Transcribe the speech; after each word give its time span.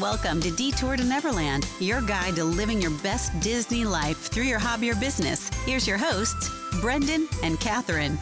Welcome 0.00 0.40
to 0.40 0.50
Detour 0.50 0.96
to 0.96 1.04
Neverland, 1.04 1.68
your 1.78 2.00
guide 2.00 2.36
to 2.36 2.44
living 2.44 2.80
your 2.80 2.92
best 3.02 3.38
Disney 3.40 3.84
life 3.84 4.16
through 4.16 4.44
your 4.44 4.58
hobby 4.58 4.90
or 4.90 4.94
business. 4.94 5.50
Here's 5.66 5.86
your 5.86 5.98
hosts, 5.98 6.48
Brendan 6.80 7.28
and 7.42 7.60
Catherine. 7.60 8.18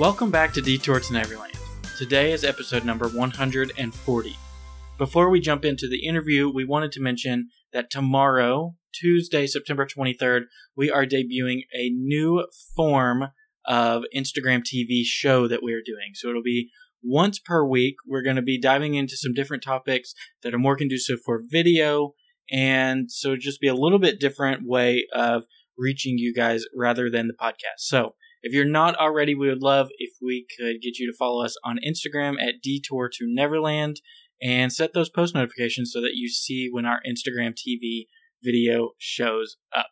Welcome 0.00 0.32
back 0.32 0.52
to 0.54 0.60
Detour 0.60 0.98
to 0.98 1.12
Neverland. 1.12 1.54
Today 1.96 2.32
is 2.32 2.42
episode 2.42 2.84
number 2.84 3.06
140. 3.06 4.36
Before 4.98 5.30
we 5.30 5.38
jump 5.38 5.64
into 5.64 5.86
the 5.86 6.04
interview, 6.04 6.50
we 6.50 6.64
wanted 6.64 6.90
to 6.90 7.00
mention 7.00 7.50
that 7.72 7.88
tomorrow, 7.88 8.74
Tuesday, 8.92 9.46
September 9.46 9.86
23rd, 9.86 10.46
we 10.76 10.90
are 10.90 11.06
debuting 11.06 11.60
a 11.72 11.90
new 11.90 12.48
form 12.74 13.28
of 13.66 14.02
Instagram 14.16 14.62
TV 14.62 15.02
show 15.04 15.48
that 15.48 15.62
we 15.62 15.72
are 15.72 15.82
doing. 15.84 16.12
So 16.14 16.28
it'll 16.28 16.42
be 16.42 16.70
once 17.02 17.38
per 17.38 17.64
week. 17.64 17.96
We're 18.06 18.22
going 18.22 18.36
to 18.36 18.42
be 18.42 18.60
diving 18.60 18.94
into 18.94 19.16
some 19.16 19.34
different 19.34 19.62
topics 19.62 20.14
that 20.42 20.54
are 20.54 20.58
more 20.58 20.76
conducive 20.76 21.18
for 21.24 21.42
video. 21.46 22.14
And 22.50 23.10
so 23.10 23.36
just 23.36 23.60
be 23.60 23.68
a 23.68 23.74
little 23.74 23.98
bit 23.98 24.20
different 24.20 24.66
way 24.66 25.06
of 25.14 25.44
reaching 25.76 26.18
you 26.18 26.34
guys 26.34 26.64
rather 26.76 27.10
than 27.10 27.26
the 27.26 27.34
podcast. 27.34 27.78
So 27.78 28.14
if 28.42 28.52
you're 28.52 28.66
not 28.66 28.96
already, 28.96 29.34
we 29.34 29.48
would 29.48 29.62
love 29.62 29.88
if 29.98 30.10
we 30.20 30.46
could 30.58 30.82
get 30.82 30.98
you 30.98 31.10
to 31.10 31.16
follow 31.16 31.42
us 31.44 31.56
on 31.64 31.78
Instagram 31.86 32.34
at 32.40 32.60
Detour 32.62 33.08
to 33.14 33.24
Neverland 33.26 34.00
and 34.42 34.72
set 34.72 34.92
those 34.92 35.08
post 35.08 35.34
notifications 35.34 35.90
so 35.92 36.02
that 36.02 36.14
you 36.14 36.28
see 36.28 36.68
when 36.70 36.84
our 36.84 37.00
Instagram 37.08 37.54
TV 37.54 38.06
video 38.42 38.90
shows 38.98 39.56
up. 39.74 39.86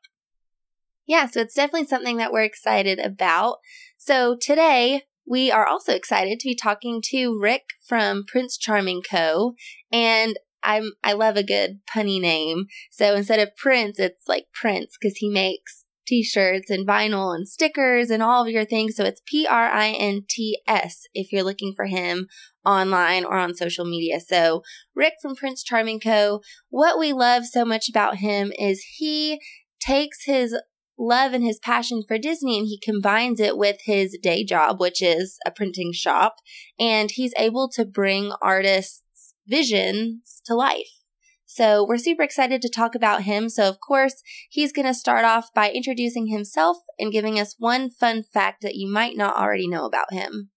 Yeah, 1.13 1.27
so 1.27 1.41
it's 1.41 1.53
definitely 1.55 1.89
something 1.89 2.17
that 2.17 2.33
we're 2.33 2.41
excited 2.41 2.99
about. 2.99 3.59
So 3.99 4.35
today 4.41 5.03
we 5.27 5.51
are 5.53 5.67
also 5.67 5.95
excited 5.95 6.41
to 6.41 6.49
be 6.49 6.55
talking 6.55 7.03
to 7.11 7.39
Rick 7.39 7.65
from 7.87 8.25
Prints 8.27 8.57
Charming 8.57 9.03
Co. 9.03 9.53
And 9.93 10.39
I'm 10.63 10.93
I 11.05 11.13
love 11.13 11.37
a 11.37 11.43
good 11.43 11.81
punny 11.87 12.19
name. 12.19 12.65
So 12.91 13.15
instead 13.15 13.41
of 13.41 13.55
Prince, 13.59 13.99
it's 13.99 14.27
like 14.27 14.47
Prints 14.55 14.97
because 14.99 15.19
he 15.19 15.29
makes 15.29 15.85
t-shirts 16.07 16.71
and 16.71 16.89
vinyl 16.89 17.35
and 17.35 17.47
stickers 17.47 18.09
and 18.09 18.23
all 18.23 18.45
of 18.47 18.49
your 18.49 18.65
things. 18.65 18.97
So 18.97 19.05
it's 19.05 19.21
P 19.27 19.47
R 19.47 19.69
I 19.69 19.89
N 19.89 20.23
T 20.27 20.63
S 20.67 21.03
if 21.13 21.31
you're 21.31 21.45
looking 21.45 21.75
for 21.77 21.85
him 21.85 22.27
online 22.65 23.27
or 23.27 23.37
on 23.37 23.55
social 23.55 23.85
media. 23.85 24.19
So 24.19 24.63
Rick 24.95 25.17
from 25.21 25.37
Prints 25.37 25.63
Charming 25.63 26.01
Co. 26.01 26.41
What 26.71 26.99
we 26.99 27.13
love 27.13 27.45
so 27.45 27.67
much 27.67 27.91
about 27.91 28.17
him 28.17 28.51
is 28.59 28.83
he 28.97 29.43
takes 29.79 30.25
his 30.25 30.57
love 30.99 31.33
and 31.33 31.45
his 31.45 31.59
passion 31.59 32.03
for 32.07 32.19
Disney 32.19 32.59
and 32.59 32.67
he 32.67 32.79
combines 32.83 33.41
it 33.41 33.57
with 33.57 33.79
his 33.85 34.17
day 34.23 34.45
job, 34.45 34.81
which 34.81 35.03
is 35.03 35.39
a 35.47 35.51
printing 35.51 35.93
shop. 35.93 36.37
And 36.79 37.11
he's 37.11 37.35
able 37.37 37.69
to 37.75 37.85
bring 37.85 38.33
artists' 38.41 39.35
visions 39.47 40.41
to 40.47 40.55
life. 40.55 41.03
So 41.47 41.85
we're 41.87 41.99
super 41.99 42.23
excited 42.23 42.63
to 42.63 42.71
talk 42.71 42.95
about 42.95 43.25
him. 43.25 43.51
So 43.51 43.69
of 43.69 43.79
course, 43.79 44.23
he's 44.49 44.73
going 44.73 44.87
to 44.87 44.95
start 44.95 45.27
off 45.27 45.49
by 45.55 45.71
introducing 45.71 46.29
himself 46.29 46.79
and 46.99 47.13
giving 47.13 47.39
us 47.39 47.57
one 47.59 47.91
fun 47.91 48.23
fact 48.23 48.63
that 48.63 48.77
you 48.77 48.91
might 48.91 49.17
not 49.17 49.37
already 49.37 49.69
know 49.69 49.85
about 49.85 50.13
him. 50.13 50.51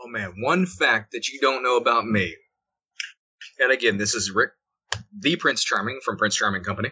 Oh 0.00 0.06
man, 0.06 0.34
one 0.38 0.64
fact 0.64 1.10
that 1.10 1.28
you 1.28 1.40
don't 1.40 1.64
know 1.64 1.76
about 1.76 2.06
me. 2.06 2.36
And 3.58 3.72
again, 3.72 3.96
this 3.96 4.14
is 4.14 4.30
Rick, 4.30 4.50
the 5.18 5.34
Prince 5.34 5.64
Charming 5.64 5.98
from 6.04 6.16
Prints 6.16 6.36
Charming 6.36 6.62
Company. 6.62 6.90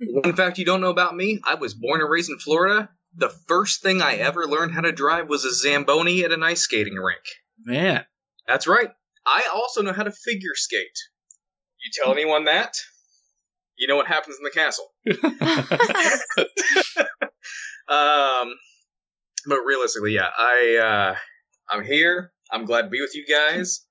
One 0.00 0.34
fact 0.34 0.58
you 0.58 0.64
don't 0.64 0.80
know 0.80 0.90
about 0.90 1.16
me 1.16 1.40
I 1.44 1.54
was 1.54 1.74
born 1.74 2.00
and 2.00 2.10
raised 2.10 2.30
in 2.30 2.38
Florida. 2.38 2.88
The 3.16 3.28
first 3.28 3.82
thing 3.82 4.02
I 4.02 4.14
ever 4.14 4.46
learned 4.46 4.72
how 4.72 4.80
to 4.80 4.92
drive 4.92 5.28
was 5.28 5.44
a 5.44 5.54
Zamboni 5.54 6.24
at 6.24 6.32
an 6.32 6.42
ice 6.42 6.62
skating 6.62 6.94
rink. 6.94 7.22
Man. 7.64 8.04
That's 8.48 8.66
right. 8.66 8.90
I 9.26 9.48
also 9.54 9.82
know 9.82 9.92
how 9.92 10.02
to 10.02 10.10
figure 10.10 10.54
skate. 10.54 10.98
You 11.82 11.90
tell 11.94 12.12
anyone 12.12 12.44
that, 12.46 12.74
you 13.76 13.86
know 13.88 13.96
what 13.96 14.06
happens 14.06 14.36
in 14.38 14.44
the 14.44 14.50
castle. 14.50 14.86
um, 17.88 18.54
but 19.46 19.58
realistically, 19.64 20.12
yeah, 20.12 20.28
I 20.36 20.76
uh, 20.82 21.16
I'm 21.68 21.84
here. 21.84 22.32
I'm 22.50 22.64
glad 22.64 22.82
to 22.82 22.88
be 22.88 23.00
with 23.00 23.14
you 23.14 23.26
guys. 23.26 23.84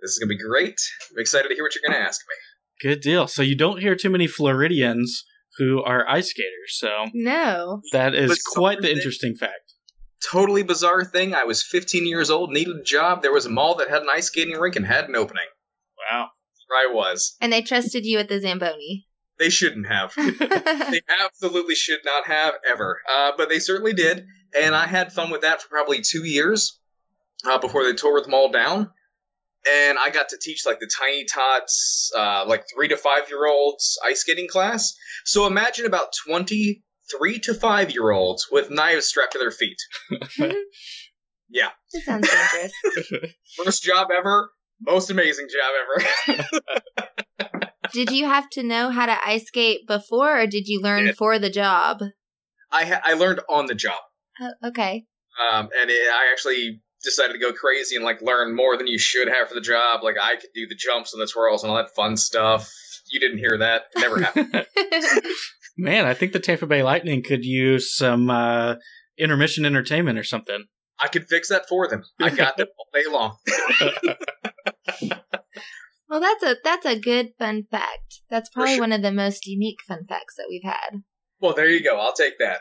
This 0.00 0.12
is 0.12 0.18
gonna 0.18 0.28
be 0.28 0.38
great. 0.38 0.80
I'm 1.10 1.20
excited 1.20 1.48
to 1.48 1.54
hear 1.54 1.64
what 1.64 1.74
you're 1.74 1.82
gonna 1.86 2.02
ask 2.02 2.20
me. 2.28 2.34
Good 2.82 3.00
deal. 3.00 3.26
So 3.26 3.42
you 3.42 3.56
don't 3.56 3.80
hear 3.80 3.94
too 3.94 4.10
many 4.10 4.26
Floridians 4.26 5.24
who 5.58 5.82
are 5.82 6.08
ice 6.08 6.30
skaters. 6.30 6.78
So 6.78 7.06
No. 7.12 7.82
that 7.92 8.14
is 8.14 8.30
But 8.30 8.38
quite 8.46 8.78
the 8.78 8.84
something- 8.88 8.96
interesting 8.96 9.34
fact. 9.36 9.74
Totally 10.30 10.62
bizarre 10.62 11.04
thing. 11.04 11.34
I 11.34 11.44
was 11.44 11.62
15 11.62 12.06
years 12.06 12.30
old, 12.30 12.50
needed 12.50 12.76
a 12.76 12.82
job. 12.82 13.22
There 13.22 13.32
was 13.32 13.46
a 13.46 13.50
mall 13.50 13.74
that 13.76 13.88
had 13.88 14.02
an 14.02 14.08
ice 14.12 14.26
skating 14.26 14.54
rink 14.58 14.76
and 14.76 14.86
had 14.86 15.08
an 15.08 15.16
opening. 15.16 15.46
Wow. 16.10 16.28
Where 16.68 16.88
I 16.90 16.92
was. 16.94 17.36
And 17.40 17.52
they 17.52 17.62
trusted 17.62 18.04
you 18.04 18.18
at 18.18 18.28
the 18.28 18.38
Zamboni. 18.40 19.06
They 19.38 19.48
shouldn't 19.50 19.86
have. 19.88 20.12
they 20.16 21.00
absolutely 21.24 21.74
should 21.74 22.00
not 22.04 22.26
have 22.26 22.54
ever. 22.68 23.00
Uh, 23.10 23.32
but 23.36 23.48
they 23.48 23.58
certainly 23.58 23.94
did, 23.94 24.26
and 24.54 24.74
I 24.74 24.86
had 24.86 25.12
fun 25.14 25.30
with 25.30 25.40
that 25.40 25.62
for 25.62 25.68
probably 25.68 26.02
two 26.02 26.24
years 26.24 26.78
uh, 27.46 27.58
before 27.58 27.84
they 27.84 27.94
tore 27.94 28.20
them 28.20 28.34
all 28.34 28.50
down. 28.52 28.90
And 29.68 29.98
I 29.98 30.10
got 30.10 30.28
to 30.30 30.38
teach 30.40 30.64
like 30.64 30.78
the 30.80 30.90
tiny 30.98 31.24
tots, 31.24 32.10
uh, 32.16 32.44
like 32.46 32.64
three 32.74 32.88
to 32.88 32.96
five 32.96 33.28
year 33.28 33.46
olds 33.46 33.98
ice 34.06 34.20
skating 34.20 34.48
class. 34.48 34.94
So 35.24 35.46
imagine 35.46 35.84
about 35.86 36.12
twenty 36.26 36.82
three 37.10 37.38
to 37.40 37.54
five 37.54 37.90
year 37.90 38.10
olds 38.10 38.48
with 38.50 38.70
knives 38.70 39.06
strapped 39.06 39.32
to 39.32 39.38
their 39.38 39.50
feet. 39.50 39.76
Yeah. 41.52 41.70
That 41.92 42.02
sounds 42.02 42.28
dangerous. 42.30 43.32
First 43.64 43.82
job 43.82 44.08
ever, 44.16 44.50
most 44.86 45.10
amazing 45.10 45.48
job 45.48 46.38
ever. 46.38 46.70
did 47.92 48.10
you 48.10 48.26
have 48.26 48.48
to 48.50 48.62
know 48.62 48.90
how 48.90 49.06
to 49.06 49.16
ice 49.26 49.46
skate 49.46 49.80
before, 49.86 50.40
or 50.42 50.46
did 50.46 50.68
you 50.68 50.80
learn 50.80 51.06
Did. 51.06 51.16
for 51.16 51.38
the 51.38 51.50
job? 51.50 51.98
I 52.70 52.84
ha- 52.84 53.00
I 53.04 53.14
learned 53.14 53.40
on 53.48 53.66
the 53.66 53.74
job. 53.74 53.98
Oh, 54.40 54.68
okay. 54.68 55.04
um, 55.52 55.68
and 55.80 55.90
it, 55.90 56.08
I 56.12 56.28
actually 56.30 56.80
decided 57.02 57.32
to 57.32 57.38
go 57.38 57.52
crazy 57.52 57.96
and 57.96 58.04
like 58.04 58.22
learn 58.22 58.54
more 58.54 58.76
than 58.76 58.86
you 58.86 58.98
should 58.98 59.28
have 59.28 59.48
for 59.48 59.54
the 59.54 59.60
job. 59.60 60.02
Like 60.02 60.16
I 60.20 60.36
could 60.36 60.50
do 60.54 60.66
the 60.66 60.74
jumps 60.74 61.12
and 61.12 61.22
the 61.22 61.26
twirls 61.26 61.62
and 61.62 61.70
all 61.70 61.76
that 61.76 61.94
fun 61.94 62.16
stuff. 62.16 62.72
You 63.10 63.20
didn't 63.20 63.38
hear 63.38 63.58
that; 63.58 63.84
It 63.94 64.00
never 64.00 64.20
happened. 64.20 64.66
Man, 65.76 66.06
I 66.06 66.14
think 66.14 66.32
the 66.32 66.40
Tampa 66.40 66.66
Bay 66.66 66.82
Lightning 66.82 67.22
could 67.22 67.44
use 67.44 67.94
some 67.96 68.30
uh, 68.30 68.76
intermission 69.18 69.64
entertainment 69.64 70.18
or 70.18 70.24
something. 70.24 70.64
I 70.98 71.08
could 71.08 71.26
fix 71.28 71.48
that 71.48 71.68
for 71.68 71.88
them. 71.88 72.04
I 72.20 72.30
got 72.30 72.56
them 72.56 72.68
all 72.78 72.86
day 72.92 73.08
long. 73.10 73.36
well, 76.08 76.20
that's 76.20 76.42
a 76.44 76.56
that's 76.62 76.84
a 76.84 76.98
good 76.98 77.30
fun 77.38 77.64
fact. 77.70 78.20
That's 78.28 78.50
probably 78.50 78.74
sure. 78.74 78.82
one 78.82 78.92
of 78.92 79.00
the 79.02 79.12
most 79.12 79.46
unique 79.46 79.78
fun 79.86 80.04
facts 80.06 80.34
that 80.36 80.46
we've 80.50 80.64
had. 80.64 81.02
Well, 81.40 81.54
there 81.54 81.68
you 81.68 81.82
go. 81.82 81.98
I'll 81.98 82.12
take 82.12 82.38
that. 82.38 82.60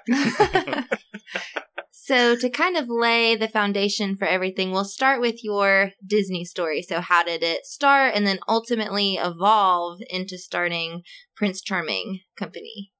So, 2.09 2.35
to 2.35 2.49
kind 2.49 2.75
of 2.75 2.89
lay 2.89 3.35
the 3.35 3.47
foundation 3.47 4.17
for 4.17 4.25
everything, 4.25 4.71
we'll 4.71 4.83
start 4.83 5.21
with 5.21 5.43
your 5.43 5.91
Disney 6.03 6.43
story. 6.43 6.81
So, 6.81 7.01
how 7.01 7.21
did 7.21 7.43
it 7.43 7.67
start 7.67 8.15
and 8.15 8.25
then 8.25 8.39
ultimately 8.47 9.19
evolve 9.21 9.99
into 10.09 10.39
starting 10.39 11.03
Prints 11.35 11.61
Charming 11.61 12.21
Company? 12.35 12.91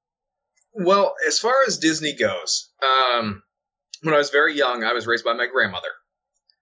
Well, 0.73 1.15
as 1.27 1.39
far 1.39 1.55
as 1.65 1.79
Disney 1.79 2.15
goes, 2.15 2.69
um, 2.83 3.41
when 4.03 4.13
I 4.13 4.19
was 4.19 4.29
very 4.29 4.55
young, 4.55 4.83
I 4.83 4.93
was 4.93 5.07
raised 5.07 5.25
by 5.25 5.33
my 5.33 5.47
grandmother. 5.47 5.89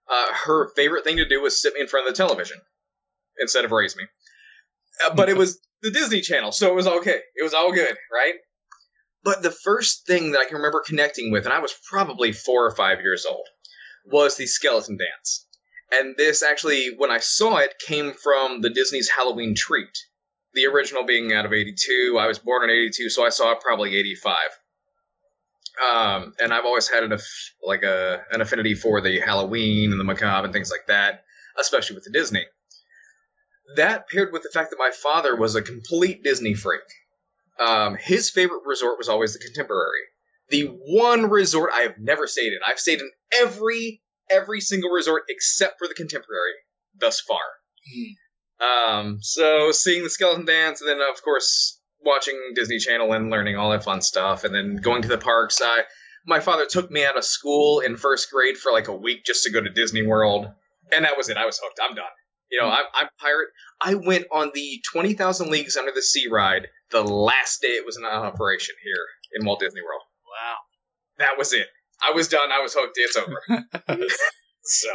Uh, 0.10 0.34
her 0.46 0.70
favorite 0.74 1.04
thing 1.04 1.18
to 1.18 1.28
do 1.28 1.42
was 1.42 1.62
sit 1.62 1.74
me 1.74 1.82
in 1.82 1.88
front 1.88 2.08
of 2.08 2.14
the 2.14 2.18
television 2.18 2.62
instead 3.42 3.66
of 3.66 3.74
raise 3.74 3.98
me. 3.98 4.06
Uh, 5.06 5.14
but 5.14 5.28
it 5.28 5.36
was 5.36 5.60
the 5.82 5.92
Disney 5.92 6.22
Channel, 6.22 6.54
so 6.54 6.70
it 6.70 6.76
was 6.76 6.88
okay. 6.88 7.20
It 7.36 7.44
was 7.44 7.54
all 7.54 7.74
good, 7.74 7.98
right? 8.10 8.36
But 9.24 9.44
the 9.44 9.52
first 9.52 10.06
thing 10.06 10.32
that 10.32 10.40
I 10.40 10.46
can 10.46 10.58
remember 10.58 10.82
connecting 10.86 11.32
with, 11.32 11.46
and 11.46 11.54
I 11.54 11.60
was 11.60 11.76
probably 11.90 12.32
four 12.32 12.66
or 12.66 12.76
five 12.76 13.02
years 13.02 13.26
old, 13.26 13.48
was 14.06 14.38
the 14.38 14.46
skeleton 14.46 14.98
dance. 14.98 15.46
And 15.92 16.16
this 16.18 16.44
actually, 16.44 16.96
when 16.98 17.12
I 17.12 17.20
saw 17.20 17.58
it, 17.58 17.80
came 17.80 18.14
from 18.14 18.62
the 18.62 18.70
Disney's 18.70 19.10
Halloween 19.10 19.56
Treat. 19.56 19.98
The 20.54 20.66
original 20.66 21.06
being 21.06 21.34
out 21.34 21.46
of 21.46 21.54
82. 21.54 22.18
I 22.20 22.28
was 22.28 22.40
born 22.40 22.64
in 22.64 22.70
82, 22.70 23.10
so 23.10 23.26
I 23.26 23.30
saw 23.30 23.52
it 23.52 23.62
probably 23.62 23.96
85. 23.96 24.36
Um, 25.92 26.34
and 26.40 26.54
I've 26.54 26.66
always 26.66 26.88
had 26.88 27.04
an 27.04 27.12
aff- 27.14 27.54
like 27.62 27.84
a 27.84 28.24
an 28.32 28.42
affinity 28.42 28.74
for 28.74 29.00
the 29.00 29.20
Halloween 29.20 29.92
and 29.92 30.00
the 30.00 30.04
macabre 30.04 30.46
and 30.46 30.54
things 30.54 30.72
like 30.72 30.88
that, 30.88 31.24
especially 31.60 31.96
with 31.96 32.04
the 32.04 32.12
Disney. 32.12 32.46
That 33.76 34.10
paired 34.10 34.34
with 34.34 34.44
the 34.44 34.50
fact 34.50 34.72
that 34.72 34.80
my 34.80 34.92
father 34.92 35.36
was 35.36 35.56
a 35.56 35.62
complete 35.62 36.24
Disney 36.24 36.56
freak. 36.56 36.82
Um, 37.60 37.98
his 38.00 38.30
favorite 38.30 38.62
resort 38.66 38.98
was 38.98 39.10
always 39.10 39.34
the 39.34 39.40
Contemporary. 39.40 40.02
The 40.50 40.64
one 40.64 41.30
resort 41.30 41.72
I 41.74 41.82
have 41.82 41.96
never 42.00 42.28
stayed 42.28 42.54
in. 42.54 42.60
I've 42.66 42.80
stayed 42.80 43.02
in 43.02 43.10
every 43.34 44.02
every 44.30 44.60
single 44.62 44.90
resort 44.92 45.24
except 45.30 45.80
for 45.80 45.88
the 45.88 45.94
Contemporary 45.94 46.54
thus 47.00 47.20
far. 47.22 47.40
Um, 48.60 49.20
so 49.22 49.72
seeing 49.72 50.04
the 50.04 50.10
skeleton 50.10 50.46
dance, 50.46 50.82
and 50.82 50.90
then 50.90 51.00
of 51.02 51.22
course 51.24 51.80
watching 52.04 52.36
Disney 52.56 52.80
Channel 52.80 53.12
and 53.14 53.30
learning 53.30 53.58
all 53.58 53.72
that 53.72 53.84
fun 53.84 54.02
stuff, 54.02 54.44
and 54.44 54.54
then 54.54 54.78
going 54.78 55.02
to 55.02 55.08
the 55.08 55.18
parks. 55.18 55.60
I 55.64 55.84
My 56.26 56.40
father 56.40 56.66
took 56.66 56.92
me 56.92 57.06
out 57.06 57.18
of 57.18 57.24
school 57.24 57.80
in 57.80 57.98
first 57.98 58.32
grade 58.32 58.58
for 58.58 58.72
like 58.72 58.88
a 58.88 58.96
week 58.96 59.26
just 59.26 59.44
to 59.44 59.52
go 59.52 59.62
to 59.62 59.70
Disney 59.70 60.04
World, 60.04 60.48
and 60.96 61.06
that 61.06 61.18
was 61.18 61.30
it. 61.30 61.38
I 61.38 61.46
was 61.46 61.60
hooked. 61.62 61.80
I'm 61.82 61.96
done. 61.96 62.06
You 62.52 62.62
know, 62.62 62.68
I'm, 62.68 62.86
I'm 62.94 63.08
pirate. 63.20 63.50
I 63.82 63.96
went 63.96 64.26
on 64.32 64.52
the 64.54 64.82
Twenty 64.92 65.14
Thousand 65.14 65.50
Leagues 65.50 65.76
Under 65.78 65.92
the 65.94 66.02
Sea 66.02 66.28
ride 66.30 66.68
the 66.92 67.04
last 67.04 67.62
day 67.62 67.70
it 67.70 67.86
was 67.86 67.98
in 67.98 68.06
operation 68.06 68.76
here 68.84 69.06
in 69.34 69.46
Walt 69.46 69.60
Disney 69.60 69.82
World. 69.82 70.02
Wow. 70.26 70.56
That 71.20 71.38
was 71.38 71.54
it. 71.54 71.68
I 72.06 72.12
was 72.12 72.28
done. 72.28 72.52
I 72.52 72.62
was 72.62 72.74
hooked. 72.74 72.98
It's 72.98 73.18
over. 73.18 73.42
so 74.64 74.90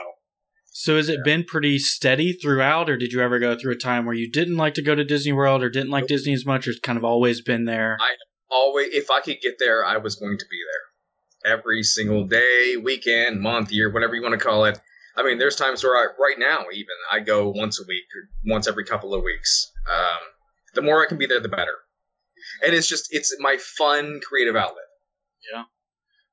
So 0.66 0.96
has 0.96 1.08
it 1.08 1.24
been 1.24 1.44
pretty 1.44 1.78
steady 1.78 2.32
throughout, 2.32 2.88
or 2.88 2.96
did 2.96 3.12
you 3.12 3.20
ever 3.20 3.38
go 3.38 3.56
through 3.58 3.72
a 3.72 3.76
time 3.76 4.06
where 4.06 4.14
you 4.14 4.30
didn't 4.30 4.56
like 4.56 4.74
to 4.74 4.82
go 4.82 4.94
to 4.94 5.04
Disney 5.04 5.32
World 5.32 5.62
or 5.62 5.68
didn't 5.68 5.90
like 5.90 6.06
Disney 6.06 6.32
as 6.32 6.46
much, 6.46 6.66
or 6.66 6.70
it's 6.70 6.80
kind 6.80 6.98
of 6.98 7.04
always 7.04 7.40
been 7.40 7.64
there? 7.64 7.98
I 8.00 8.14
always, 8.50 8.88
if 8.92 9.10
I 9.10 9.20
could 9.20 9.40
get 9.42 9.58
there, 9.58 9.84
I 9.84 9.96
was 9.96 10.16
going 10.16 10.38
to 10.38 10.46
be 10.48 10.58
there 10.72 11.52
every 11.54 11.82
single 11.82 12.24
day, 12.24 12.76
weekend, 12.82 13.40
month, 13.40 13.72
year, 13.72 13.92
whatever 13.92 14.14
you 14.14 14.22
want 14.22 14.38
to 14.38 14.44
call 14.44 14.64
it. 14.64 14.78
I 15.16 15.22
mean, 15.22 15.38
there's 15.38 15.56
times 15.56 15.84
where 15.84 15.96
I, 15.96 16.06
right 16.20 16.38
now, 16.38 16.64
even 16.72 16.86
I 17.10 17.20
go 17.20 17.50
once 17.50 17.78
a 17.80 17.84
week 17.86 18.04
once 18.46 18.66
every 18.66 18.84
couple 18.84 19.14
of 19.14 19.22
weeks. 19.22 19.70
Um, 19.90 20.20
the 20.74 20.82
more 20.82 21.02
I 21.02 21.08
can 21.08 21.18
be 21.18 21.26
there, 21.26 21.40
the 21.40 21.48
better. 21.48 21.74
And 22.64 22.74
it's 22.74 22.88
just, 22.88 23.08
it's 23.10 23.34
my 23.38 23.56
fun 23.58 24.20
creative 24.26 24.56
outlet. 24.56 24.84
Yeah, 25.52 25.64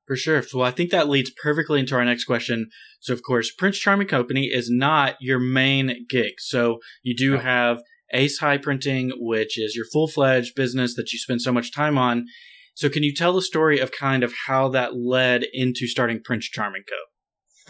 for 0.06 0.16
sure. 0.16 0.42
Well, 0.54 0.64
I 0.66 0.70
think 0.70 0.90
that 0.90 1.08
leads 1.08 1.30
perfectly 1.42 1.78
into 1.80 1.94
our 1.94 2.04
next 2.04 2.24
question. 2.24 2.70
So, 3.00 3.12
of 3.12 3.22
course, 3.22 3.50
Prints 3.52 3.78
Charming 3.78 4.08
Company 4.08 4.46
is 4.46 4.70
not 4.70 5.16
your 5.20 5.38
main 5.38 6.06
gig. 6.08 6.34
So, 6.38 6.78
you 7.02 7.14
do 7.16 7.32
No. 7.32 7.40
have 7.40 7.82
Ace 8.12 8.38
High 8.38 8.58
Printing, 8.58 9.12
which 9.16 9.58
is 9.58 9.76
your 9.76 9.84
full 9.92 10.08
fledged 10.08 10.54
business 10.54 10.94
that 10.96 11.12
you 11.12 11.18
spend 11.18 11.42
so 11.42 11.52
much 11.52 11.72
time 11.72 11.98
on. 11.98 12.26
So, 12.74 12.88
can 12.88 13.02
you 13.02 13.14
tell 13.14 13.32
the 13.32 13.42
story 13.42 13.78
of 13.78 13.92
kind 13.92 14.22
of 14.22 14.32
how 14.46 14.68
that 14.70 14.96
led 14.96 15.44
into 15.52 15.86
starting 15.86 16.20
Prints 16.22 16.48
Charming 16.48 16.82
Co? 16.88 16.96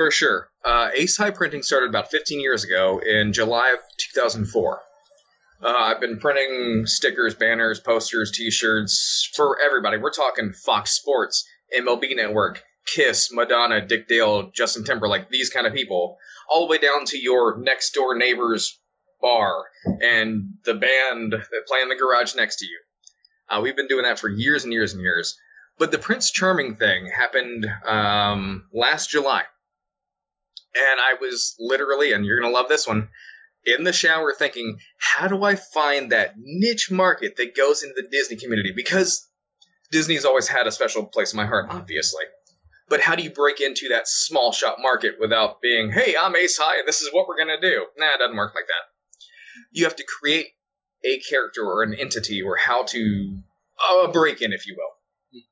For 0.01 0.11
sure. 0.11 0.49
Uh, 0.65 0.89
Ace 0.95 1.19
High 1.19 1.31
Printing 1.31 1.63
started 1.63 1.91
about 1.91 2.11
15 2.11 2.41
years 2.41 2.65
ago 2.65 3.03
in 3.05 3.35
July 3.35 3.69
of 3.75 3.81
2004. 4.15 4.81
Uh, 5.63 5.67
I've 5.67 6.01
been 6.01 6.19
printing 6.19 6.87
stickers, 6.87 7.35
banners, 7.35 7.81
posters, 7.81 8.33
T-shirts 8.33 9.29
for 9.37 9.59
everybody. 9.63 9.99
We're 9.99 10.11
talking 10.11 10.55
Fox 10.55 10.93
Sports, 10.93 11.47
MLB 11.79 12.17
Network, 12.17 12.63
Kiss, 12.87 13.31
Madonna, 13.31 13.87
Dick 13.87 14.09
Dale, 14.09 14.51
Justin 14.53 14.85
Timberlake, 14.85 15.29
these 15.29 15.51
kind 15.51 15.67
of 15.67 15.75
people, 15.75 16.17
all 16.49 16.67
the 16.67 16.71
way 16.71 16.79
down 16.79 17.05
to 17.05 17.19
your 17.19 17.59
next 17.59 17.93
door 17.93 18.17
neighbor's 18.17 18.81
bar 19.21 19.65
and 20.01 20.55
the 20.65 20.73
band 20.73 21.33
that 21.33 21.67
play 21.69 21.83
in 21.83 21.91
the 21.91 21.95
garage 21.95 22.35
next 22.35 22.57
to 22.57 22.65
you. 22.65 22.81
Uh, 23.51 23.61
we've 23.61 23.77
been 23.77 23.87
doing 23.87 24.05
that 24.05 24.19
for 24.19 24.31
years 24.31 24.65
and 24.65 24.73
years 24.73 24.95
and 24.95 25.03
years. 25.03 25.37
But 25.79 25.93
the 25.93 25.99
Prince 25.99 26.31
Charming 26.31 26.77
thing 26.77 27.11
happened 27.15 27.67
um, 27.87 28.65
last 28.73 29.11
July. 29.11 29.43
And 30.75 31.01
I 31.01 31.15
was 31.21 31.57
literally, 31.59 32.13
and 32.13 32.25
you're 32.25 32.41
going 32.41 32.51
to 32.51 32.57
love 32.57 32.69
this 32.69 32.87
one, 32.87 33.09
in 33.65 33.85
the 33.85 33.93
shower 33.93 34.33
thinking, 34.33 34.79
how 34.99 35.29
do 35.29 35.43
I 35.45 35.57
find 35.57 36.13
that 36.13 36.35
niche 36.39 36.91
market 36.91 37.37
that 37.37 37.57
goes 37.57 37.83
into 37.83 37.95
the 37.97 38.09
Disney 38.11 38.37
community? 38.37 38.73
Because 38.75 39.29
Disney's 39.91 40.25
always 40.25 40.49
had 40.49 40.67
a 40.67 40.73
special 40.73 41.05
place 41.05 41.33
in 41.33 41.37
my 41.37 41.47
heart, 41.47 41.67
obviously. 41.69 42.25
But 42.89 43.01
how 43.01 43.15
do 43.15 43.23
you 43.23 43.31
break 43.31 43.61
into 43.61 43.89
that 43.91 44.09
small 44.09 44.53
shop 44.53 44.79
market 44.81 45.17
without 45.21 45.61
being, 45.61 45.93
hey, 45.93 46.15
I'm 46.21 46.35
Ace 46.37 46.59
High 46.59 46.79
and 46.79 46.89
this 46.89 47.01
is 47.01 47.11
what 47.13 47.29
we're 47.29 47.37
going 47.37 47.61
to 47.61 47.61
do? 47.61 47.87
Nah, 47.99 48.15
it 48.15 48.19
doesn't 48.19 48.37
work 48.37 48.55
like 48.55 48.67
that. 48.67 49.63
You 49.73 49.85
have 49.85 49.97
to 49.97 50.05
create 50.05 50.49
a 51.05 51.19
character 51.21 51.65
or 51.65 51.83
an 51.83 51.95
entity 51.95 52.43
or 52.43 52.57
how 52.57 52.85
to 52.85 53.39
uh, 53.91 54.11
break 54.11 54.43
in, 54.43 54.53
if 54.53 54.67
you 54.67 54.77
will. 54.77 55.43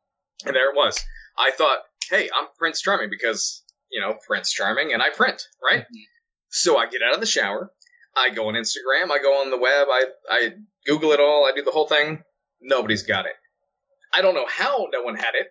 And 0.47 0.55
there 0.55 0.71
it 0.71 0.77
was. 0.77 1.01
I 1.37 1.51
thought, 1.53 1.79
hey, 2.11 2.29
I'm 2.35 2.49
Prince 2.59 2.81
Charming 2.81 3.11
because, 3.11 3.63
you 3.91 4.01
know, 4.01 4.15
Prince 4.27 4.53
Charming 4.53 4.93
and 4.93 5.03
I 5.03 5.11
print, 5.11 5.43
right? 5.63 5.85
So 6.51 6.77
I 6.79 6.87
get 6.87 7.03
out 7.03 7.15
of 7.15 7.21
the 7.21 7.27
shower. 7.27 7.71
I 8.17 8.31
go 8.31 8.49
on 8.49 8.55
Instagram. 8.55 9.11
I 9.11 9.19
go 9.23 9.41
on 9.41 9.51
the 9.51 9.59
web. 9.59 9.87
I, 9.91 10.05
I 10.31 10.51
Google 10.87 11.13
it 11.13 11.21
all. 11.21 11.47
I 11.47 11.53
do 11.55 11.63
the 11.63 11.71
whole 11.71 11.87
thing. 11.87 12.23
Nobody's 12.61 13.03
got 13.03 13.27
it. 13.27 13.33
I 14.13 14.23
don't 14.23 14.35
know 14.35 14.47
how 14.49 14.89
no 14.93 15.03
one 15.03 15.15
had 15.15 15.35
it, 15.35 15.49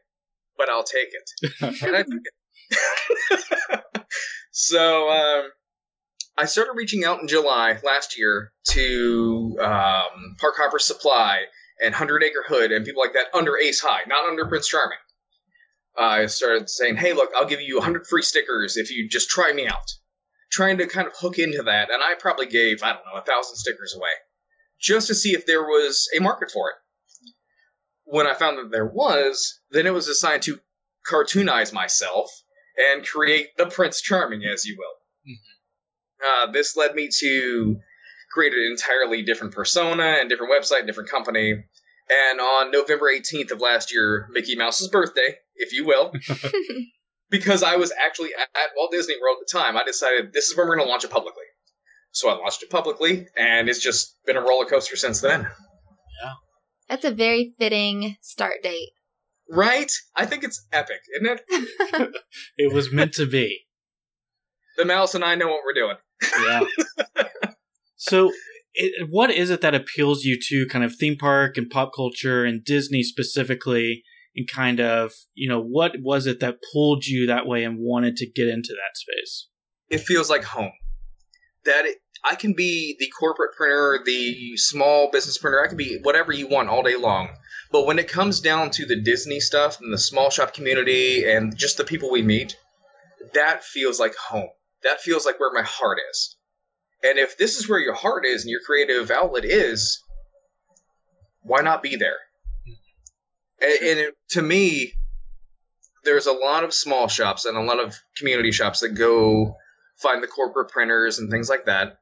but 0.57 0.69
I'll 0.69 0.83
take 0.83 1.09
it. 1.11 1.51
and 1.83 1.95
I 1.95 2.03
took 2.03 2.21
it. 2.25 3.83
so 4.51 5.09
um, 5.09 5.49
I 6.37 6.45
started 6.45 6.73
reaching 6.75 7.05
out 7.05 7.21
in 7.21 7.27
July 7.27 7.79
last 7.83 8.17
year 8.17 8.51
to 8.71 9.57
um, 9.61 10.35
Park 10.39 10.55
Hopper 10.57 10.79
Supply 10.79 11.43
and 11.81 11.93
Hundred 11.93 12.23
Acre 12.23 12.43
Hood 12.47 12.71
and 12.71 12.85
people 12.85 13.01
like 13.01 13.13
that 13.13 13.27
under 13.33 13.57
Ace 13.57 13.79
High, 13.79 14.01
not 14.07 14.27
under 14.27 14.45
Prince 14.45 14.67
Charming. 14.67 14.97
I 15.97 16.27
started 16.27 16.69
saying, 16.69 16.97
"Hey, 16.97 17.13
look, 17.13 17.31
I'll 17.35 17.47
give 17.47 17.61
you 17.61 17.77
100 17.77 18.07
free 18.07 18.21
stickers 18.21 18.77
if 18.77 18.91
you 18.91 19.09
just 19.09 19.29
try 19.29 19.51
me 19.53 19.67
out." 19.67 19.91
Trying 20.51 20.77
to 20.77 20.87
kind 20.87 21.07
of 21.07 21.13
hook 21.17 21.39
into 21.39 21.63
that, 21.63 21.89
and 21.91 22.01
I 22.01 22.13
probably 22.15 22.45
gave 22.45 22.81
I 22.81 22.93
don't 22.93 23.05
know 23.05 23.19
a 23.19 23.25
thousand 23.25 23.57
stickers 23.57 23.93
away 23.95 24.11
just 24.79 25.07
to 25.07 25.15
see 25.15 25.31
if 25.33 25.45
there 25.45 25.63
was 25.63 26.07
a 26.15 26.21
market 26.21 26.51
for 26.51 26.69
it. 26.69 26.75
When 28.03 28.27
I 28.27 28.33
found 28.33 28.57
that 28.57 28.71
there 28.71 28.85
was, 28.85 29.59
then 29.71 29.85
it 29.85 29.93
was 29.93 30.07
assigned 30.07 30.43
to 30.43 30.59
cartoonize 31.09 31.73
myself 31.73 32.29
and 32.77 33.05
create 33.05 33.57
the 33.57 33.65
Prince 33.65 34.01
Charming, 34.01 34.43
as 34.45 34.65
you 34.65 34.77
will. 34.77 34.93
Uh, 36.25 36.51
this 36.51 36.75
led 36.75 36.95
me 36.95 37.09
to 37.19 37.79
create 38.31 38.53
an 38.53 38.67
entirely 38.71 39.23
different 39.23 39.53
persona 39.53 40.17
and 40.19 40.29
different 40.29 40.51
website, 40.51 40.79
and 40.79 40.87
different 40.87 41.09
company. 41.09 41.63
And 42.09 42.39
on 42.39 42.71
November 42.71 43.11
18th 43.11 43.51
of 43.51 43.61
last 43.61 43.93
year, 43.93 44.27
Mickey 44.31 44.55
Mouse's 44.55 44.87
birthday, 44.87 45.35
if 45.55 45.73
you 45.73 45.85
will, 45.85 46.13
because 47.29 47.63
I 47.63 47.75
was 47.75 47.91
actually 48.03 48.29
at, 48.33 48.47
at 48.55 48.69
Walt 48.75 48.91
Disney 48.91 49.15
World 49.21 49.37
at 49.41 49.47
the 49.47 49.59
time, 49.59 49.75
I 49.77 49.83
decided 49.83 50.31
this 50.31 50.47
is 50.47 50.57
when 50.57 50.67
we're 50.67 50.77
going 50.77 50.87
to 50.87 50.91
launch 50.91 51.03
it 51.03 51.11
publicly. 51.11 51.43
So 52.11 52.29
I 52.29 52.37
launched 52.37 52.63
it 52.63 52.69
publicly, 52.69 53.27
and 53.35 53.69
it's 53.69 53.81
just 53.81 54.15
been 54.25 54.37
a 54.37 54.41
roller 54.41 54.65
coaster 54.65 54.95
since 54.95 55.21
then. 55.21 55.41
Yeah. 55.41 56.33
That's 56.89 57.05
a 57.05 57.11
very 57.11 57.53
fitting 57.59 58.15
start 58.21 58.63
date. 58.63 58.89
Right? 59.49 59.91
I 60.15 60.25
think 60.25 60.43
it's 60.43 60.65
epic, 60.71 60.99
isn't 61.15 61.41
it? 61.51 62.15
It 62.57 62.73
was 62.73 62.91
meant 62.91 63.13
to 63.13 63.25
be. 63.25 63.65
The 64.77 64.85
mouse 64.85 65.15
and 65.15 65.23
I 65.23 65.35
know 65.35 65.47
what 65.47 65.61
we're 65.65 65.73
doing. 65.73 65.95
Yeah. 66.43 66.63
so, 67.95 68.31
it, 68.77 69.09
what 69.09 69.31
is 69.31 69.49
it 69.49 69.61
that 69.61 69.75
appeals 69.75 70.23
you 70.23 70.39
to 70.49 70.65
kind 70.67 70.85
of 70.85 70.95
theme 70.95 71.17
park 71.17 71.57
and 71.57 71.69
pop 71.69 71.91
culture 71.95 72.45
and 72.45 72.63
Disney 72.63 73.03
specifically? 73.03 74.03
And 74.35 74.47
kind 74.47 74.79
of, 74.79 75.13
you 75.33 75.49
know, 75.49 75.59
what 75.59 75.93
was 75.99 76.27
it 76.27 76.39
that 76.41 76.59
pulled 76.71 77.05
you 77.05 77.25
that 77.25 77.47
way 77.47 77.63
and 77.63 77.79
wanted 77.79 78.17
to 78.17 78.29
get 78.29 78.47
into 78.47 78.69
that 78.69 78.95
space? 78.95 79.47
it 79.89 80.01
feels 80.01 80.29
like 80.29 80.43
home. 80.43 80.71
That 81.65 81.85
it, 81.85 81.97
I 82.23 82.35
can 82.35 82.53
be 82.53 82.95
the 82.99 83.07
corporate 83.07 83.55
printer, 83.55 83.99
the 84.05 84.57
small 84.57 85.09
business 85.11 85.37
printer. 85.37 85.63
I 85.63 85.67
can 85.67 85.77
be 85.77 85.99
whatever 86.01 86.31
you 86.31 86.47
want 86.47 86.69
all 86.69 86.83
day 86.83 86.95
long. 86.95 87.29
But 87.71 87.85
when 87.85 87.99
it 87.99 88.07
comes 88.07 88.39
down 88.39 88.71
to 88.71 88.85
the 88.85 89.01
Disney 89.01 89.39
stuff 89.39 89.79
and 89.81 89.93
the 89.93 89.97
small 89.97 90.29
shop 90.29 90.53
community 90.53 91.29
and 91.29 91.55
just 91.57 91.77
the 91.77 91.83
people 91.83 92.11
we 92.11 92.21
meet, 92.21 92.57
that 93.33 93.63
feels 93.63 93.99
like 93.99 94.15
home. 94.15 94.49
That 94.83 95.01
feels 95.01 95.25
like 95.25 95.39
where 95.39 95.51
my 95.53 95.63
heart 95.63 95.99
is. 96.11 96.36
And 97.03 97.19
if 97.19 97.37
this 97.37 97.57
is 97.57 97.69
where 97.69 97.79
your 97.79 97.93
heart 97.93 98.25
is 98.25 98.43
and 98.43 98.51
your 98.51 98.61
creative 98.65 99.11
outlet 99.11 99.45
is, 99.45 100.03
why 101.41 101.61
not 101.61 101.83
be 101.83 101.95
there? 101.95 102.17
And, 103.61 103.71
and 103.71 103.99
it, 103.99 104.15
to 104.29 104.41
me, 104.41 104.93
there's 106.03 106.25
a 106.25 106.31
lot 106.31 106.63
of 106.63 106.73
small 106.73 107.07
shops 107.07 107.45
and 107.45 107.57
a 107.57 107.61
lot 107.61 107.79
of 107.79 107.95
community 108.17 108.51
shops 108.51 108.79
that 108.79 108.89
go 108.89 109.55
find 109.97 110.23
the 110.23 110.27
corporate 110.27 110.69
printers 110.69 111.19
and 111.19 111.29
things 111.29 111.49
like 111.49 111.65
that, 111.65 111.97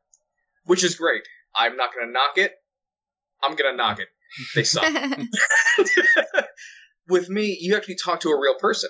which 0.66 0.84
is 0.84 0.96
great. 0.96 1.24
I'm 1.56 1.76
not 1.76 1.94
going 1.94 2.08
to 2.08 2.12
knock 2.12 2.38
it. 2.38 2.54
I'm 3.44 3.56
going 3.56 3.72
to 3.72 3.78
knock 3.78 4.00
it. 4.00 4.08
They 4.54 4.64
suck. 4.64 4.86
With 7.08 7.30
me, 7.30 7.58
you 7.60 7.76
actually 7.76 7.96
talk 7.96 8.22
to 8.22 8.30
a 8.30 8.40
real 8.40 8.56
person. 8.56 8.90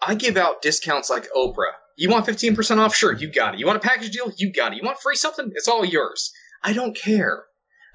I 0.00 0.14
give 0.14 0.36
out 0.36 0.62
discounts 0.62 1.10
like 1.10 1.28
Oprah. 1.34 1.74
You 1.98 2.08
want 2.10 2.26
15% 2.26 2.78
off? 2.78 2.94
Sure, 2.94 3.12
you 3.12 3.28
got 3.32 3.54
it. 3.54 3.60
You 3.60 3.66
want 3.66 3.84
a 3.84 3.88
package 3.88 4.12
deal? 4.12 4.30
You 4.36 4.52
got 4.52 4.72
it. 4.72 4.76
You 4.76 4.84
want 4.84 5.00
free 5.00 5.16
something? 5.16 5.50
It's 5.56 5.66
all 5.66 5.84
yours. 5.84 6.30
I 6.62 6.72
don't 6.72 6.96
care. 6.96 7.46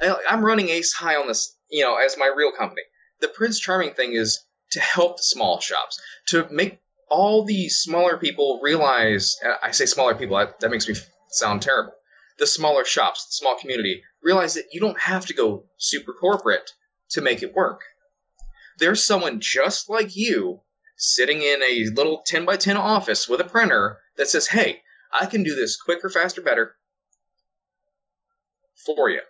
I- 0.02 0.22
I'm 0.30 0.44
running 0.44 0.68
Ace 0.68 0.92
High 0.92 1.16
on 1.16 1.28
this, 1.28 1.56
you 1.70 1.86
know, 1.86 1.96
as 1.96 2.18
my 2.18 2.28
real 2.36 2.52
company. 2.52 2.82
The 3.22 3.30
Prince 3.30 3.62
Charming 3.62 3.94
thing 3.94 4.12
is 4.12 4.42
to 4.72 4.82
help 4.82 5.16
the 5.16 5.24
small 5.24 5.62
shops, 5.62 6.02
to 6.28 6.46
make 6.52 6.80
all 7.10 7.46
the 7.46 7.70
smaller 7.70 8.18
people 8.18 8.60
realize. 8.62 9.38
I 9.62 9.72
say 9.72 9.86
smaller 9.86 10.16
people, 10.16 10.36
that, 10.38 10.60
that 10.60 10.70
makes 10.72 10.90
me 10.90 10.96
sound 11.30 11.62
terrible. 11.62 11.94
The 12.40 12.48
smaller 12.48 12.84
shops, 12.84 13.26
the 13.28 13.32
small 13.32 13.58
community, 13.58 14.04
realize 14.22 14.56
that 14.56 14.66
you 14.74 14.82
don't 14.82 15.00
have 15.00 15.26
to 15.28 15.34
go 15.34 15.70
super 15.78 16.12
corporate 16.12 16.72
to 17.12 17.22
make 17.22 17.42
it 17.42 17.54
work. 17.54 17.84
There's 18.80 19.06
someone 19.06 19.40
just 19.40 19.90
like 19.90 20.14
you 20.14 20.60
sitting 21.04 21.42
in 21.42 21.62
a 21.62 21.90
little 21.94 22.22
10 22.26 22.46
by 22.46 22.56
10 22.56 22.78
office 22.78 23.28
with 23.28 23.42
a 23.42 23.44
printer 23.44 23.98
that 24.18 24.28
says, 24.28 24.48
hey, 24.48 24.82
I 25.20 25.26
can 25.26 25.44
do 25.44 25.56
this 25.56 25.76
quicker, 25.76 26.10
faster, 26.10 26.42
better 26.42 26.76
for 28.86 29.10
you. 29.10 29.22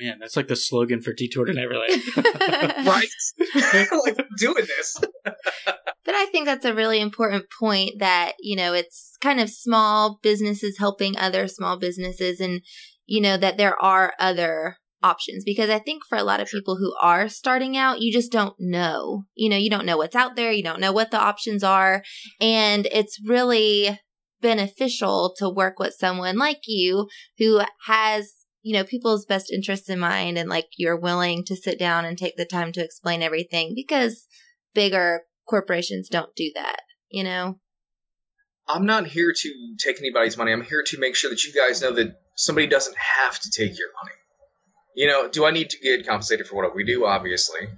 Man, 0.00 0.18
that's 0.18 0.36
like 0.36 0.48
the 0.48 0.56
slogan 0.56 1.00
for 1.00 1.12
Detour 1.12 1.44
to 1.44 1.52
Neverland. 1.52 2.02
right? 2.84 3.08
like 4.04 4.18
doing 4.36 4.66
this. 4.66 4.96
But 5.24 6.14
I 6.14 6.26
think 6.26 6.46
that's 6.46 6.64
a 6.64 6.74
really 6.74 7.00
important 7.00 7.44
point 7.56 8.00
that, 8.00 8.32
you 8.40 8.56
know, 8.56 8.74
it's 8.74 9.16
kind 9.20 9.38
of 9.38 9.48
small 9.48 10.18
businesses 10.22 10.78
helping 10.78 11.16
other 11.16 11.46
small 11.46 11.78
businesses 11.78 12.40
and, 12.40 12.62
you 13.06 13.20
know, 13.20 13.36
that 13.36 13.56
there 13.56 13.80
are 13.80 14.12
other 14.18 14.78
options 15.04 15.44
because 15.44 15.70
I 15.70 15.78
think 15.78 16.02
for 16.08 16.16
a 16.16 16.24
lot 16.24 16.40
of 16.40 16.48
people 16.48 16.76
who 16.76 16.94
are 17.00 17.28
starting 17.28 17.76
out, 17.76 18.00
you 18.00 18.12
just 18.12 18.32
don't 18.32 18.54
know. 18.58 19.24
You 19.34 19.50
know, 19.50 19.56
you 19.56 19.70
don't 19.70 19.86
know 19.86 19.96
what's 19.96 20.16
out 20.16 20.36
there, 20.36 20.52
you 20.52 20.62
don't 20.62 20.80
know 20.80 20.92
what 20.92 21.10
the 21.10 21.20
options 21.20 21.62
are. 21.62 22.02
And 22.40 22.86
it's 22.90 23.20
really 23.24 23.98
beneficial 24.40 25.34
to 25.38 25.48
work 25.48 25.78
with 25.78 25.94
someone 25.94 26.36
like 26.36 26.60
you 26.66 27.08
who 27.38 27.62
has 27.86 28.30
you 28.62 28.74
know 28.74 28.84
people's 28.84 29.24
best 29.24 29.50
interests 29.50 29.88
in 29.88 29.98
mind 29.98 30.36
and 30.36 30.50
like 30.50 30.66
you're 30.76 31.00
willing 31.00 31.44
to 31.46 31.56
sit 31.56 31.78
down 31.78 32.04
and 32.04 32.18
take 32.18 32.36
the 32.36 32.44
time 32.44 32.70
to 32.70 32.84
explain 32.84 33.22
everything 33.22 33.72
because 33.74 34.26
bigger 34.74 35.22
corporations 35.48 36.10
don't 36.10 36.34
do 36.36 36.50
that 36.54 36.82
you 37.08 37.24
know 37.24 37.58
I'm 38.68 38.86
not 38.86 39.06
here 39.06 39.32
to 39.34 39.76
take 39.78 39.98
anybody's 39.98 40.38
money. 40.38 40.52
I'm 40.52 40.64
here 40.64 40.82
to 40.86 40.98
make 40.98 41.16
sure 41.16 41.30
that 41.30 41.44
you 41.44 41.52
guys 41.52 41.82
know 41.82 41.92
that 41.92 42.16
somebody 42.34 42.66
doesn't 42.66 42.96
have 42.96 43.38
to 43.40 43.50
take 43.50 43.78
your 43.78 43.88
money. 44.02 44.14
You 44.94 45.06
know, 45.06 45.28
do 45.28 45.44
I 45.44 45.50
need 45.50 45.70
to 45.70 45.78
get 45.78 46.06
compensated 46.06 46.46
for 46.46 46.56
what 46.56 46.74
we 46.74 46.84
do? 46.84 47.06
Obviously. 47.06 47.68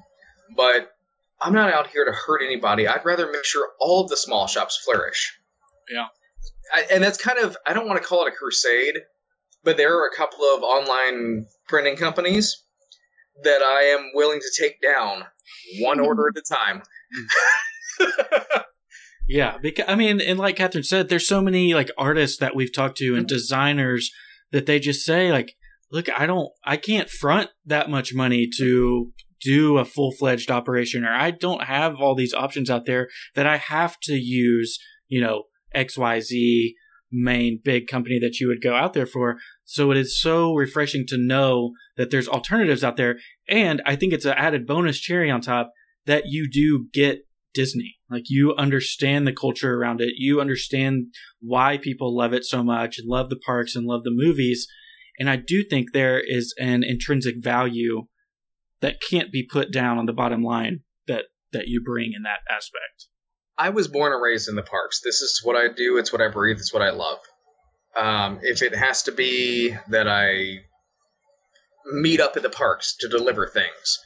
But 0.57 0.93
I'm 1.41 1.53
not 1.53 1.73
out 1.73 1.89
here 1.89 2.05
to 2.05 2.13
hurt 2.13 2.43
anybody. 2.43 2.87
I'd 2.87 3.05
rather 3.05 3.31
make 3.31 3.45
sure 3.45 3.71
all 3.81 4.03
of 4.03 4.09
the 4.09 4.17
small 4.17 4.47
shops 4.47 4.81
flourish. 4.85 5.37
Yeah. 5.91 6.07
I, 6.73 6.85
and 6.91 7.03
that's 7.03 7.19
kind 7.19 7.39
of, 7.39 7.57
I 7.67 7.73
don't 7.73 7.87
want 7.87 8.01
to 8.01 8.07
call 8.07 8.27
it 8.27 8.33
a 8.33 8.37
crusade, 8.37 8.97
but 9.63 9.77
there 9.77 9.97
are 9.99 10.09
a 10.09 10.17
couple 10.17 10.45
of 10.45 10.63
online 10.63 11.47
printing 11.69 11.97
companies 11.97 12.65
that 13.45 13.63
I 13.63 13.83
am 13.99 14.11
willing 14.15 14.41
to 14.41 14.63
take 14.63 14.81
down 14.81 15.25
one 15.81 16.01
order 16.01 16.29
at 16.29 16.37
a 16.37 16.43
time. 16.43 16.83
Yeah, 19.29 19.59
because 19.61 19.87
I 19.89 19.97
mean, 19.97 20.21
and 20.21 20.39
like 20.39 20.57
Catherine 20.57 20.85
said, 20.85 21.09
there's 21.09 21.27
so 21.27 21.43
many 21.43 21.75
like 21.75 21.91
artists 21.99 22.39
that 22.39 22.55
we've 22.55 22.73
talked 22.73 22.99
to 22.99 23.15
and 23.15 23.27
mm-hmm. 23.27 23.35
designers 23.35 24.13
that 24.53 24.67
they 24.67 24.79
just 24.79 25.05
say 25.05 25.33
like, 25.33 25.57
"Look, 25.91 26.09
I 26.11 26.27
don't, 26.27 26.51
I 26.65 26.77
can't 26.77 27.09
front 27.09 27.51
that 27.65 27.91
much 27.91 28.15
money 28.15 28.49
to 28.59 29.13
do 29.43 29.79
a 29.79 29.85
full 29.85 30.13
fledged 30.13 30.51
operation, 30.51 31.05
or 31.05 31.13
I 31.13 31.31
don't 31.31 31.65
have 31.65 31.97
all 31.97 32.15
these 32.15 32.35
options 32.35 32.71
out 32.71 32.87
there 32.87 33.09
that 33.35 33.47
I 33.47 33.59
have 33.59 33.97
to 34.05 34.15
use, 34.15 34.79
you 35.09 35.21
know, 35.21 35.45
X 35.75 35.99
Y 35.99 36.21
Z 36.21 36.75
main 37.13 37.61
big 37.63 37.87
company 37.87 38.19
that 38.19 38.41
you 38.41 38.49
would 38.49 38.63
go 38.63 38.75
out 38.75 38.93
there 38.93 39.07
for." 39.07 39.39
So 39.65 39.91
it 39.91 39.97
is 39.97 40.21
so 40.21 40.55
refreshing 40.55 41.07
to 41.09 41.19
know 41.19 41.73
that 41.97 42.11
there's 42.11 42.29
alternatives 42.29 42.85
out 42.85 42.97
there, 42.97 43.19
and 43.49 43.83
I 43.85 43.97
think 43.97 44.13
it's 44.13 44.25
an 44.25 44.35
added 44.37 44.67
bonus 44.67 44.99
cherry 44.99 45.31
on 45.31 45.41
top 45.41 45.73
that 46.07 46.25
you 46.27 46.49
do 46.51 46.87
get 46.93 47.27
Disney. 47.53 47.97
Like 48.11 48.25
you 48.27 48.55
understand 48.57 49.27
the 49.27 49.33
culture 49.33 49.75
around 49.75 50.01
it. 50.01 50.13
You 50.17 50.41
understand 50.41 51.07
why 51.41 51.79
people 51.79 52.17
love 52.17 52.33
it 52.33 52.45
so 52.45 52.63
much 52.63 52.99
and 52.99 53.09
love 53.09 53.31
the 53.31 53.41
parks 53.45 53.75
and 53.75 53.87
love 53.87 54.05
the 54.05 54.11
movies. 54.13 54.69
And 55.19 55.31
I 55.31 55.37
do 55.37 55.65
think 55.69 55.93
there 55.93 56.21
is 56.21 56.55
an 56.59 56.85
intrinsic 56.85 57.37
value 57.39 58.07
that 58.81 58.97
can't 59.11 59.33
be 59.33 59.47
put 59.51 59.73
down 59.73 59.99
on 59.99 60.07
the 60.07 60.13
bottom 60.13 60.43
line 60.43 60.81
that 61.07 61.25
that 61.53 61.69
you 61.69 61.83
bring 61.83 62.13
in 62.15 62.23
that 62.23 62.41
aspect. 62.51 63.07
I 63.59 63.71
was 63.71 63.89
born 63.89 64.13
and 64.13 64.23
raised 64.23 64.49
in 64.49 64.57
the 64.57 64.63
parks. 64.63 65.01
This 65.01 65.23
is 65.23 65.41
what 65.43 65.57
I 65.57 65.69
do. 65.69 65.97
It's 65.97 66.13
what 66.13 66.21
I 66.21 66.29
breathe. 66.29 66.59
It's 66.59 66.73
what 66.75 66.83
I 66.83 66.91
love. 66.91 67.19
Um, 67.97 68.41
if 68.43 68.61
it 68.61 68.75
has 68.75 69.05
to 69.05 69.13
be 69.13 69.75
that 69.89 70.07
I 70.07 70.59
meet 71.87 72.21
up 72.21 72.37
at 72.37 72.43
the 72.43 72.51
parks 72.51 72.97
to 72.97 73.09
deliver 73.09 73.47
things, 73.47 73.99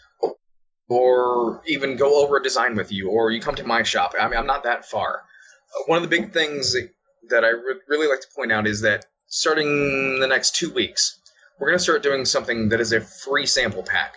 or 0.88 1.62
even 1.66 1.96
go 1.96 2.22
over 2.24 2.36
a 2.36 2.42
design 2.42 2.76
with 2.76 2.92
you, 2.92 3.10
or 3.10 3.30
you 3.30 3.40
come 3.40 3.54
to 3.56 3.66
my 3.66 3.82
shop. 3.82 4.14
I 4.18 4.28
mean, 4.28 4.38
I'm 4.38 4.46
not 4.46 4.64
that 4.64 4.84
far. 4.84 5.22
Uh, 5.74 5.82
one 5.86 6.02
of 6.02 6.08
the 6.08 6.16
big 6.16 6.32
things 6.32 6.76
that 7.28 7.44
I 7.44 7.48
re- 7.48 7.80
really 7.88 8.08
like 8.08 8.20
to 8.20 8.26
point 8.34 8.52
out 8.52 8.66
is 8.66 8.82
that 8.82 9.06
starting 9.30 10.18
the 10.18 10.26
next 10.26 10.56
two 10.56 10.72
weeks, 10.72 11.18
we're 11.58 11.68
going 11.68 11.78
to 11.78 11.82
start 11.82 12.02
doing 12.02 12.25
something 12.25 12.68
that 12.68 12.80
is 12.80 12.92
a 12.92 13.00
free 13.00 13.46
sample 13.46 13.84
pack. 13.84 14.16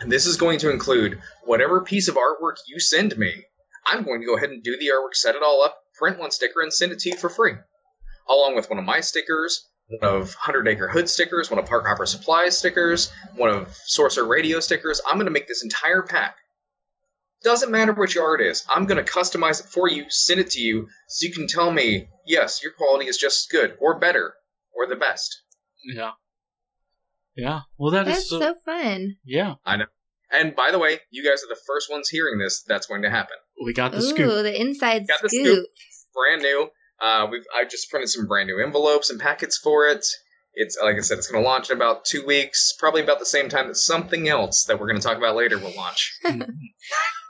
And 0.00 0.10
this 0.10 0.24
is 0.24 0.36
going 0.36 0.60
to 0.60 0.70
include 0.70 1.20
whatever 1.44 1.80
piece 1.80 2.06
of 2.06 2.14
artwork 2.14 2.54
you 2.68 2.78
send 2.78 3.18
me. 3.18 3.44
I'm 3.86 4.04
going 4.04 4.20
to 4.20 4.26
go 4.26 4.36
ahead 4.36 4.50
and 4.50 4.62
do 4.62 4.78
the 4.78 4.90
artwork, 4.94 5.14
set 5.14 5.34
it 5.34 5.42
all 5.42 5.62
up, 5.62 5.78
print 5.98 6.18
one 6.18 6.30
sticker, 6.30 6.62
and 6.62 6.72
send 6.72 6.92
it 6.92 7.00
to 7.00 7.10
you 7.10 7.16
for 7.16 7.28
free. 7.28 7.54
Along 8.28 8.54
with 8.54 8.70
one 8.70 8.78
of 8.78 8.84
my 8.84 9.00
stickers, 9.00 9.66
one 9.88 10.14
of 10.14 10.34
Hundred 10.34 10.68
Acre 10.68 10.88
Hood 10.88 11.08
stickers, 11.08 11.50
one 11.50 11.58
of 11.58 11.66
Park 11.66 11.86
Hopper 11.86 12.06
Supplies 12.06 12.56
stickers, 12.56 13.10
one 13.34 13.50
of 13.50 13.76
Sorcerer 13.86 14.26
Radio 14.26 14.60
stickers. 14.60 15.00
I'm 15.06 15.16
going 15.16 15.26
to 15.26 15.32
make 15.32 15.48
this 15.48 15.64
entire 15.64 16.02
pack. 16.02 16.36
Doesn't 17.44 17.70
matter 17.70 17.92
which 17.92 18.16
art 18.16 18.40
is. 18.40 18.64
I'm 18.68 18.86
going 18.86 19.02
to 19.04 19.10
customize 19.10 19.60
it 19.60 19.66
for 19.70 19.88
you, 19.88 20.06
send 20.08 20.40
it 20.40 20.50
to 20.50 20.60
you, 20.60 20.88
so 21.08 21.26
you 21.26 21.32
can 21.32 21.46
tell 21.46 21.70
me, 21.70 22.08
yes, 22.26 22.62
your 22.62 22.72
quality 22.72 23.06
is 23.06 23.16
just 23.16 23.44
as 23.44 23.60
good, 23.60 23.76
or 23.80 23.98
better, 23.98 24.34
or 24.74 24.86
the 24.88 24.96
best. 24.96 25.42
Yeah. 25.84 26.12
Yeah. 27.36 27.60
Well, 27.76 27.92
that 27.92 28.08
is 28.08 28.14
that's 28.14 28.28
so, 28.30 28.40
so 28.40 28.54
fun 28.64 29.16
yeah. 29.24 29.54
I 29.64 29.76
know. 29.76 29.86
And 30.30 30.54
by 30.56 30.70
the 30.72 30.78
way, 30.78 30.98
you 31.10 31.22
guys 31.24 31.42
are 31.44 31.48
the 31.48 31.60
first 31.66 31.90
ones 31.90 32.08
hearing 32.08 32.38
this. 32.38 32.62
That's 32.66 32.86
going 32.86 33.02
to 33.02 33.10
happen. 33.10 33.36
We 33.64 33.72
got 33.72 33.92
the 33.92 33.98
Ooh, 33.98 34.10
scoop. 34.10 34.42
the 34.42 34.60
inside 34.60 35.06
Got 35.06 35.22
the 35.22 35.28
scoop. 35.28 35.46
scoop. 35.46 35.66
Brand 36.12 36.42
new. 36.42 36.68
Uh, 37.00 37.28
we've 37.30 37.44
I 37.56 37.64
just 37.64 37.88
printed 37.90 38.10
some 38.10 38.26
brand 38.26 38.48
new 38.48 38.62
envelopes 38.62 39.08
and 39.08 39.20
packets 39.20 39.56
for 39.56 39.86
it. 39.86 40.04
It's 40.60 40.76
like 40.82 40.96
I 40.96 41.00
said, 41.00 41.18
it's 41.18 41.30
going 41.30 41.42
to 41.42 41.48
launch 41.48 41.70
in 41.70 41.76
about 41.76 42.04
two 42.04 42.26
weeks, 42.26 42.74
probably 42.78 43.02
about 43.02 43.20
the 43.20 43.26
same 43.26 43.48
time 43.48 43.68
that 43.68 43.76
something 43.76 44.28
else 44.28 44.64
that 44.64 44.80
we're 44.80 44.88
going 44.88 45.00
to 45.00 45.06
talk 45.06 45.16
about 45.16 45.36
later 45.36 45.56
will 45.58 45.74
launch. 45.76 46.18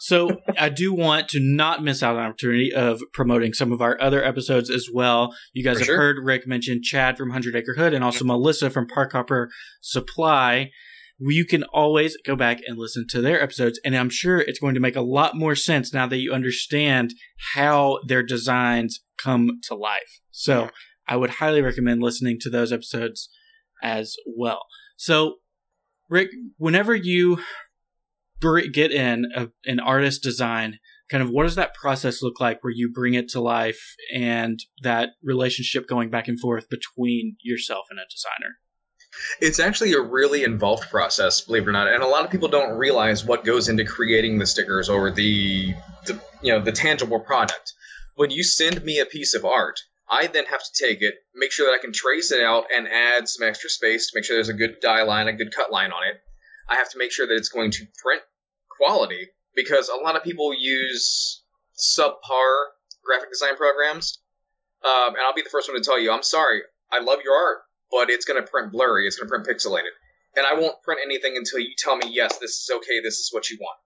So 0.00 0.40
I 0.56 0.68
do 0.68 0.94
want 0.94 1.28
to 1.30 1.40
not 1.40 1.82
miss 1.82 2.02
out 2.02 2.16
on 2.16 2.22
the 2.22 2.28
opportunity 2.28 2.72
of 2.72 3.02
promoting 3.12 3.52
some 3.52 3.72
of 3.72 3.82
our 3.82 4.00
other 4.00 4.24
episodes 4.24 4.70
as 4.70 4.88
well. 4.92 5.34
You 5.52 5.64
guys 5.64 5.74
For 5.74 5.80
have 5.80 5.86
sure. 5.86 5.96
heard 5.96 6.16
Rick 6.22 6.46
mention 6.46 6.80
Chad 6.82 7.18
from 7.18 7.30
Hundred 7.30 7.56
Acre 7.56 7.74
Hood 7.74 7.92
and 7.92 8.04
also 8.04 8.24
Melissa 8.24 8.70
from 8.70 8.86
Park 8.86 9.12
Hopper 9.12 9.50
Supply. 9.80 10.70
You 11.18 11.44
can 11.44 11.64
always 11.64 12.16
go 12.24 12.36
back 12.36 12.60
and 12.64 12.78
listen 12.78 13.06
to 13.10 13.20
their 13.20 13.42
episodes, 13.42 13.80
and 13.84 13.96
I'm 13.96 14.08
sure 14.08 14.38
it's 14.38 14.60
going 14.60 14.74
to 14.74 14.80
make 14.80 14.94
a 14.94 15.00
lot 15.00 15.34
more 15.34 15.56
sense 15.56 15.92
now 15.92 16.06
that 16.06 16.18
you 16.18 16.32
understand 16.32 17.12
how 17.54 17.98
their 18.06 18.22
designs 18.22 19.00
come 19.18 19.58
to 19.64 19.74
life. 19.74 20.20
So 20.30 20.70
I 21.08 21.16
would 21.16 21.30
highly 21.30 21.62
recommend 21.62 22.02
listening 22.02 22.38
to 22.40 22.50
those 22.50 22.72
episodes 22.72 23.28
as 23.82 24.16
well. 24.26 24.66
So, 24.96 25.36
Rick, 26.08 26.30
whenever 26.56 26.94
you 26.94 27.38
get 28.72 28.92
in 28.92 29.26
a, 29.34 29.48
an 29.66 29.80
artist 29.80 30.22
design, 30.22 30.78
kind 31.10 31.22
of 31.22 31.30
what 31.30 31.44
does 31.44 31.54
that 31.56 31.74
process 31.74 32.22
look 32.22 32.40
like 32.40 32.62
where 32.62 32.72
you 32.72 32.90
bring 32.92 33.14
it 33.14 33.28
to 33.30 33.40
life 33.40 33.94
and 34.14 34.60
that 34.82 35.10
relationship 35.22 35.88
going 35.88 36.10
back 36.10 36.28
and 36.28 36.38
forth 36.38 36.68
between 36.68 37.36
yourself 37.42 37.86
and 37.90 37.98
a 37.98 38.04
designer? 38.10 38.56
It's 39.40 39.58
actually 39.58 39.94
a 39.94 40.00
really 40.00 40.44
involved 40.44 40.90
process, 40.90 41.40
believe 41.40 41.62
it 41.62 41.68
or 41.68 41.72
not, 41.72 41.88
and 41.88 42.02
a 42.02 42.06
lot 42.06 42.24
of 42.24 42.30
people 42.30 42.48
don't 42.48 42.76
realize 42.76 43.24
what 43.24 43.44
goes 43.44 43.68
into 43.68 43.84
creating 43.84 44.38
the 44.38 44.46
stickers 44.46 44.88
or 44.88 45.10
the, 45.10 45.74
the 46.04 46.20
you 46.42 46.52
know 46.52 46.60
the 46.60 46.72
tangible 46.72 47.18
product. 47.18 47.72
When 48.16 48.30
you 48.30 48.42
send 48.44 48.84
me 48.84 48.98
a 48.98 49.06
piece 49.06 49.34
of 49.34 49.44
art, 49.44 49.80
I 50.10 50.26
then 50.26 50.46
have 50.46 50.62
to 50.62 50.84
take 50.86 51.02
it, 51.02 51.14
make 51.34 51.52
sure 51.52 51.66
that 51.66 51.76
I 51.78 51.82
can 51.82 51.92
trace 51.92 52.32
it 52.32 52.42
out, 52.42 52.64
and 52.74 52.88
add 52.88 53.28
some 53.28 53.46
extra 53.46 53.68
space 53.68 54.06
to 54.06 54.12
make 54.14 54.24
sure 54.24 54.36
there's 54.36 54.48
a 54.48 54.54
good 54.54 54.80
die 54.80 55.02
line, 55.02 55.28
a 55.28 55.32
good 55.32 55.54
cut 55.54 55.70
line 55.70 55.92
on 55.92 56.02
it. 56.08 56.20
I 56.68 56.76
have 56.76 56.90
to 56.90 56.98
make 56.98 57.12
sure 57.12 57.26
that 57.26 57.34
it's 57.34 57.48
going 57.48 57.70
to 57.72 57.86
print 58.02 58.22
quality 58.70 59.28
because 59.54 59.88
a 59.88 60.02
lot 60.02 60.16
of 60.16 60.22
people 60.22 60.54
use 60.54 61.42
subpar 61.76 62.64
graphic 63.04 63.30
design 63.30 63.56
programs, 63.56 64.20
um, 64.84 65.14
and 65.14 65.18
I'll 65.26 65.34
be 65.34 65.42
the 65.42 65.50
first 65.50 65.68
one 65.68 65.76
to 65.76 65.84
tell 65.84 66.00
you, 66.00 66.12
I'm 66.12 66.22
sorry, 66.22 66.62
I 66.92 67.00
love 67.00 67.20
your 67.24 67.34
art, 67.34 67.58
but 67.90 68.10
it's 68.10 68.24
going 68.24 68.42
to 68.42 68.48
print 68.48 68.72
blurry, 68.72 69.06
it's 69.06 69.16
going 69.16 69.28
to 69.28 69.30
print 69.30 69.46
pixelated. 69.46 69.92
And 70.36 70.46
I 70.46 70.54
won't 70.54 70.82
print 70.82 71.00
anything 71.04 71.36
until 71.36 71.58
you 71.58 71.74
tell 71.76 71.96
me, 71.96 72.08
yes, 72.10 72.38
this 72.38 72.50
is 72.50 72.70
okay, 72.76 73.00
this 73.02 73.18
is 73.18 73.30
what 73.32 73.50
you 73.50 73.58
want. 73.60 73.78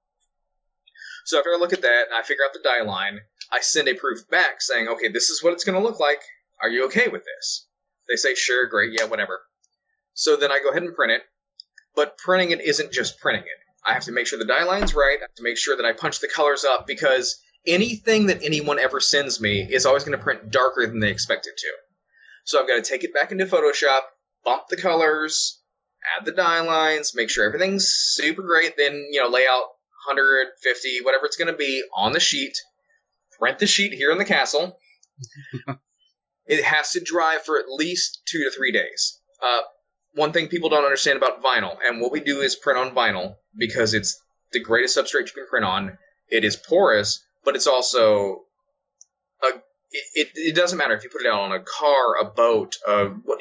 So 1.24 1.38
after 1.38 1.50
I 1.50 1.56
look 1.56 1.72
at 1.72 1.82
that 1.82 2.04
and 2.10 2.18
I 2.18 2.22
figure 2.22 2.44
out 2.44 2.52
the 2.52 2.60
die 2.62 2.82
line, 2.82 3.20
I 3.52 3.60
send 3.60 3.88
a 3.88 3.94
proof 3.94 4.28
back 4.30 4.60
saying, 4.60 4.88
okay, 4.88 5.08
this 5.08 5.28
is 5.28 5.42
what 5.42 5.52
it's 5.52 5.64
going 5.64 5.80
to 5.80 5.86
look 5.86 6.00
like. 6.00 6.22
Are 6.62 6.70
you 6.70 6.86
okay 6.86 7.08
with 7.08 7.24
this? 7.24 7.66
They 8.08 8.16
say, 8.16 8.34
sure, 8.34 8.66
great, 8.66 8.92
yeah, 8.98 9.04
whatever. 9.04 9.42
So 10.14 10.36
then 10.36 10.50
I 10.50 10.60
go 10.62 10.70
ahead 10.70 10.82
and 10.82 10.94
print 10.94 11.12
it, 11.12 11.22
but 11.94 12.18
printing 12.18 12.50
it 12.50 12.60
isn't 12.60 12.92
just 12.92 13.20
printing 13.20 13.42
it. 13.42 13.58
I 13.84 13.92
have 13.92 14.04
to 14.04 14.12
make 14.12 14.26
sure 14.26 14.38
the 14.38 14.44
die 14.44 14.64
line's 14.64 14.94
right. 14.94 15.18
I 15.18 15.22
have 15.22 15.34
to 15.36 15.42
make 15.42 15.58
sure 15.58 15.76
that 15.76 15.84
I 15.84 15.92
punch 15.92 16.20
the 16.20 16.28
colors 16.28 16.64
up 16.64 16.86
because 16.86 17.40
anything 17.66 18.26
that 18.26 18.42
anyone 18.42 18.78
ever 18.78 19.00
sends 19.00 19.40
me 19.40 19.66
is 19.70 19.86
always 19.86 20.04
going 20.04 20.16
to 20.16 20.22
print 20.22 20.50
darker 20.50 20.86
than 20.86 21.00
they 21.00 21.10
expect 21.10 21.46
it 21.46 21.56
to. 21.56 21.68
So 22.44 22.60
I've 22.60 22.68
got 22.68 22.82
to 22.82 22.88
take 22.90 23.04
it 23.04 23.14
back 23.14 23.32
into 23.32 23.46
Photoshop, 23.46 24.00
bump 24.44 24.64
the 24.68 24.76
colors, 24.76 25.60
add 26.16 26.24
the 26.24 26.32
die 26.32 26.60
lines, 26.60 27.12
make 27.14 27.30
sure 27.30 27.44
everything's 27.44 27.86
super 27.88 28.42
great, 28.42 28.76
then, 28.76 29.06
you 29.10 29.22
know, 29.22 29.28
lay 29.28 29.46
out 29.48 29.66
150, 30.06 31.02
whatever 31.02 31.26
it's 31.26 31.36
going 31.36 31.52
to 31.52 31.56
be 31.56 31.82
on 31.94 32.12
the 32.12 32.20
sheet, 32.20 32.56
print 33.42 33.58
the 33.58 33.66
sheet 33.66 33.92
here 33.92 34.12
in 34.12 34.18
the 34.18 34.24
castle. 34.24 34.78
it 36.46 36.62
has 36.62 36.92
to 36.92 37.00
dry 37.00 37.38
for 37.44 37.58
at 37.58 37.64
least 37.68 38.22
two 38.24 38.44
to 38.44 38.52
three 38.52 38.70
days. 38.70 39.20
Uh, 39.42 39.62
one 40.14 40.30
thing 40.30 40.46
people 40.46 40.68
don't 40.68 40.84
understand 40.84 41.16
about 41.16 41.42
vinyl, 41.42 41.76
and 41.84 42.00
what 42.00 42.12
we 42.12 42.20
do 42.20 42.40
is 42.40 42.54
print 42.54 42.78
on 42.78 42.94
vinyl 42.94 43.34
because 43.58 43.94
it's 43.94 44.16
the 44.52 44.60
greatest 44.60 44.96
substrate 44.96 45.26
you 45.26 45.32
can 45.34 45.48
print 45.48 45.64
on. 45.64 45.98
It 46.28 46.44
is 46.44 46.54
porous, 46.54 47.24
but 47.44 47.56
it's 47.56 47.66
also 47.66 48.42
a. 49.42 49.48
It, 50.14 50.28
it, 50.34 50.54
doesn't 50.54 50.78
matter 50.78 50.94
if 50.94 51.04
you 51.04 51.10
put 51.10 51.22
it 51.22 51.28
out 51.28 51.40
on 51.40 51.52
a 51.52 51.62
car, 51.62 52.18
a 52.20 52.24
boat, 52.24 52.76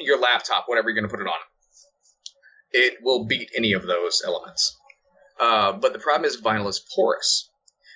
your 0.00 0.20
laptop, 0.20 0.64
whatever 0.66 0.90
you're 0.90 1.00
going 1.00 1.08
to 1.08 1.16
put 1.16 1.24
it 1.24 1.30
on. 1.30 1.38
It 2.72 2.98
will 3.02 3.24
beat 3.24 3.50
any 3.56 3.72
of 3.72 3.86
those 3.86 4.20
elements. 4.26 4.76
Uh, 5.40 5.72
but 5.72 5.94
the 5.94 5.98
problem 5.98 6.26
is 6.26 6.42
vinyl 6.42 6.68
is 6.68 6.84
porous. 6.94 7.48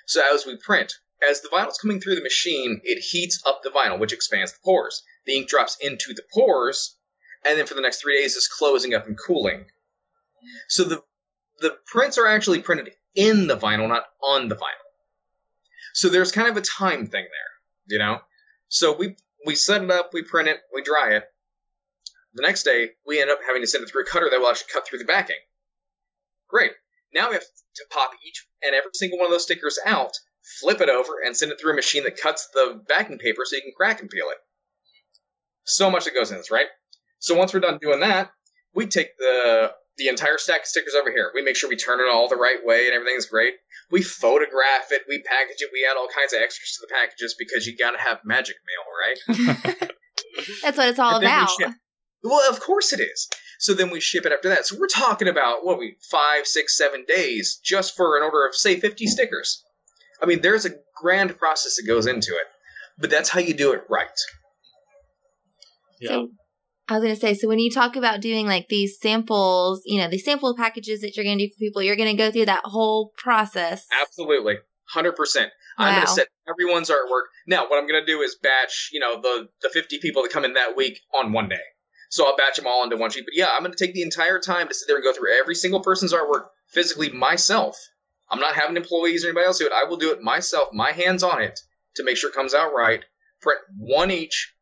So 0.07 0.23
as 0.33 0.47
we 0.47 0.57
print, 0.57 0.95
as 1.29 1.41
the 1.41 1.49
vinyl's 1.49 1.79
coming 1.79 2.01
through 2.01 2.17
the 2.17 2.23
machine, 2.23 2.81
it 2.85 3.01
heats 3.01 3.43
up 3.47 3.63
the 3.63 3.71
vinyl, 3.71 3.99
which 3.99 4.13
expands 4.13 4.53
the 4.53 4.59
pores. 4.65 5.03
The 5.25 5.35
ink 5.35 5.49
drops 5.49 5.77
into 5.81 6.13
the 6.15 6.25
pores, 6.33 6.97
and 7.45 7.59
then 7.59 7.67
for 7.67 7.75
the 7.75 7.81
next 7.81 8.01
three 8.01 8.21
days 8.21 8.37
is 8.37 8.49
closing 8.49 8.95
up 8.95 9.07
and 9.07 9.19
cooling. 9.19 9.67
So 10.69 10.85
the 10.85 11.03
the 11.61 11.79
prints 11.87 12.19
are 12.19 12.27
actually 12.27 12.61
printed 12.61 12.93
in 13.15 13.47
the 13.47 13.57
vinyl, 13.57 13.89
not 13.89 14.05
on 14.23 14.49
the 14.49 14.57
vinyl. 14.57 14.87
So 15.95 16.09
there's 16.09 16.33
kind 16.33 16.49
of 16.49 16.57
a 16.57 16.61
time 16.61 17.07
thing 17.07 17.25
there, 17.25 17.51
you 17.87 17.99
know. 17.99 18.21
So 18.69 18.95
we 18.97 19.17
we 19.47 19.55
set 19.55 19.83
it 19.83 19.91
up, 19.91 20.11
we 20.13 20.23
print 20.23 20.49
it, 20.49 20.61
we 20.75 20.83
dry 20.83 21.15
it. 21.15 21.25
The 22.35 22.43
next 22.43 22.65
day, 22.65 22.91
we 23.07 23.21
end 23.21 23.31
up 23.31 23.39
having 23.47 23.63
to 23.63 23.67
send 23.67 23.83
it 23.83 23.91
through 23.91 24.03
a 24.03 24.07
cutter 24.07 24.29
that 24.31 24.39
will 24.39 24.49
actually 24.49 24.73
cut 24.73 24.87
through 24.87 24.99
the 24.99 25.07
backing. 25.07 25.37
Great. 26.49 26.73
Now 27.15 27.29
we 27.29 27.35
have 27.35 27.45
to 27.45 27.85
pop 27.91 28.11
each 28.27 28.47
and 28.63 28.75
every 28.75 28.91
single 28.93 29.19
one 29.19 29.27
of 29.27 29.33
those 29.33 29.45
stickers 29.45 29.79
out, 29.87 30.19
flip 30.61 30.81
it 30.81 30.89
over, 30.89 31.13
and 31.25 31.37
send 31.37 31.53
it 31.53 31.61
through 31.61 31.73
a 31.73 31.77
machine 31.77 32.05
that 32.05 32.17
cuts 32.17 32.49
the 32.55 32.81
backing 32.89 33.19
paper 33.19 33.43
so 33.45 33.57
you 33.57 33.63
can 33.63 33.73
crack 33.77 34.01
and 34.01 34.11
peel 34.11 34.27
it. 34.31 34.39
So 35.65 35.91
much 35.91 36.05
that 36.05 36.15
goes 36.15 36.31
in 36.31 36.39
this, 36.39 36.51
right? 36.51 36.69
So 37.19 37.35
once 37.35 37.53
we're 37.53 37.61
done 37.61 37.79
doing 37.81 38.01
that, 38.01 38.31
we 38.75 38.87
take 38.87 39.17
the 39.19 39.73
the 39.97 40.09
entire 40.09 40.37
stack 40.37 40.61
of 40.61 40.67
stickers 40.67 40.95
over 40.95 41.11
here. 41.11 41.31
We 41.35 41.43
make 41.43 41.57
sure 41.57 41.71
we 41.71 41.77
turn 41.77 42.01
it 42.01 42.13
all 42.13 42.29
the 42.29 42.37
right 42.37 42.59
way 42.63 42.85
and 42.87 42.95
everything's 42.95 43.27
great. 43.27 43.55
We 43.91 44.03
photograph 44.03 44.89
it, 44.91 45.03
we 45.09 45.23
package 45.23 45.61
it, 45.61 45.71
we 45.73 45.89
add 45.91 45.97
all 45.97 46.09
kinds 46.15 46.35
of 46.35 46.41
extras 46.43 46.77
to 46.77 46.87
the 46.87 46.95
packages 46.95 47.35
because 47.39 47.67
you 47.67 47.77
gotta 47.77 47.99
have 47.99 48.19
magic 48.25 48.57
mail, 48.67 49.39
right? 49.39 49.91
That's 50.63 50.77
what 50.77 50.89
it's 50.89 50.99
all 50.99 51.17
And 51.17 51.25
then 51.25 51.47
we 51.59 51.65
about. 51.65 51.75
Well, 52.23 52.51
of 52.51 52.61
course 52.61 52.93
it 52.93 53.01
is. 53.01 53.29
So 53.59 53.73
then 53.73 53.91
we 53.91 54.01
ship 54.01 54.27
it 54.27 54.33
after 54.33 54.49
that. 54.51 54.67
So 54.67 54.77
we're 54.79 54.87
talking 54.89 55.29
about 55.29 55.65
what 55.65 55.77
are 55.77 55.81
we 55.81 55.97
five, 56.11 56.47
six, 56.47 56.77
seven 56.77 57.05
days 57.07 57.59
just 57.65 57.97
for 57.97 58.17
an 58.17 58.23
order 58.23 58.47
of 58.47 58.55
say 58.55 58.79
fifty 58.79 59.07
stickers. 59.07 59.65
I 60.23 60.27
mean, 60.27 60.41
there's 60.43 60.65
a 60.65 60.71
grand 61.01 61.39
process 61.39 61.77
that 61.77 61.87
goes 61.87 62.07
into 62.07 62.33
it, 62.33 62.47
but 62.99 63.11
that's 63.11 63.29
how 63.29 63.41
you 63.41 63.55
do 63.55 63.73
it 63.73 63.83
right. 63.89 64.09
Yeah. 66.01 66.09
So 66.09 66.29
I 66.89 66.95
was 66.95 67.03
going 67.03 67.15
to 67.15 67.21
say, 67.21 67.35
so 67.35 67.49
when 67.49 67.59
you 67.59 67.71
talk 67.71 67.97
about 67.97 68.21
doing 68.21 68.47
like 68.47 68.69
these 68.69 68.99
samples, 69.01 69.83
you 69.85 70.01
know, 70.01 70.09
these 70.09 70.25
sample 70.25 70.57
packages 70.57 71.01
that 71.01 71.17
you're 71.17 71.25
going 71.25 71.39
to 71.39 71.47
do 71.47 71.53
for 71.53 71.59
people, 71.59 71.83
you're 71.83 71.97
going 71.97 72.15
to 72.15 72.23
go 72.23 72.31
through 72.31 72.47
that 72.47 72.63
whole 72.65 73.13
process. 73.17 73.87
Absolutely, 74.01 74.57
hundred 74.89 75.17
percent. 75.17 75.51
I'm 75.79 75.95
going 75.95 76.07
to 76.07 76.13
set 76.13 76.29
everyone's 76.49 76.89
artwork. 76.89 77.25
Now, 77.47 77.69
what 77.69 77.79
I'm 77.79 77.87
going 77.87 78.01
to 78.01 78.07
do 78.07 78.23
is 78.23 78.37
batch, 78.43 78.91
you 78.93 79.01
know, 79.01 79.21
the 79.21 79.49
the 79.61 79.69
50 79.69 79.99
people 79.99 80.23
that 80.23 80.33
come 80.33 80.45
in 80.45 80.55
that 80.55 80.77
week 80.77 81.01
on 81.15 81.33
one 81.33 81.49
day. 81.49 81.61
So 82.09 82.25
I'll 82.25 82.37
batch 82.37 82.57
them 82.57 82.67
all 82.67 82.85
into 82.85 82.97
one 82.97 83.11
sheet. 83.11 83.25
But 83.27 83.35
yeah, 83.35 83.49
I'm 83.53 83.63
going 83.63 83.73
to 83.73 83.85
take 83.85 83.95
the 83.95 84.03
entire 84.03 84.39
time 84.39 84.69
to 84.69 84.75
sit 84.75 84.87
there 84.87 84.97
and 84.97 85.05
go 85.05 85.13
through 85.13 85.39
every 85.39 85.55
single 85.55 85.81
person's 85.83 86.13
artwork 86.13 86.47
physically 86.69 87.11
myself. 87.11 87.77
I'm 88.31 88.41
not 88.41 88.55
having 88.55 88.77
employees 88.77 89.25
or 89.25 89.29
anybody 89.29 89.47
else 89.47 89.59
do 89.59 89.67
it. 89.67 89.73
I 89.73 89.85
will 89.85 89.97
do 89.97 90.13
it 90.13 90.23
myself, 90.23 90.69
my 90.73 90.93
hands 90.93 91.23
on 91.23 91.43
it, 91.43 91.61
to 91.97 92.05
make 92.05 92.17
sure 92.17 92.31
it 92.31 92.37
comes 92.37 92.55
out 92.55 92.75
right. 92.75 93.05
Print 93.41 93.61
one 93.79 94.11
each, 94.11 94.55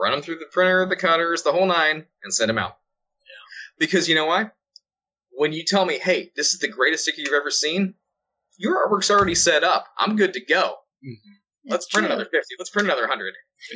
run 0.00 0.12
them 0.12 0.22
through 0.22 0.38
the 0.38 0.46
printer, 0.50 0.86
the 0.86 0.96
cutters, 0.96 1.42
the 1.42 1.52
whole 1.52 1.66
nine, 1.66 2.06
and 2.24 2.34
send 2.34 2.48
them 2.48 2.58
out. 2.58 2.78
Yeah. 3.20 3.86
Because 3.86 4.08
you 4.08 4.14
know 4.14 4.26
why? 4.26 4.50
When 5.30 5.52
you 5.52 5.64
tell 5.64 5.84
me, 5.84 5.98
hey, 5.98 6.32
this 6.36 6.52
is 6.52 6.60
the 6.60 6.68
greatest 6.68 7.04
sticker 7.04 7.20
you've 7.20 7.32
ever 7.32 7.50
seen, 7.50 7.94
your 8.56 8.86
artwork's 8.86 9.10
already 9.10 9.34
set 9.34 9.64
up. 9.64 9.86
I'm 9.96 10.16
good 10.16 10.34
to 10.34 10.44
go. 10.44 10.76
Mm-hmm. 11.04 11.32
Let's 11.64 11.86
print 11.86 12.06
another 12.06 12.24
50. 12.24 12.38
Let's 12.58 12.70
print 12.70 12.88
another 12.88 13.02
100. 13.02 13.34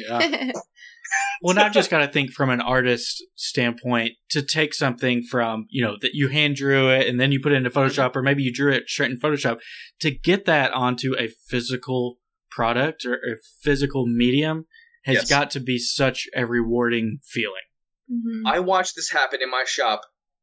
Yeah. 0.08 0.52
well, 1.42 1.50
and 1.50 1.60
I've 1.60 1.72
just 1.72 1.90
got 1.90 1.98
to 1.98 2.08
think 2.08 2.32
from 2.32 2.50
an 2.50 2.60
artist 2.60 3.24
standpoint 3.36 4.12
to 4.30 4.42
take 4.42 4.74
something 4.74 5.22
from, 5.22 5.66
you 5.70 5.84
know, 5.84 5.96
that 6.00 6.14
you 6.14 6.28
hand 6.28 6.56
drew 6.56 6.88
it 6.90 7.06
and 7.08 7.20
then 7.20 7.30
you 7.32 7.40
put 7.40 7.52
it 7.52 7.56
into 7.56 7.70
Photoshop 7.70 8.16
or 8.16 8.22
maybe 8.22 8.42
you 8.42 8.52
drew 8.52 8.72
it 8.72 8.88
straight 8.88 9.10
in 9.10 9.20
Photoshop 9.20 9.58
to 10.00 10.10
get 10.10 10.46
that 10.46 10.72
onto 10.72 11.14
a 11.18 11.28
physical 11.48 12.18
product 12.50 13.04
or 13.04 13.14
a 13.14 13.36
physical 13.62 14.06
medium 14.06 14.66
has 15.04 15.14
Yes. 15.14 15.28
got 15.30 15.50
to 15.52 15.60
be 15.60 15.78
such 15.78 16.26
a 16.34 16.44
rewarding 16.44 17.20
feeling. 17.24 17.62
Mhm. 18.10 18.42
I 18.44 18.58
watch 18.60 18.94
this 18.94 19.10
happen 19.10 19.40
in 19.40 19.50
my 19.50 19.64
shop 19.64 20.02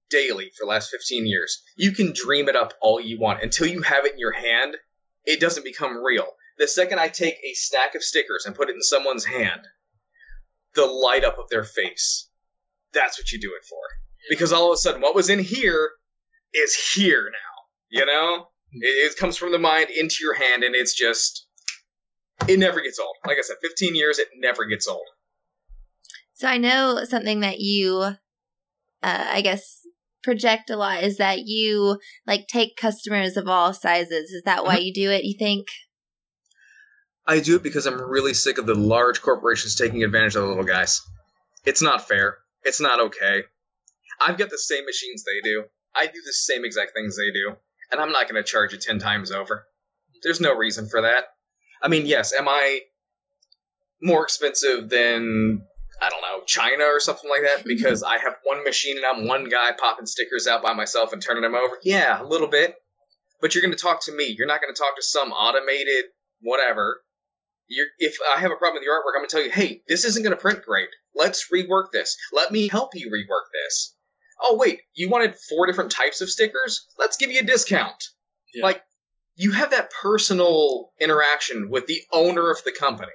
daily 0.09 0.51
for 0.55 0.65
the 0.65 0.69
last 0.69 0.89
15 0.91 1.25
years. 1.27 1.61
You 1.75 1.91
can 1.91 2.13
dream 2.13 2.47
it 2.47 2.55
up 2.55 2.73
all 2.81 3.01
you 3.01 3.19
want. 3.19 3.41
Until 3.43 3.67
you 3.67 3.81
have 3.81 4.05
it 4.05 4.13
in 4.13 4.19
your 4.19 4.31
hand, 4.31 4.77
it 5.25 5.39
doesn't 5.41 5.63
become 5.63 5.97
real. 6.01 6.27
The 6.57 6.67
second 6.67 6.99
I 6.99 7.07
take 7.07 7.35
a 7.43 7.53
stack 7.53 7.95
of 7.95 8.03
stickers 8.03 8.45
and 8.45 8.55
put 8.55 8.69
it 8.69 8.75
in 8.75 8.81
someone's 8.81 9.25
hand, 9.25 9.61
the 10.75 10.85
light 10.85 11.23
up 11.23 11.37
of 11.39 11.49
their 11.49 11.63
face, 11.63 12.29
that's 12.93 13.19
what 13.19 13.31
you 13.31 13.39
do 13.39 13.53
it 13.59 13.65
for. 13.65 13.79
Because 14.29 14.53
all 14.53 14.71
of 14.71 14.75
a 14.75 14.77
sudden, 14.77 15.01
what 15.01 15.15
was 15.15 15.29
in 15.29 15.39
here 15.39 15.91
is 16.53 16.75
here 16.93 17.29
now. 17.31 17.63
You 17.89 18.05
know? 18.05 18.47
It, 18.71 19.11
it 19.11 19.17
comes 19.17 19.37
from 19.37 19.51
the 19.51 19.59
mind 19.59 19.89
into 19.89 20.17
your 20.21 20.35
hand, 20.35 20.63
and 20.63 20.75
it's 20.75 20.93
just. 20.93 21.47
It 22.47 22.59
never 22.59 22.81
gets 22.81 22.99
old. 22.99 23.15
Like 23.25 23.37
I 23.37 23.41
said, 23.41 23.57
15 23.61 23.95
years, 23.95 24.19
it 24.19 24.27
never 24.37 24.65
gets 24.65 24.87
old. 24.87 25.05
So 26.33 26.47
I 26.47 26.57
know 26.57 27.03
something 27.05 27.41
that 27.41 27.59
you, 27.59 27.99
uh, 28.01 28.15
I 29.01 29.41
guess, 29.41 29.81
project 30.23 30.69
a 30.69 30.75
lot 30.75 31.03
is 31.03 31.17
that 31.17 31.41
you 31.45 31.99
like 32.25 32.47
take 32.47 32.75
customers 32.75 33.37
of 33.37 33.47
all 33.47 33.73
sizes. 33.73 34.31
Is 34.31 34.41
that 34.43 34.65
why 34.65 34.77
you 34.77 34.93
do 34.93 35.11
it? 35.11 35.23
You 35.23 35.35
think? 35.37 35.67
I 37.25 37.39
do 37.39 37.55
it 37.55 37.63
because 37.63 37.85
I'm 37.85 38.01
really 38.01 38.33
sick 38.33 38.57
of 38.57 38.65
the 38.65 38.75
large 38.75 39.21
corporations 39.21 39.75
taking 39.75 40.03
advantage 40.03 40.35
of 40.35 40.43
the 40.43 40.47
little 40.49 40.63
guys. 40.63 41.01
It's 41.65 41.81
not 41.81 42.07
fair. 42.07 42.37
It's 42.63 42.81
not 42.81 42.99
okay. 42.99 43.43
I've 44.21 44.37
got 44.37 44.49
the 44.49 44.57
same 44.57 44.85
machines 44.85 45.23
they 45.23 45.41
do. 45.41 45.63
I 45.95 46.05
do 46.07 46.21
the 46.25 46.33
same 46.33 46.65
exact 46.65 46.91
things 46.93 47.15
they 47.17 47.31
do, 47.31 47.55
and 47.91 48.01
I'm 48.01 48.11
not 48.11 48.29
going 48.29 48.41
to 48.41 48.49
charge 48.49 48.73
you 48.73 48.79
10 48.79 48.99
times 48.99 49.31
over. 49.31 49.65
There's 50.23 50.41
no 50.41 50.55
reason 50.55 50.87
for 50.87 51.01
that. 51.01 51.25
I 51.81 51.87
mean, 51.87 52.05
yes, 52.05 52.33
am 52.33 52.47
I 52.47 52.81
more 54.01 54.23
expensive 54.23 54.89
than, 54.89 55.61
I 56.01 56.09
don't 56.09 56.21
know, 56.21 56.43
China 56.45 56.85
or 56.85 56.99
something 56.99 57.29
like 57.29 57.43
that 57.43 57.65
because 57.65 58.03
I 58.03 58.17
have 58.17 58.35
one 58.43 58.63
machine 58.63 58.97
and 58.97 59.05
I'm 59.05 59.27
one 59.27 59.49
guy 59.49 59.71
popping 59.77 60.05
stickers 60.05 60.47
out 60.47 60.63
by 60.63 60.73
myself 60.73 61.13
and 61.13 61.21
turning 61.21 61.43
them 61.43 61.55
over? 61.55 61.77
Yeah, 61.83 62.21
a 62.21 62.25
little 62.25 62.47
bit. 62.47 62.75
But 63.41 63.53
you're 63.53 63.61
going 63.61 63.75
to 63.75 63.81
talk 63.81 64.03
to 64.05 64.15
me. 64.15 64.35
You're 64.37 64.47
not 64.47 64.61
going 64.61 64.73
to 64.73 64.79
talk 64.79 64.95
to 64.95 65.03
some 65.03 65.31
automated 65.31 66.05
whatever 66.41 67.01
you're, 67.67 67.87
if 67.97 68.17
I 68.35 68.39
have 68.39 68.51
a 68.51 68.55
problem 68.55 68.75
with 68.75 68.83
your 68.83 68.95
artwork, 68.95 69.15
I'm 69.15 69.21
going 69.21 69.29
to 69.29 69.35
tell 69.35 69.45
you, 69.45 69.51
hey, 69.51 69.81
this 69.87 70.05
isn't 70.05 70.23
going 70.23 70.35
to 70.35 70.41
print 70.41 70.63
great. 70.65 70.89
Let's 71.15 71.49
rework 71.53 71.91
this. 71.91 72.17
Let 72.31 72.51
me 72.51 72.67
help 72.67 72.95
you 72.95 73.07
rework 73.07 73.47
this. 73.53 73.95
Oh, 74.41 74.57
wait, 74.57 74.81
you 74.93 75.09
wanted 75.09 75.35
four 75.35 75.67
different 75.67 75.91
types 75.91 76.21
of 76.21 76.29
stickers? 76.29 76.87
Let's 76.97 77.17
give 77.17 77.31
you 77.31 77.39
a 77.39 77.43
discount. 77.43 78.03
Yeah. 78.53 78.63
Like, 78.63 78.83
you 79.35 79.51
have 79.51 79.71
that 79.71 79.91
personal 79.91 80.91
interaction 80.99 81.69
with 81.69 81.87
the 81.87 82.01
owner 82.11 82.51
of 82.51 82.63
the 82.63 82.71
company. 82.71 83.11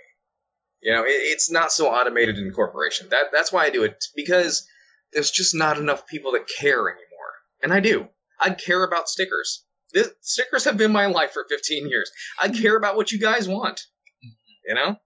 You 0.81 0.93
know, 0.93 1.05
it, 1.05 1.11
it's 1.11 1.51
not 1.51 1.73
so 1.73 1.89
automated 1.89 2.39
in 2.39 2.51
corporation. 2.53 3.09
That 3.11 3.27
That's 3.33 3.53
why 3.53 3.65
I 3.65 3.71
do 3.71 3.83
it, 3.85 4.05
because 4.15 4.67
there's 5.13 5.31
just 5.31 5.55
not 5.55 5.79
enough 5.79 6.07
people 6.07 6.33
that 6.33 6.49
care 6.59 6.89
anymore. 6.89 7.05
And 7.63 7.73
I 7.73 7.81
do. 7.81 8.09
I 8.41 8.51
care 8.51 8.85
about 8.85 9.09
stickers. 9.09 9.65
This, 9.93 10.11
stickers 10.21 10.65
have 10.65 10.77
been 10.77 10.93
my 10.93 11.07
life 11.07 11.33
for 11.33 11.45
15 11.49 11.89
years. 11.89 12.11
I 12.41 12.49
care 12.49 12.77
about 12.77 12.97
what 12.97 13.11
you 13.11 13.19
guys 13.19 13.49
want. 13.49 13.81
You 14.69 14.75
know? 14.75 14.97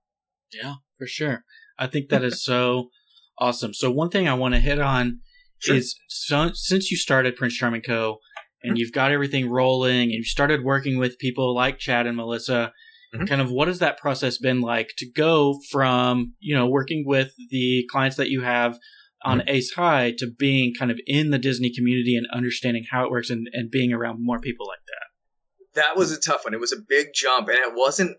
Yeah, 0.52 0.74
for 0.98 1.06
sure. 1.06 1.44
I 1.78 1.86
think 1.86 2.10
that 2.10 2.22
is 2.24 2.44
so 2.44 2.88
awesome. 3.38 3.72
So 3.72 3.90
one 3.90 4.10
thing 4.10 4.28
I 4.28 4.34
want 4.34 4.54
to 4.54 4.60
hit 4.60 4.78
on 4.80 5.20
Sure. 5.58 5.76
is 5.76 5.94
so, 6.08 6.50
since 6.54 6.90
you 6.90 6.96
started 6.96 7.36
Prints 7.36 7.56
Charming 7.56 7.82
Co. 7.82 8.18
and 8.64 8.76
you've 8.76 8.90
got 8.92 9.12
everything 9.12 9.48
rolling 9.48 10.02
and 10.02 10.12
you 10.12 10.24
started 10.24 10.64
working 10.64 10.98
with 10.98 11.18
people 11.18 11.54
like 11.54 11.78
Chad 11.78 12.06
and 12.06 12.16
Melissa, 12.16 12.72
Mhm. 13.14 13.28
kind 13.28 13.40
of 13.40 13.50
what 13.52 13.68
has 13.68 13.78
that 13.78 13.96
process 13.98 14.38
been 14.38 14.60
like 14.60 14.90
to 14.98 15.08
go 15.10 15.60
from, 15.70 16.34
you 16.40 16.54
know, 16.56 16.66
working 16.66 17.04
with 17.06 17.32
the 17.50 17.84
clients 17.92 18.16
that 18.16 18.28
you 18.30 18.40
have 18.42 18.76
on 19.24 19.42
Ace 19.48 19.72
High 19.74 20.12
to 20.18 20.26
being 20.36 20.74
kind 20.76 20.90
of 20.90 20.98
in 21.06 21.30
the 21.30 21.38
Disney 21.38 21.72
community 21.72 22.16
and 22.16 22.26
understanding 22.32 22.84
how 22.90 23.04
it 23.04 23.10
works 23.12 23.30
and, 23.30 23.46
and 23.52 23.70
being 23.70 23.92
around 23.92 24.16
more 24.20 24.40
people 24.40 24.66
like 24.66 24.80
that? 24.86 25.80
that 25.80 25.96
was 25.96 26.10
a 26.12 26.20
tough 26.20 26.44
one. 26.44 26.52
It 26.52 26.60
was 26.60 26.72
a 26.72 26.76
big 26.86 27.08
jump, 27.14 27.48
and 27.48 27.56
it 27.56 27.72
wasn't 27.74 28.16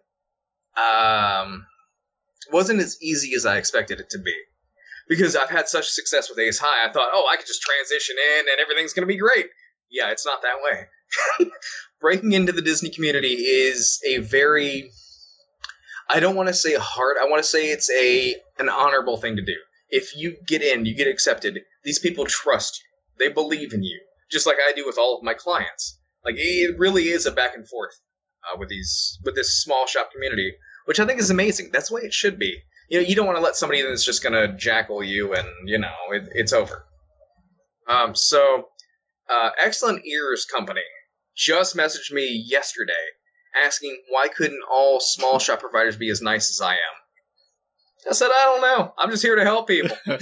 um 0.77 1.65
wasn't 2.51 2.79
as 2.79 3.01
easy 3.01 3.33
as 3.35 3.45
I 3.45 3.57
expected 3.57 3.99
it 3.99 4.09
to 4.11 4.19
be. 4.19 4.35
Because 5.07 5.35
I've 5.35 5.49
had 5.49 5.67
such 5.67 5.89
success 5.89 6.29
with 6.29 6.39
Ace 6.39 6.59
High, 6.59 6.87
I 6.87 6.91
thought, 6.91 7.09
oh, 7.13 7.29
I 7.31 7.35
could 7.35 7.45
just 7.45 7.61
transition 7.61 8.15
in 8.17 8.45
and 8.49 8.61
everything's 8.61 8.93
going 8.93 9.07
to 9.07 9.13
be 9.13 9.17
great. 9.19 9.47
Yeah, 9.91 10.11
it's 10.11 10.25
not 10.25 10.41
that 10.41 10.61
way. 10.63 11.49
Breaking 12.01 12.31
into 12.31 12.51
the 12.51 12.61
Disney 12.61 12.89
community 12.89 13.33
is 13.33 13.99
a 14.07 14.19
very 14.19 14.91
I 16.09 16.19
don't 16.19 16.35
want 16.35 16.47
to 16.49 16.53
say 16.53 16.75
hard. 16.75 17.17
I 17.21 17.25
want 17.25 17.41
to 17.43 17.49
say 17.49 17.69
it's 17.69 17.89
a 17.91 18.35
an 18.59 18.69
honorable 18.69 19.17
thing 19.17 19.35
to 19.35 19.41
do. 19.41 19.55
If 19.89 20.15
you 20.15 20.37
get 20.47 20.61
in, 20.61 20.85
you 20.85 20.95
get 20.95 21.07
accepted. 21.07 21.59
These 21.83 21.99
people 21.99 22.25
trust 22.25 22.81
you, 22.81 23.25
They 23.25 23.33
believe 23.33 23.73
in 23.73 23.83
you, 23.83 23.99
just 24.29 24.45
like 24.45 24.57
I 24.57 24.73
do 24.73 24.85
with 24.85 24.97
all 24.97 25.17
of 25.17 25.23
my 25.23 25.33
clients. 25.33 25.99
Like 26.25 26.35
it 26.37 26.77
really 26.77 27.09
is 27.09 27.25
a 27.25 27.31
back 27.31 27.55
and 27.55 27.67
forth 27.67 27.99
uh, 28.51 28.57
with 28.57 28.69
these 28.69 29.19
with 29.23 29.35
this 29.35 29.61
small 29.63 29.85
shop 29.87 30.11
community, 30.11 30.53
which 30.85 30.99
I 30.99 31.05
think 31.05 31.19
is 31.19 31.29
amazing. 31.29 31.69
That's 31.71 31.89
the 31.89 31.95
way 31.95 32.01
it 32.01 32.13
should 32.13 32.39
be. 32.39 32.57
You 32.89 33.01
know, 33.01 33.07
you 33.07 33.15
don't 33.15 33.25
want 33.25 33.37
to 33.37 33.43
let 33.43 33.55
somebody 33.55 33.81
that's 33.81 34.05
just 34.05 34.23
going 34.23 34.33
to 34.33 34.55
jackal 34.55 35.03
you, 35.03 35.33
and 35.33 35.47
you 35.65 35.77
know, 35.77 35.93
it, 36.11 36.23
it's 36.33 36.53
over. 36.53 36.85
Um, 37.87 38.15
so, 38.15 38.69
uh, 39.29 39.49
Excellent 39.63 40.05
Ears 40.05 40.45
Company 40.45 40.81
just 41.35 41.75
messaged 41.75 42.11
me 42.11 42.43
yesterday 42.47 42.93
asking 43.65 44.01
why 44.09 44.27
couldn't 44.27 44.61
all 44.69 44.99
small 44.99 45.39
shop 45.39 45.59
providers 45.59 45.97
be 45.97 46.09
as 46.09 46.21
nice 46.21 46.49
as 46.49 46.61
I 46.61 46.73
am. 46.73 47.02
I 48.09 48.13
said, 48.13 48.29
I 48.31 48.43
don't 48.45 48.61
know. 48.61 48.93
I'm 48.97 49.09
just 49.09 49.23
here 49.23 49.35
to 49.35 49.43
help 49.43 49.67
people. 49.67 49.95
you 50.07 50.17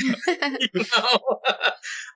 know? 0.73 1.39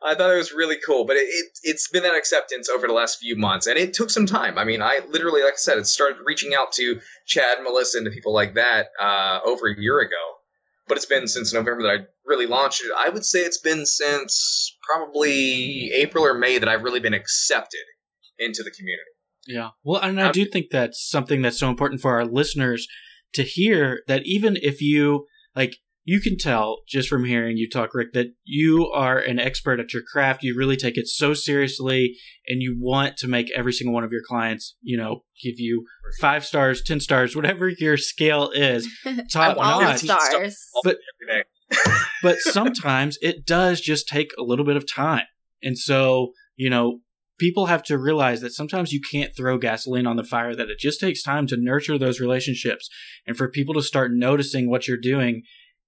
I 0.04 0.14
thought 0.16 0.32
it 0.32 0.38
was 0.38 0.54
really 0.54 0.78
cool, 0.86 1.06
but 1.06 1.16
it, 1.16 1.28
it, 1.64 1.74
has 1.74 1.88
been 1.92 2.04
that 2.04 2.16
acceptance 2.16 2.70
over 2.70 2.88
the 2.88 2.94
last 2.94 3.20
few 3.20 3.36
months, 3.36 3.68
and 3.68 3.78
it 3.78 3.94
took 3.94 4.10
some 4.10 4.26
time. 4.26 4.58
I 4.58 4.64
mean, 4.64 4.82
I 4.82 5.00
literally, 5.10 5.42
like 5.44 5.54
I 5.54 5.58
said, 5.58 5.78
it 5.78 5.88
started 5.88 6.18
reaching 6.26 6.54
out 6.54 6.72
to 6.74 7.00
Chad, 7.26 7.60
Melissa, 7.64 7.98
and 7.98 8.06
to 8.06 8.12
people 8.12 8.34
like 8.34 8.56
that 8.56 8.88
uh, 9.00 9.40
over 9.46 9.68
a 9.68 9.80
year 9.80 10.00
ago. 10.00 10.16
But 10.88 10.98
it's 10.98 11.08
been 11.08 11.28
since 11.28 11.52
November 11.52 11.84
that 11.84 11.90
I 11.90 12.06
really 12.26 12.46
launched 12.46 12.84
it. 12.84 12.92
I 12.96 13.10
would 13.10 13.26
say 13.26 13.40
it's 13.40 13.58
been 13.58 13.86
since 13.88 14.76
probably 14.88 15.92
April 15.96 16.24
or 16.24 16.36
May 16.36 16.60
that 16.60 16.70
I've 16.70 16.84
really 16.84 17.00
been 17.00 17.16
accepted 17.16 17.82
into 18.38 18.62
the 18.62 18.70
community. 18.70 19.10
Yeah. 19.48 19.70
Well, 19.84 20.02
and 20.02 20.22
I 20.22 20.32
do 20.32 20.46
think 20.46 20.68
that's 20.72 21.08
something 21.08 21.42
that's 21.42 21.60
so 21.60 21.70
important 21.70 22.02
for 22.02 22.12
our 22.12 22.26
listeners 22.26 22.88
to 23.34 23.44
hear 23.44 24.02
that 24.08 24.24
even 24.26 24.58
if 24.62 24.82
you 24.82 25.26
like 25.56 25.78
you 26.06 26.22
can 26.22 26.38
tell 26.38 26.82
just 26.88 27.10
from 27.10 27.26
hearing 27.26 27.58
you 27.58 27.68
talk 27.68 27.94
rick 27.94 28.14
that 28.14 28.28
you 28.44 28.88
are 28.94 29.18
an 29.18 29.40
expert 29.40 29.80
at 29.80 29.94
your 29.94 30.04
craft. 30.04 30.44
You 30.44 30.56
really 30.56 30.78
take 30.78 30.98
it 30.98 31.08
so 31.08 31.34
seriously 31.34 32.16
and 32.48 32.62
you 32.62 32.78
want 32.80 33.18
to 33.18 33.28
make 33.28 33.52
every 33.52 33.74
single 33.74 33.94
one 33.94 34.04
of 34.04 34.12
your 34.12 34.22
clients 34.26 34.76
you 34.82 34.98
know 34.98 35.24
give 35.44 35.56
you 35.58 35.86
five 36.22 36.46
stars 36.46 36.82
ten 36.84 37.00
stars 37.00 37.36
whatever 37.36 37.70
your 37.70 37.98
scale 37.98 38.52
is. 38.54 38.88
Top 39.32 39.58
notch. 39.58 40.00
stars. 40.02 40.58
But, 40.84 40.98
but 42.22 42.38
sometimes 42.40 43.18
it 43.22 43.46
does 43.46 43.82
just 43.82 44.08
take 44.08 44.30
a 44.38 44.44
little 44.44 44.66
bit 44.66 44.78
of 44.78 44.86
time. 44.92 45.26
And 45.64 45.78
so 45.78 46.34
you 46.56 46.70
know 46.70 47.00
people 47.38 47.68
have 47.68 47.84
to 47.84 47.98
realize 47.98 48.42
that 48.42 48.54
sometimes 48.54 48.92
you 48.92 49.02
can't 49.12 49.36
throw 49.36 49.58
gasoline 49.58 50.08
on 50.08 50.16
the 50.16 50.24
fire, 50.24 50.56
that 50.56 50.70
it 50.70 50.80
just 50.80 51.00
takes 51.00 51.24
time 51.24 51.48
to 51.48 51.58
nurture 51.58 51.98
those 51.98 52.20
relationships 52.20 52.90
and 53.28 53.36
for 53.36 53.50
people 53.50 53.74
to 53.74 53.82
start 53.82 54.12
noticing 54.14 54.70
what 54.70 54.88
you're 54.88 54.98
doing. 54.98 55.44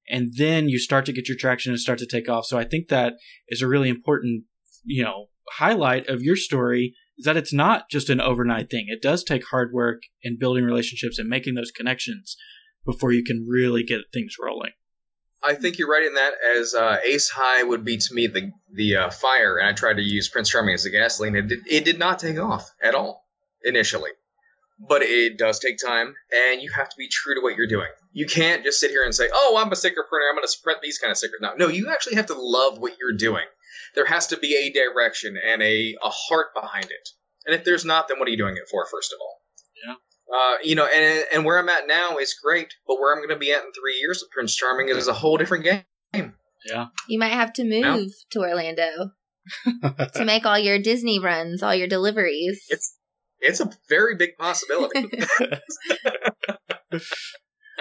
And 0.09 0.31
then 0.37 0.69
you 0.69 0.79
start 0.79 1.05
to 1.05 1.13
get 1.13 1.27
your 1.27 1.37
traction 1.37 1.71
and 1.71 1.79
start 1.79 1.99
to 1.99 2.05
take 2.05 2.29
off. 2.29 2.45
So 2.45 2.57
I 2.57 2.63
think 2.63 2.87
that 2.87 3.13
is 3.49 3.61
a 3.61 3.67
really 3.67 3.89
important, 3.89 4.43
you 4.83 5.03
know, 5.03 5.27
highlight 5.53 6.07
of 6.07 6.21
your 6.21 6.35
story 6.35 6.93
is 7.17 7.25
that 7.25 7.37
it's 7.37 7.53
not 7.53 7.89
just 7.89 8.09
an 8.09 8.21
overnight 8.21 8.69
thing. 8.69 8.85
It 8.87 9.01
does 9.01 9.23
take 9.23 9.47
hard 9.49 9.71
work 9.73 10.01
and 10.23 10.39
building 10.39 10.63
relationships 10.63 11.17
and 11.17 11.27
making 11.27 11.55
those 11.55 11.71
connections 11.71 12.37
before 12.85 13.11
you 13.11 13.23
can 13.23 13.45
really 13.49 13.83
get 13.83 14.01
things 14.13 14.35
rolling. 14.41 14.71
I 15.43 15.53
think 15.53 15.77
you're 15.77 15.89
right 15.89 16.05
in 16.05 16.15
that. 16.15 16.33
As 16.57 16.73
uh, 16.73 16.97
Ace 17.05 17.29
High 17.29 17.63
would 17.63 17.85
be 17.85 17.97
to 17.97 18.13
me 18.13 18.27
the 18.27 18.51
the 18.73 18.95
uh, 18.95 19.09
fire, 19.09 19.57
and 19.57 19.67
I 19.67 19.73
tried 19.73 19.97
to 19.97 20.01
use 20.01 20.29
Prince 20.29 20.49
Charming 20.49 20.73
as 20.73 20.83
the 20.83 20.89
gasoline. 20.89 21.35
It 21.35 21.47
did, 21.47 21.59
it 21.67 21.85
did 21.85 21.99
not 21.99 22.19
take 22.19 22.37
off 22.39 22.71
at 22.81 22.95
all 22.95 23.23
initially, 23.63 24.11
but 24.79 25.01
it 25.03 25.37
does 25.37 25.59
take 25.59 25.77
time, 25.77 26.15
and 26.31 26.61
you 26.61 26.71
have 26.71 26.89
to 26.89 26.95
be 26.97 27.07
true 27.07 27.35
to 27.35 27.41
what 27.41 27.55
you're 27.55 27.67
doing. 27.67 27.89
You 28.13 28.25
can't 28.25 28.63
just 28.63 28.79
sit 28.79 28.91
here 28.91 29.03
and 29.03 29.13
say, 29.13 29.29
"Oh, 29.31 29.57
I'm 29.59 29.71
a 29.71 29.75
sticker 29.75 30.05
printer. 30.09 30.27
I'm 30.29 30.35
going 30.35 30.47
to 30.47 30.57
print 30.63 30.79
these 30.81 30.97
kind 30.97 31.11
of 31.11 31.17
stickers." 31.17 31.39
No, 31.41 31.53
no, 31.55 31.67
you 31.67 31.89
actually 31.89 32.15
have 32.15 32.27
to 32.27 32.35
love 32.35 32.79
what 32.79 32.97
you're 32.99 33.13
doing. 33.13 33.45
There 33.95 34.05
has 34.05 34.27
to 34.27 34.37
be 34.37 34.55
a 34.55 34.73
direction 34.73 35.37
and 35.37 35.61
a 35.61 35.95
a 36.01 36.09
heart 36.09 36.47
behind 36.55 36.85
it. 36.85 37.09
And 37.45 37.55
if 37.55 37.63
there's 37.63 37.85
not, 37.85 38.07
then 38.07 38.19
what 38.19 38.27
are 38.27 38.31
you 38.31 38.37
doing 38.37 38.57
it 38.57 38.67
for? 38.69 38.85
First 38.85 39.13
of 39.13 39.19
all. 39.21 39.37
Yeah. 40.29 40.37
Uh, 40.37 40.57
you 40.63 40.75
know, 40.75 40.85
and 40.85 41.25
and 41.33 41.45
where 41.45 41.59
I'm 41.59 41.69
at 41.69 41.87
now 41.87 42.17
is 42.17 42.33
great, 42.33 42.73
but 42.85 42.99
where 42.99 43.13
I'm 43.13 43.19
going 43.19 43.29
to 43.29 43.39
be 43.39 43.51
at 43.51 43.63
in 43.63 43.71
three 43.71 43.97
years 43.99 44.21
with 44.21 44.31
Prince 44.31 44.55
Charming 44.55 44.89
is 44.89 45.07
a 45.07 45.13
whole 45.13 45.37
different 45.37 45.63
game. 45.63 46.33
Yeah, 46.69 46.87
you 47.07 47.17
might 47.19 47.33
have 47.33 47.53
to 47.53 47.63
move 47.63 48.11
to 48.31 48.39
Orlando 48.39 49.11
to 50.15 50.25
make 50.25 50.45
all 50.45 50.59
your 50.59 50.79
Disney 50.79 51.19
runs, 51.19 51.63
all 51.63 51.73
your 51.73 51.87
deliveries. 51.87 52.65
It's 52.69 52.97
it's 53.39 53.59
a 53.59 53.69
very 53.87 54.15
big 54.15 54.37
possibility. 54.37 55.09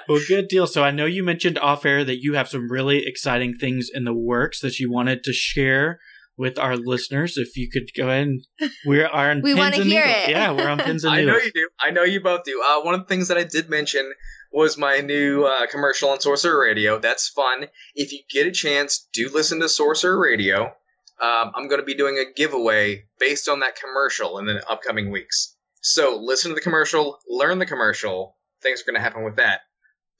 well, 0.08 0.20
good 0.28 0.48
deal. 0.48 0.66
So 0.66 0.84
I 0.84 0.90
know 0.90 1.06
you 1.06 1.22
mentioned 1.22 1.58
off 1.58 1.84
air 1.84 2.04
that 2.04 2.22
you 2.22 2.34
have 2.34 2.48
some 2.48 2.70
really 2.70 3.06
exciting 3.06 3.54
things 3.54 3.88
in 3.92 4.04
the 4.04 4.14
works 4.14 4.60
that 4.60 4.78
you 4.78 4.90
wanted 4.90 5.24
to 5.24 5.32
share 5.32 5.98
with 6.36 6.58
our 6.58 6.76
listeners. 6.76 7.36
If 7.36 7.56
you 7.56 7.70
could 7.70 7.90
go 7.96 8.08
ahead 8.08 8.26
and 8.28 8.44
we 8.86 9.02
are 9.02 9.30
on 9.30 9.42
we 9.42 9.54
want 9.54 9.74
to 9.74 9.82
hear 9.82 10.04
needles. 10.04 10.24
it. 10.24 10.30
Yeah, 10.30 10.52
we're 10.52 10.68
on 10.68 10.78
pins 10.78 11.04
and 11.04 11.16
needles. 11.16 11.36
I 11.36 11.38
know 11.38 11.44
you 11.44 11.52
do. 11.52 11.68
I 11.80 11.90
know 11.90 12.02
you 12.04 12.20
both 12.20 12.44
do. 12.44 12.62
Uh, 12.66 12.82
one 12.82 12.94
of 12.94 13.00
the 13.00 13.06
things 13.06 13.28
that 13.28 13.38
I 13.38 13.44
did 13.44 13.68
mention 13.68 14.12
was 14.52 14.78
my 14.78 14.98
new 14.98 15.44
uh, 15.44 15.66
commercial 15.66 16.10
on 16.10 16.20
Sorcerer 16.20 16.60
Radio. 16.60 16.98
That's 16.98 17.28
fun. 17.28 17.66
If 17.94 18.12
you 18.12 18.20
get 18.30 18.46
a 18.46 18.52
chance, 18.52 19.08
do 19.12 19.30
listen 19.32 19.60
to 19.60 19.68
Sorcerer 19.68 20.18
Radio. 20.18 20.72
Um, 21.20 21.52
I'm 21.54 21.68
going 21.68 21.80
to 21.80 21.86
be 21.86 21.94
doing 21.94 22.18
a 22.18 22.30
giveaway 22.34 23.04
based 23.18 23.48
on 23.48 23.60
that 23.60 23.76
commercial 23.76 24.38
in 24.38 24.46
the 24.46 24.62
upcoming 24.70 25.10
weeks. 25.10 25.56
So 25.80 26.18
listen 26.20 26.50
to 26.50 26.54
the 26.54 26.60
commercial, 26.60 27.18
learn 27.28 27.58
the 27.58 27.66
commercial. 27.66 28.36
Things 28.62 28.82
are 28.82 28.84
going 28.84 28.96
to 28.96 29.02
happen 29.02 29.24
with 29.24 29.36
that. 29.36 29.60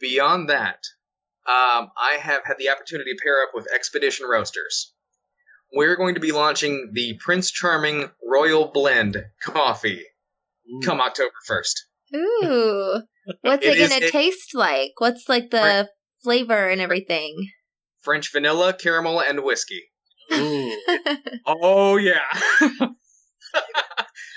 Beyond 0.00 0.48
that, 0.48 0.79
um, 1.46 1.90
I 1.98 2.18
have 2.20 2.42
had 2.44 2.57
the 2.59 2.70
opportunity 2.70 3.12
to 3.12 3.22
pair 3.22 3.42
up 3.42 3.50
with 3.55 3.66
Expedition 3.74 4.26
Roasters 4.26 4.94
we're 5.72 5.96
going 5.96 6.14
to 6.14 6.20
be 6.20 6.33
launching 6.33 6.90
the 6.92 7.18
Prince 7.20 7.50
Charming 7.50 8.11
Royal 8.24 8.70
Blend 8.72 9.16
coffee 9.42 10.05
Ooh. 10.70 10.81
come 10.85 11.00
October 11.00 11.35
1st. 11.48 12.16
Ooh. 12.16 13.02
What's 13.42 13.64
it, 13.64 13.79
it 13.79 13.88
going 13.88 14.00
to 14.00 14.11
taste 14.11 14.55
like? 14.55 14.92
What's 14.98 15.29
like 15.29 15.50
the 15.50 15.59
French, 15.59 15.88
flavor 16.22 16.68
and 16.68 16.81
everything? 16.81 17.35
French 18.02 18.33
vanilla, 18.33 18.72
caramel, 18.72 19.20
and 19.20 19.42
whiskey. 19.42 19.83
Ooh. 20.33 20.72
oh, 21.46 21.96
yeah. 21.96 22.22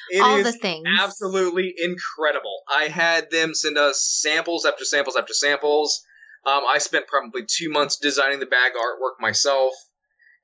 It 0.09 0.21
All 0.21 0.41
the 0.41 0.51
things. 0.51 0.87
Absolutely 0.99 1.73
incredible. 1.77 2.63
I 2.67 2.85
had 2.85 3.29
them 3.29 3.53
send 3.53 3.77
us 3.77 4.01
samples 4.03 4.65
after 4.65 4.83
samples 4.83 5.15
after 5.15 5.33
samples. 5.33 6.03
Um, 6.45 6.63
I 6.67 6.79
spent 6.79 7.07
probably 7.07 7.43
two 7.47 7.69
months 7.69 7.97
designing 7.97 8.39
the 8.39 8.45
bag 8.45 8.71
artwork 8.73 9.19
myself. 9.21 9.73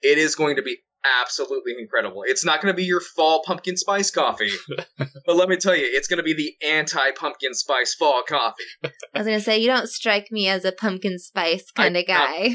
It 0.05 0.19
is 0.19 0.35
going 0.35 0.57
to 0.57 0.61
be 0.61 0.77
absolutely 1.21 1.73
incredible. 1.79 2.23
It's 2.25 2.45
not 2.45 2.61
going 2.61 2.71
to 2.71 2.75
be 2.75 2.83
your 2.83 3.01
fall 3.01 3.41
pumpkin 3.43 3.75
spice 3.75 4.11
coffee, 4.11 4.51
but 4.97 5.35
let 5.35 5.49
me 5.49 5.57
tell 5.57 5.75
you, 5.75 5.83
it's 5.83 6.07
going 6.07 6.17
to 6.17 6.23
be 6.23 6.33
the 6.33 6.53
anti 6.63 7.11
pumpkin 7.11 7.55
spice 7.55 7.95
fall 7.95 8.21
coffee. 8.27 8.63
I 8.83 8.89
was 9.15 9.25
going 9.25 9.39
to 9.39 9.43
say, 9.43 9.57
you 9.57 9.65
don't 9.65 9.89
strike 9.89 10.31
me 10.31 10.47
as 10.47 10.63
a 10.63 10.71
pumpkin 10.71 11.17
spice 11.17 11.71
kind 11.71 11.97
of 11.97 12.05
guy. 12.05 12.53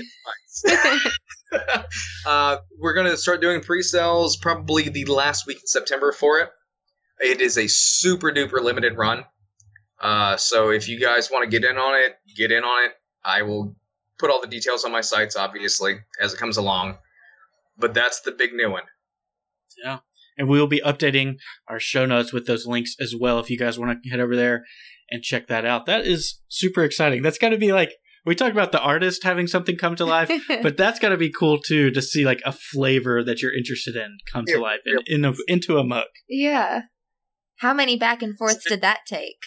uh, 2.26 2.58
we're 2.78 2.94
going 2.94 3.10
to 3.10 3.16
start 3.16 3.40
doing 3.40 3.60
pre 3.62 3.82
sales 3.82 4.36
probably 4.36 4.88
the 4.88 5.06
last 5.06 5.48
week 5.48 5.58
in 5.58 5.66
September 5.66 6.12
for 6.12 6.38
it. 6.38 6.50
It 7.18 7.40
is 7.40 7.58
a 7.58 7.66
super 7.68 8.30
duper 8.30 8.62
limited 8.62 8.96
run. 8.96 9.24
Uh, 10.00 10.36
so 10.36 10.70
if 10.70 10.88
you 10.88 11.00
guys 11.00 11.32
want 11.32 11.44
to 11.44 11.50
get 11.50 11.68
in 11.68 11.76
on 11.78 12.00
it, 12.00 12.14
get 12.36 12.52
in 12.52 12.62
on 12.62 12.84
it. 12.84 12.92
I 13.24 13.42
will 13.42 13.74
put 14.18 14.30
all 14.30 14.40
the 14.40 14.46
details 14.46 14.84
on 14.84 14.92
my 14.92 15.00
sites, 15.00 15.34
obviously, 15.36 15.98
as 16.20 16.32
it 16.32 16.38
comes 16.38 16.56
along 16.56 16.96
but 17.80 17.94
that's 17.94 18.20
the 18.20 18.32
big 18.32 18.52
new 18.52 18.70
one. 18.70 18.84
Yeah. 19.82 19.98
And 20.38 20.48
we 20.48 20.58
will 20.58 20.66
be 20.66 20.80
updating 20.80 21.34
our 21.68 21.80
show 21.80 22.06
notes 22.06 22.32
with 22.32 22.46
those 22.46 22.66
links 22.66 22.94
as 23.00 23.14
well 23.18 23.38
if 23.38 23.50
you 23.50 23.58
guys 23.58 23.78
want 23.78 24.02
to 24.02 24.10
head 24.10 24.20
over 24.20 24.36
there 24.36 24.64
and 25.10 25.22
check 25.22 25.48
that 25.48 25.64
out. 25.64 25.86
That 25.86 26.06
is 26.06 26.40
super 26.48 26.82
exciting. 26.82 27.22
That's 27.22 27.38
got 27.38 27.50
to 27.50 27.58
be 27.58 27.72
like 27.72 27.92
we 28.26 28.34
talk 28.34 28.52
about 28.52 28.72
the 28.72 28.80
artist 28.80 29.24
having 29.24 29.46
something 29.46 29.76
come 29.76 29.96
to 29.96 30.04
life, 30.04 30.30
but 30.62 30.76
that's 30.76 30.98
got 30.98 31.10
to 31.10 31.16
be 31.16 31.32
cool 31.32 31.58
too 31.58 31.90
to 31.90 32.02
see 32.02 32.24
like 32.24 32.40
a 32.44 32.52
flavor 32.52 33.24
that 33.24 33.42
you're 33.42 33.56
interested 33.56 33.96
in 33.96 34.18
come 34.30 34.44
to 34.46 34.60
life 34.60 34.80
in, 34.84 34.98
in 35.06 35.24
a, 35.24 35.34
into 35.48 35.78
a 35.78 35.84
mug. 35.84 36.06
Yeah. 36.28 36.82
How 37.58 37.74
many 37.74 37.98
back 37.98 38.22
and 38.22 38.36
forths 38.38 38.64
did 38.68 38.80
that 38.82 39.00
take? 39.06 39.40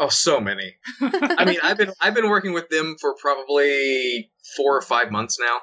Oh, 0.00 0.08
so 0.08 0.40
many. 0.40 0.76
I 1.00 1.44
mean, 1.44 1.58
I've 1.62 1.76
been 1.76 1.92
I've 2.00 2.14
been 2.14 2.28
working 2.28 2.52
with 2.52 2.68
them 2.68 2.96
for 3.00 3.14
probably 3.20 4.30
four 4.56 4.76
or 4.76 4.80
five 4.80 5.10
months 5.10 5.38
now. 5.40 5.58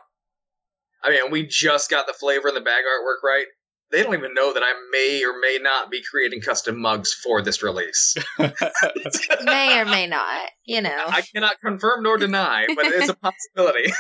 I 1.05 1.11
mean, 1.11 1.31
we 1.31 1.45
just 1.45 1.89
got 1.89 2.07
the 2.07 2.13
flavor 2.13 2.47
and 2.47 2.57
the 2.57 2.61
bag 2.61 2.83
artwork 2.83 3.23
right. 3.23 3.45
They 3.91 4.01
don't 4.01 4.15
even 4.15 4.33
know 4.33 4.51
that 4.51 4.63
I 4.63 4.73
may 4.91 5.23
or 5.23 5.39
may 5.39 5.59
not 5.61 5.91
be 5.91 6.01
creating 6.01 6.41
custom 6.41 6.81
mugs 6.81 7.13
for 7.13 7.43
this 7.43 7.61
release. 7.61 8.15
may 8.39 9.79
or 9.79 9.85
may 9.85 10.07
not, 10.07 10.49
you 10.65 10.81
know. 10.81 11.03
I 11.07 11.21
cannot 11.21 11.61
confirm 11.63 12.01
nor 12.01 12.17
deny, 12.17 12.65
but 12.75 12.85
it's 12.87 13.09
a 13.09 13.15
possibility. 13.55 13.93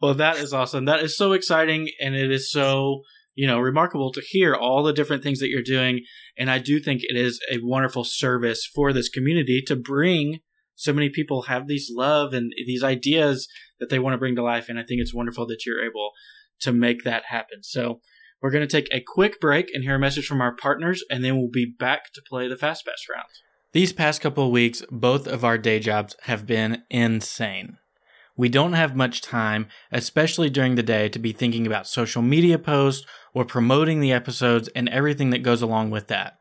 well, 0.00 0.14
that 0.14 0.38
is 0.38 0.54
awesome. 0.54 0.86
That 0.86 1.00
is 1.00 1.18
so 1.18 1.32
exciting, 1.32 1.90
and 2.00 2.16
it 2.16 2.32
is 2.32 2.50
so 2.50 3.02
you 3.34 3.46
know 3.46 3.58
remarkable 3.58 4.10
to 4.12 4.22
hear 4.26 4.54
all 4.54 4.82
the 4.82 4.94
different 4.94 5.22
things 5.22 5.40
that 5.40 5.50
you're 5.50 5.62
doing. 5.62 6.00
And 6.38 6.50
I 6.50 6.58
do 6.58 6.80
think 6.80 7.02
it 7.04 7.16
is 7.16 7.38
a 7.52 7.58
wonderful 7.62 8.04
service 8.04 8.66
for 8.74 8.94
this 8.94 9.10
community 9.10 9.62
to 9.66 9.76
bring 9.76 10.40
so 10.76 10.92
many 10.92 11.08
people 11.08 11.42
have 11.42 11.66
these 11.66 11.90
love 11.90 12.32
and 12.32 12.52
these 12.66 12.84
ideas 12.84 13.48
that 13.80 13.90
they 13.90 13.98
want 13.98 14.14
to 14.14 14.18
bring 14.18 14.36
to 14.36 14.42
life. 14.42 14.68
And 14.68 14.78
I 14.78 14.82
think 14.82 15.00
it's 15.00 15.14
wonderful 15.14 15.46
that 15.46 15.66
you're 15.66 15.84
able 15.84 16.10
to 16.60 16.72
make 16.72 17.04
that 17.04 17.24
happen. 17.28 17.62
So 17.62 18.00
we're 18.40 18.50
going 18.50 18.66
to 18.66 18.70
take 18.70 18.88
a 18.92 19.00
quick 19.00 19.40
break 19.40 19.70
and 19.72 19.82
hear 19.82 19.96
a 19.96 19.98
message 19.98 20.26
from 20.26 20.40
our 20.40 20.54
partners, 20.54 21.02
and 21.10 21.24
then 21.24 21.36
we'll 21.36 21.50
be 21.50 21.66
back 21.78 22.12
to 22.12 22.22
play 22.28 22.48
the 22.48 22.56
Fast 22.56 22.84
Pass 22.86 23.04
round. 23.10 23.28
These 23.72 23.92
past 23.92 24.20
couple 24.20 24.46
of 24.46 24.52
weeks, 24.52 24.82
both 24.90 25.26
of 25.26 25.44
our 25.44 25.58
day 25.58 25.80
jobs 25.80 26.16
have 26.22 26.46
been 26.46 26.82
insane. 26.90 27.78
We 28.36 28.48
don't 28.50 28.74
have 28.74 28.94
much 28.94 29.22
time, 29.22 29.68
especially 29.90 30.50
during 30.50 30.74
the 30.74 30.82
day, 30.82 31.08
to 31.08 31.18
be 31.18 31.32
thinking 31.32 31.66
about 31.66 31.86
social 31.86 32.20
media 32.22 32.58
posts 32.58 33.06
or 33.32 33.44
promoting 33.44 34.00
the 34.00 34.12
episodes 34.12 34.68
and 34.68 34.88
everything 34.90 35.30
that 35.30 35.42
goes 35.42 35.62
along 35.62 35.90
with 35.90 36.08
that. 36.08 36.38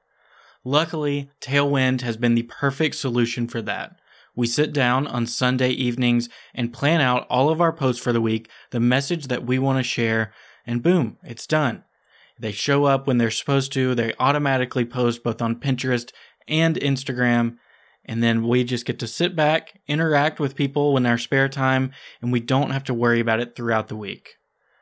Luckily, 0.66 1.30
Tailwind 1.40 2.02
has 2.02 2.18
been 2.18 2.36
the 2.36 2.44
perfect 2.44 2.96
solution 2.96 3.48
for 3.48 3.62
that. 3.62 3.96
We 4.36 4.48
sit 4.48 4.74
down 4.74 5.08
on 5.08 5.26
Sunday 5.26 5.70
evenings 5.70 6.30
and 6.54 6.74
plan 6.74 7.02
out 7.02 7.26
all 7.30 7.50
of 7.50 7.62
our 7.62 7.72
posts 7.72 8.02
for 8.02 8.12
the 8.12 8.22
week, 8.22 8.50
the 8.72 8.80
message 8.80 9.28
that 9.28 9.46
we 9.46 9.58
want 9.60 9.80
to 9.80 9.84
share, 9.84 10.34
and 10.66 10.84
boom, 10.84 11.18
it's 11.24 11.48
done. 11.48 11.84
They 12.38 12.52
show 12.52 12.86
up 12.86 13.08
when 13.08 13.18
they're 13.18 13.32
supposed 13.32 13.72
to, 13.74 13.96
they 13.96 14.14
automatically 14.20 14.84
post 14.84 15.24
both 15.24 15.42
on 15.42 15.56
Pinterest 15.56 16.12
and 16.48 16.76
Instagram, 16.76 17.58
and 18.04 18.22
then 18.22 18.48
we 18.48 18.64
just 18.64 18.86
get 18.86 19.00
to 19.00 19.08
sit 19.08 19.36
back, 19.36 19.80
interact 19.88 20.40
with 20.40 20.56
people 20.56 20.98
in 20.98 21.06
our 21.06 21.18
spare 21.18 21.50
time, 21.50 21.92
and 22.22 22.32
we 22.32 22.40
don't 22.40 22.72
have 22.72 22.84
to 22.86 22.94
worry 22.94 23.20
about 23.20 23.40
it 23.40 23.56
throughout 23.56 23.88
the 23.88 23.96
week. 23.96 24.36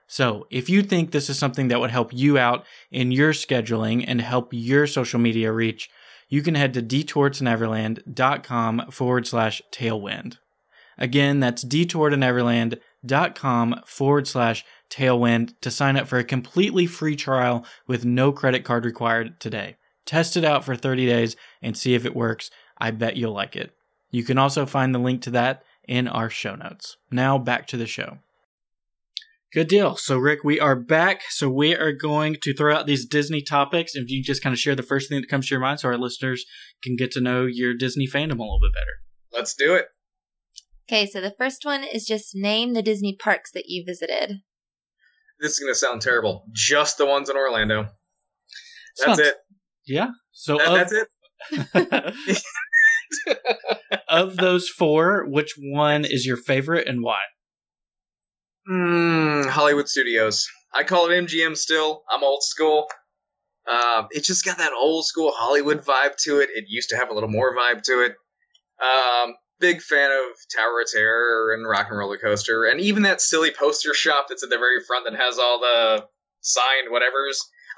So, 0.08 0.46
if 0.52 0.70
you 0.70 0.84
think 0.84 1.12
this 1.12 1.30
is 1.30 1.40
something 1.40 1.70
that 1.70 1.80
would 1.80 1.90
help 1.90 2.14
you 2.14 2.38
out 2.38 2.66
in 2.92 3.12
your 3.12 3.34
scheduling 3.34 4.04
and 4.08 4.20
help 4.20 4.50
your 4.52 4.86
social 4.86 5.20
media 5.20 5.52
reach, 5.52 5.90
you 6.34 6.42
can 6.42 6.56
head 6.56 6.74
to 6.74 6.82
detourtoneverland.com 6.82 8.90
forward 8.90 9.28
slash 9.28 9.62
tailwind. 9.72 10.40
Again, 10.98 11.40
that's 11.40 11.64
detourtoneverland.com 11.64 13.82
forward 13.86 14.28
slash 14.28 14.66
tailwind 14.90 15.54
to 15.62 15.70
sign 15.70 15.96
up 15.96 16.08
for 16.08 16.18
a 16.18 16.24
completely 16.24 16.88
free 16.88 17.16
trial 17.16 17.64
with 17.86 18.04
no 18.04 18.32
credit 18.32 18.66
card 18.66 18.84
required 18.84 19.40
today. 19.40 19.76
Test 20.08 20.36
it 20.36 20.44
out 20.44 20.66
for 20.66 20.76
30 20.76 21.06
days 21.06 21.36
and 21.62 21.78
see 21.78 21.94
if 21.94 22.04
it 22.04 22.16
works. 22.16 22.50
I 22.80 22.90
bet 22.90 23.16
you'll 23.16 23.32
like 23.32 23.56
it. 23.56 23.70
You 24.10 24.24
can 24.24 24.40
also 24.40 24.66
find 24.66 24.96
the 24.96 25.00
link 25.00 25.22
to 25.22 25.30
that 25.32 25.64
in 25.88 26.08
our 26.08 26.32
show 26.32 26.56
notes. 26.56 26.98
Now 27.12 27.38
back 27.38 27.68
to 27.68 27.78
the 27.78 27.86
show. 27.86 28.18
Good 29.54 29.68
deal. 29.68 29.96
So, 29.98 30.18
Rick, 30.18 30.40
we 30.44 30.60
are 30.60 30.76
back. 30.76 31.22
So, 31.30 31.48
we 31.48 31.76
are 31.76 31.92
going 31.92 32.38
to 32.42 32.56
throw 32.56 32.76
out 32.76 32.88
these 32.88 33.06
Disney 33.06 33.44
topics. 33.44 33.94
If 33.94 34.10
you 34.10 34.24
just 34.24 34.42
kind 34.42 34.52
of 34.54 34.60
share 34.60 34.76
the 34.76 34.82
first 34.82 35.10
thing 35.10 35.22
that 35.22 35.30
comes 35.30 35.48
to 35.48 35.54
your 35.54 35.62
mind 35.62 35.80
so 35.80 35.90
our 35.90 35.98
listeners 35.98 36.44
can 36.82 36.96
get 36.96 37.12
to 37.12 37.22
know 37.22 37.46
your 37.46 37.76
Disney 37.76 38.08
fandom 38.08 38.40
a 38.40 38.42
little 38.42 38.60
bit 38.60 38.74
better. 38.74 38.98
Let's 39.32 39.54
do 39.54 39.76
it. 39.76 39.86
Okay, 40.90 41.06
so 41.06 41.22
the 41.22 41.36
first 41.38 41.66
one 41.66 41.84
is 41.84 42.06
just 42.06 42.32
name 42.34 42.74
the 42.74 42.82
Disney 42.82 43.16
parks 43.16 43.52
that 43.52 43.66
you 43.68 43.84
visited. 43.86 44.40
This 45.40 45.54
is 45.54 45.60
going 45.60 45.72
to 45.72 45.78
sound 45.78 46.02
terrible. 46.02 46.46
Just 46.52 46.98
the 46.98 47.06
ones 47.06 47.30
in 47.30 47.38
Orlando. 47.38 47.90
That's 48.98 49.18
Sounds- 49.18 49.20
it. 49.20 49.36
Yeah. 49.86 50.08
So, 50.32 50.58
That- 50.58 50.68
of, 50.68 50.90
that's 50.90 52.34
it. 52.34 52.44
of 54.10 54.36
those 54.38 54.68
four, 54.68 55.26
which 55.30 55.54
one 55.60 56.06
is 56.06 56.26
your 56.26 56.38
favorite 56.38 56.88
and 56.88 57.04
why? 57.04 57.20
Mm, 58.70 59.50
Hollywood 59.50 59.90
Studios. 59.90 60.48
I 60.74 60.84
call 60.84 61.10
it 61.10 61.14
MGM 61.14 61.56
still. 61.58 62.04
I'm 62.10 62.24
old 62.24 62.44
school. 62.44 62.88
Um, 63.70 64.08
it 64.12 64.24
just 64.24 64.44
got 64.44 64.58
that 64.58 64.74
old 64.74 65.06
school 65.06 65.32
Hollywood 65.36 65.84
vibe 65.86 66.16
to 66.24 66.40
it. 66.40 66.50
It 66.54 66.66
used 66.68 66.90
to 66.90 66.98
have 66.98 67.10
a 67.10 67.14
little 67.14 67.30
more 67.30 67.56
vibe 67.56 67.82
to 67.84 68.06
it. 68.06 68.16
Um, 68.82 69.36
big 69.60 69.82
fan 69.82 70.12
of 70.12 70.36
Tower 70.56 70.82
of 70.82 70.88
Terror 70.92 71.54
and 71.54 71.68
Rock 71.68 71.88
and 71.90 71.98
Roller 71.98 72.18
Coaster, 72.18 72.66
and 72.66 72.82
even 72.82 73.04
that 73.04 73.22
silly 73.22 73.52
poster 73.52 73.94
shop 73.94 74.26
that's 74.28 74.44
at 74.44 74.50
the 74.50 74.58
very 74.58 74.82
front 74.86 75.06
that 75.06 75.16
has 75.16 75.38
all 75.40 75.60
the 75.60 76.06
signed 76.42 76.90
whatevers. 76.92 77.38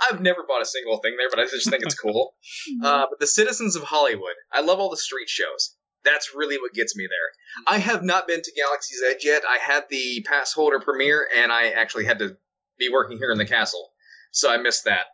I've 0.09 0.21
never 0.21 0.43
bought 0.47 0.61
a 0.61 0.65
single 0.65 0.97
thing 0.97 1.15
there, 1.17 1.29
but 1.29 1.39
I 1.39 1.43
just 1.43 1.69
think 1.69 1.83
it's 1.83 1.99
cool. 1.99 2.33
Uh, 2.83 3.05
but 3.09 3.19
the 3.19 3.27
Citizens 3.27 3.75
of 3.75 3.83
Hollywood, 3.83 4.35
I 4.51 4.61
love 4.61 4.79
all 4.79 4.89
the 4.89 4.97
street 4.97 5.29
shows. 5.29 5.75
That's 6.05 6.33
really 6.35 6.57
what 6.57 6.73
gets 6.73 6.95
me 6.95 7.07
there. 7.09 7.75
I 7.75 7.79
have 7.79 8.03
not 8.03 8.27
been 8.27 8.41
to 8.41 8.51
Galaxy's 8.55 9.01
Edge 9.09 9.25
yet. 9.25 9.43
I 9.47 9.57
had 9.57 9.85
the 9.89 10.23
pass 10.27 10.53
holder 10.53 10.79
premiere, 10.79 11.27
and 11.35 11.51
I 11.51 11.69
actually 11.69 12.05
had 12.05 12.19
to 12.19 12.37
be 12.79 12.89
working 12.91 13.17
here 13.17 13.31
in 13.31 13.37
the 13.37 13.45
castle, 13.45 13.91
so 14.31 14.49
I 14.49 14.57
missed 14.57 14.85
that. 14.85 15.07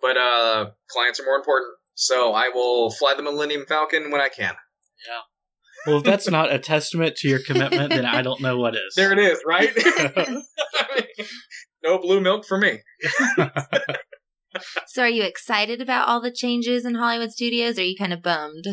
But 0.00 0.16
uh, 0.16 0.70
clients 0.88 1.18
are 1.20 1.24
more 1.24 1.36
important, 1.36 1.72
so 1.94 2.32
I 2.32 2.50
will 2.50 2.90
fly 2.90 3.14
the 3.16 3.22
Millennium 3.22 3.64
Falcon 3.66 4.10
when 4.10 4.20
I 4.20 4.28
can. 4.28 4.54
Yeah. 5.08 5.20
Well, 5.86 5.98
if 5.98 6.04
that's 6.04 6.30
not 6.30 6.52
a 6.52 6.58
testament 6.58 7.16
to 7.16 7.28
your 7.28 7.40
commitment, 7.40 7.90
then 7.90 8.06
I 8.06 8.22
don't 8.22 8.40
know 8.40 8.58
what 8.58 8.74
is. 8.74 8.94
There 8.96 9.12
it 9.12 9.18
is, 9.18 9.40
right? 9.46 9.70
no 11.84 11.98
blue 11.98 12.20
milk 12.20 12.46
for 12.46 12.58
me. 12.58 12.80
So, 14.86 15.02
are 15.02 15.08
you 15.08 15.24
excited 15.24 15.80
about 15.80 16.08
all 16.08 16.20
the 16.20 16.30
changes 16.30 16.84
in 16.84 16.94
Hollywood 16.94 17.32
studios, 17.32 17.78
or 17.78 17.82
are 17.82 17.84
you 17.84 17.96
kind 17.96 18.12
of 18.12 18.22
bummed? 18.22 18.68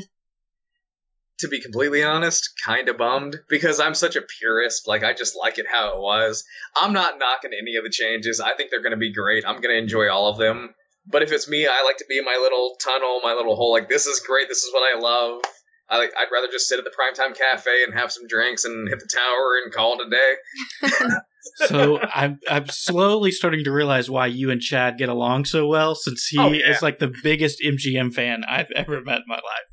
To 1.42 1.48
be 1.48 1.62
completely 1.62 2.04
honest, 2.04 2.50
kind 2.66 2.88
of 2.90 2.98
bummed 2.98 3.38
because 3.50 3.80
I'm 3.80 3.94
such 3.94 4.16
a 4.16 4.22
purist. 4.40 4.88
Like, 4.88 5.04
I 5.04 5.14
just 5.14 5.36
like 5.38 5.58
it 5.60 5.66
how 5.72 5.90
it 5.96 6.00
was. 6.02 6.44
I'm 6.76 6.94
not 6.94 7.20
knocking 7.20 7.52
any 7.60 7.76
of 7.76 7.84
the 7.84 7.90
changes. 7.92 8.40
I 8.40 8.54
think 8.56 8.72
they're 8.72 8.82
going 8.82 8.92
to 8.92 8.98
be 8.98 9.14
great. 9.14 9.44
I'm 9.46 9.62
going 9.62 9.76
to 9.76 9.82
enjoy 9.82 10.10
all 10.10 10.28
of 10.30 10.38
them. 10.38 10.74
But 11.08 11.24
if 11.24 11.32
it's 11.32 11.50
me, 11.50 11.68
I 11.68 11.84
like 11.84 11.98
to 11.98 12.06
be 12.08 12.18
in 12.20 12.26
my 12.26 12.38
little 12.42 12.76
tunnel, 12.82 13.20
my 13.24 13.34
little 13.34 13.56
hole. 13.56 13.72
Like, 13.74 13.90
this 13.90 14.06
is 14.06 14.20
great. 14.20 14.48
This 14.48 14.64
is 14.64 14.72
what 14.74 14.96
I 14.96 15.00
love. 15.00 15.42
I 15.90 15.98
like, 15.98 16.14
I'd 16.18 16.32
rather 16.32 16.48
just 16.48 16.68
sit 16.70 16.80
at 16.80 16.86
the 16.86 16.92
primetime 16.92 17.36
cafe 17.38 17.84
and 17.84 17.94
have 17.94 18.12
some 18.14 18.26
drinks 18.28 18.64
and 18.64 18.88
hit 18.88 19.00
the 19.00 19.08
tower 19.14 19.60
and 19.62 19.74
call 19.74 20.00
it 20.00 20.08
a 20.08 20.10
day. 20.10 21.08
so 21.68 22.00
I'm 22.14 22.40
I'm 22.50 22.68
slowly 22.70 23.32
starting 23.32 23.64
to 23.66 23.72
realize 23.72 24.10
why 24.10 24.28
you 24.28 24.52
and 24.52 24.62
Chad 24.62 24.98
get 24.98 25.10
along 25.10 25.46
so 25.46 25.68
well, 25.68 25.96
since 25.96 26.28
he 26.28 26.40
Oh, 26.40 26.52
yeah. 26.52 26.70
is 26.70 26.82
like 26.82 27.00
the 27.00 27.12
biggest 27.24 27.62
MGM 27.66 28.14
fan 28.14 28.44
I've 28.48 28.72
ever 28.74 29.02
met 29.02 29.18
in 29.18 29.24
my 29.28 29.36
life. 29.36 29.68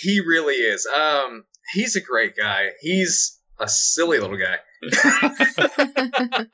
He 0.00 0.20
really 0.20 0.54
is. 0.54 0.86
Um, 0.86 1.44
he's 1.72 1.96
a 1.96 2.00
great 2.00 2.36
guy. 2.36 2.70
He's 2.80 3.38
a 3.58 3.68
silly 3.68 4.18
little 4.18 4.38
guy. 4.38 4.58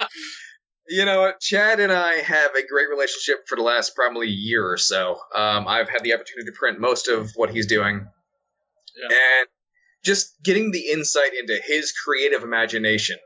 You 0.90 1.04
know. 1.04 1.32
Chad 1.40 1.78
and 1.78 1.92
I 1.92 2.14
have 2.14 2.50
a 2.56 2.66
great 2.66 2.88
relationship 2.90 3.46
for 3.46 3.54
the 3.54 3.62
last 3.62 3.94
probably 3.94 4.26
year 4.26 4.68
or 4.68 4.76
so. 4.76 5.20
Um, 5.34 5.68
I've 5.68 5.88
had 5.88 6.02
the 6.02 6.12
opportunity 6.12 6.50
to 6.50 6.52
print 6.58 6.80
most 6.80 7.06
of 7.06 7.30
what 7.36 7.50
he's 7.50 7.66
doing. 7.66 8.06
Yeah. 8.96 9.16
And 9.16 9.48
just 10.04 10.34
getting 10.42 10.72
the 10.72 10.88
insight 10.88 11.32
into 11.38 11.60
his 11.64 11.92
creative 11.92 12.42
imagination 12.42 13.18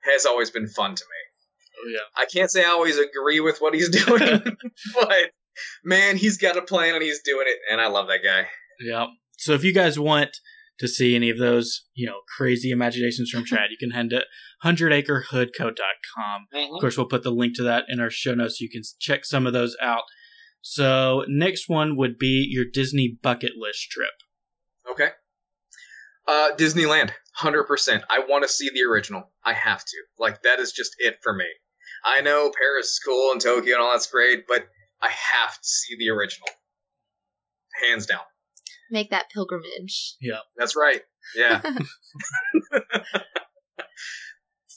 has 0.00 0.26
always 0.26 0.50
been 0.50 0.68
fun 0.68 0.94
to 0.94 1.04
me. 1.04 1.78
Oh 1.78 1.88
yeah. 1.88 2.22
I 2.22 2.26
can't 2.26 2.50
say 2.50 2.64
I 2.64 2.68
always 2.68 2.98
agree 2.98 3.40
with 3.40 3.60
what 3.60 3.74
he's 3.74 3.88
doing, 4.04 4.42
but 4.94 5.30
man, 5.84 6.16
he's 6.16 6.36
got 6.36 6.56
a 6.56 6.62
plan 6.62 6.94
and 6.94 7.02
he's 7.02 7.22
doing 7.22 7.46
it, 7.46 7.58
and 7.70 7.80
I 7.80 7.88
love 7.88 8.08
that 8.08 8.20
guy. 8.22 8.46
Yeah. 8.80 9.06
So 9.40 9.54
if 9.54 9.64
you 9.64 9.72
guys 9.72 9.98
want 9.98 10.36
to 10.80 10.86
see 10.86 11.16
any 11.16 11.30
of 11.30 11.38
those, 11.38 11.86
you 11.94 12.06
know, 12.06 12.20
crazy 12.36 12.70
imaginations 12.70 13.30
from 13.30 13.46
Chad, 13.46 13.70
you 13.70 13.78
can 13.78 13.90
head 13.90 14.10
to 14.10 14.24
100acrehoodco.com. 14.62 16.46
Of 16.52 16.80
course, 16.80 16.98
we'll 16.98 17.06
put 17.06 17.22
the 17.22 17.30
link 17.30 17.56
to 17.56 17.62
that 17.62 17.84
in 17.88 18.00
our 18.00 18.10
show 18.10 18.34
notes 18.34 18.58
so 18.58 18.64
you 18.64 18.70
can 18.70 18.82
check 18.98 19.24
some 19.24 19.46
of 19.46 19.54
those 19.54 19.74
out. 19.80 20.02
So, 20.60 21.24
next 21.26 21.70
one 21.70 21.96
would 21.96 22.18
be 22.18 22.46
your 22.50 22.66
Disney 22.70 23.16
bucket 23.22 23.52
list 23.58 23.90
trip. 23.90 24.12
Okay. 24.90 25.08
Uh, 26.28 26.50
Disneyland, 26.56 27.10
hundred 27.32 27.64
percent. 27.64 28.04
I 28.10 28.18
want 28.18 28.42
to 28.42 28.48
see 28.48 28.68
the 28.74 28.82
original. 28.82 29.30
I 29.42 29.54
have 29.54 29.82
to. 29.82 29.96
Like 30.18 30.42
that 30.42 30.60
is 30.60 30.72
just 30.72 30.96
it 30.98 31.16
for 31.22 31.32
me. 31.34 31.46
I 32.04 32.20
know 32.20 32.52
Paris 32.54 32.88
is 32.88 33.00
cool 33.02 33.32
and 33.32 33.40
Tokyo 33.40 33.76
and 33.76 33.82
all 33.82 33.92
that's 33.92 34.06
great, 34.06 34.46
but 34.46 34.66
I 35.00 35.08
have 35.08 35.54
to 35.54 35.66
see 35.66 35.96
the 35.98 36.10
original. 36.10 36.48
Hands 37.82 38.04
down. 38.04 38.20
Make 38.90 39.10
that 39.10 39.30
pilgrimage. 39.30 40.16
Yeah. 40.20 40.40
That's 40.56 40.76
right. 40.76 41.02
Yeah. 41.34 41.62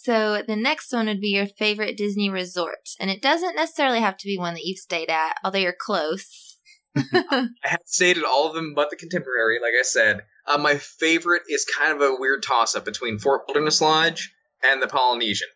So, 0.03 0.43
the 0.45 0.57
next 0.57 0.91
one 0.91 1.05
would 1.05 1.21
be 1.21 1.29
your 1.29 1.47
favorite 1.47 1.95
Disney 1.95 2.29
resort. 2.29 2.89
And 2.99 3.09
it 3.09 3.21
doesn't 3.21 3.55
necessarily 3.55 4.01
have 4.01 4.17
to 4.17 4.27
be 4.27 4.37
one 4.37 4.53
that 4.53 4.65
you've 4.65 4.79
stayed 4.79 5.09
at, 5.09 5.37
although 5.45 5.59
you're 5.59 5.71
close. 5.71 6.57
I 6.97 7.47
have 7.61 7.79
stayed 7.85 8.17
at 8.17 8.25
all 8.25 8.45
of 8.45 8.53
them 8.53 8.73
but 8.75 8.89
the 8.89 8.97
contemporary, 8.97 9.59
like 9.61 9.71
I 9.79 9.83
said. 9.83 10.23
Uh, 10.45 10.57
my 10.57 10.75
favorite 10.75 11.43
is 11.47 11.65
kind 11.65 11.93
of 11.93 12.01
a 12.01 12.17
weird 12.19 12.43
toss 12.43 12.75
up 12.75 12.83
between 12.83 13.17
Fort 13.17 13.43
Wilderness 13.47 13.79
Lodge 13.79 14.33
and 14.61 14.81
the 14.81 14.87
Polynesian. 14.87 15.47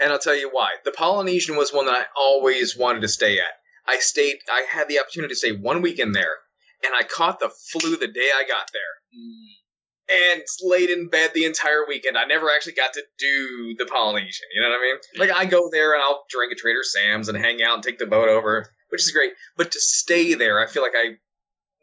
And 0.00 0.12
I'll 0.12 0.20
tell 0.20 0.36
you 0.36 0.50
why. 0.52 0.74
The 0.84 0.92
Polynesian 0.92 1.56
was 1.56 1.72
one 1.72 1.86
that 1.86 1.96
I 1.96 2.04
always 2.16 2.76
wanted 2.76 3.00
to 3.00 3.08
stay 3.08 3.40
at. 3.40 3.54
I 3.88 3.98
stayed, 3.98 4.36
I 4.48 4.66
had 4.70 4.86
the 4.86 5.00
opportunity 5.00 5.34
to 5.34 5.38
stay 5.38 5.50
one 5.50 5.82
weekend 5.82 6.14
there, 6.14 6.36
and 6.84 6.94
I 6.94 7.02
caught 7.02 7.40
the 7.40 7.50
flu 7.72 7.96
the 7.96 8.08
day 8.08 8.30
I 8.36 8.44
got 8.46 8.68
there. 8.72 8.82
And 10.06 10.42
laid 10.62 10.90
in 10.90 11.08
bed 11.08 11.30
the 11.34 11.46
entire 11.46 11.86
weekend. 11.88 12.18
I 12.18 12.24
never 12.24 12.50
actually 12.50 12.74
got 12.74 12.92
to 12.92 13.02
do 13.18 13.74
the 13.78 13.86
Polynesian. 13.86 14.48
You 14.54 14.60
know 14.60 14.68
what 14.68 14.76
I 14.76 14.82
mean? 14.82 14.96
Like, 15.16 15.30
I 15.34 15.46
go 15.46 15.70
there 15.72 15.94
and 15.94 16.02
I'll 16.02 16.24
drink 16.28 16.52
at 16.52 16.58
Trader 16.58 16.82
Sam's 16.82 17.28
and 17.30 17.38
hang 17.38 17.62
out 17.62 17.74
and 17.74 17.82
take 17.82 17.98
the 17.98 18.06
boat 18.06 18.28
over, 18.28 18.68
which 18.90 19.02
is 19.02 19.12
great. 19.12 19.32
But 19.56 19.72
to 19.72 19.80
stay 19.80 20.34
there, 20.34 20.60
I 20.60 20.66
feel 20.66 20.82
like 20.82 20.92
I 20.94 21.14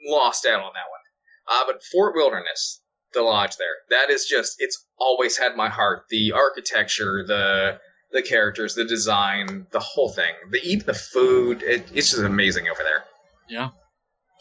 lost 0.07 0.45
out 0.45 0.59
on 0.59 0.71
that 0.73 0.89
one. 0.91 1.01
Uh, 1.47 1.63
but 1.65 1.81
Fort 1.91 2.13
Wilderness, 2.15 2.81
the 3.13 3.23
lodge 3.23 3.57
there, 3.57 3.75
that 3.89 4.11
is 4.11 4.25
just, 4.25 4.55
it's 4.59 4.85
always 4.99 5.35
had 5.37 5.55
my 5.55 5.69
heart. 5.69 6.03
The 6.11 6.31
architecture, 6.33 7.25
the 7.25 7.79
the 8.11 8.21
characters, 8.21 8.75
the 8.75 8.83
design, 8.83 9.65
the 9.71 9.79
whole 9.79 10.09
thing. 10.09 10.33
The 10.51 10.59
eat 10.61 10.85
the 10.85 10.93
food. 10.93 11.63
It, 11.63 11.89
it's 11.93 12.11
just 12.11 12.21
amazing 12.21 12.67
over 12.67 12.83
there. 12.83 13.05
Yeah. 13.49 13.69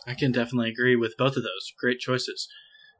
I 0.07 0.15
can 0.15 0.33
definitely 0.33 0.71
agree 0.71 0.97
with 0.97 1.17
both 1.17 1.37
of 1.37 1.43
those. 1.43 1.73
Great 1.79 1.99
choices. 1.99 2.49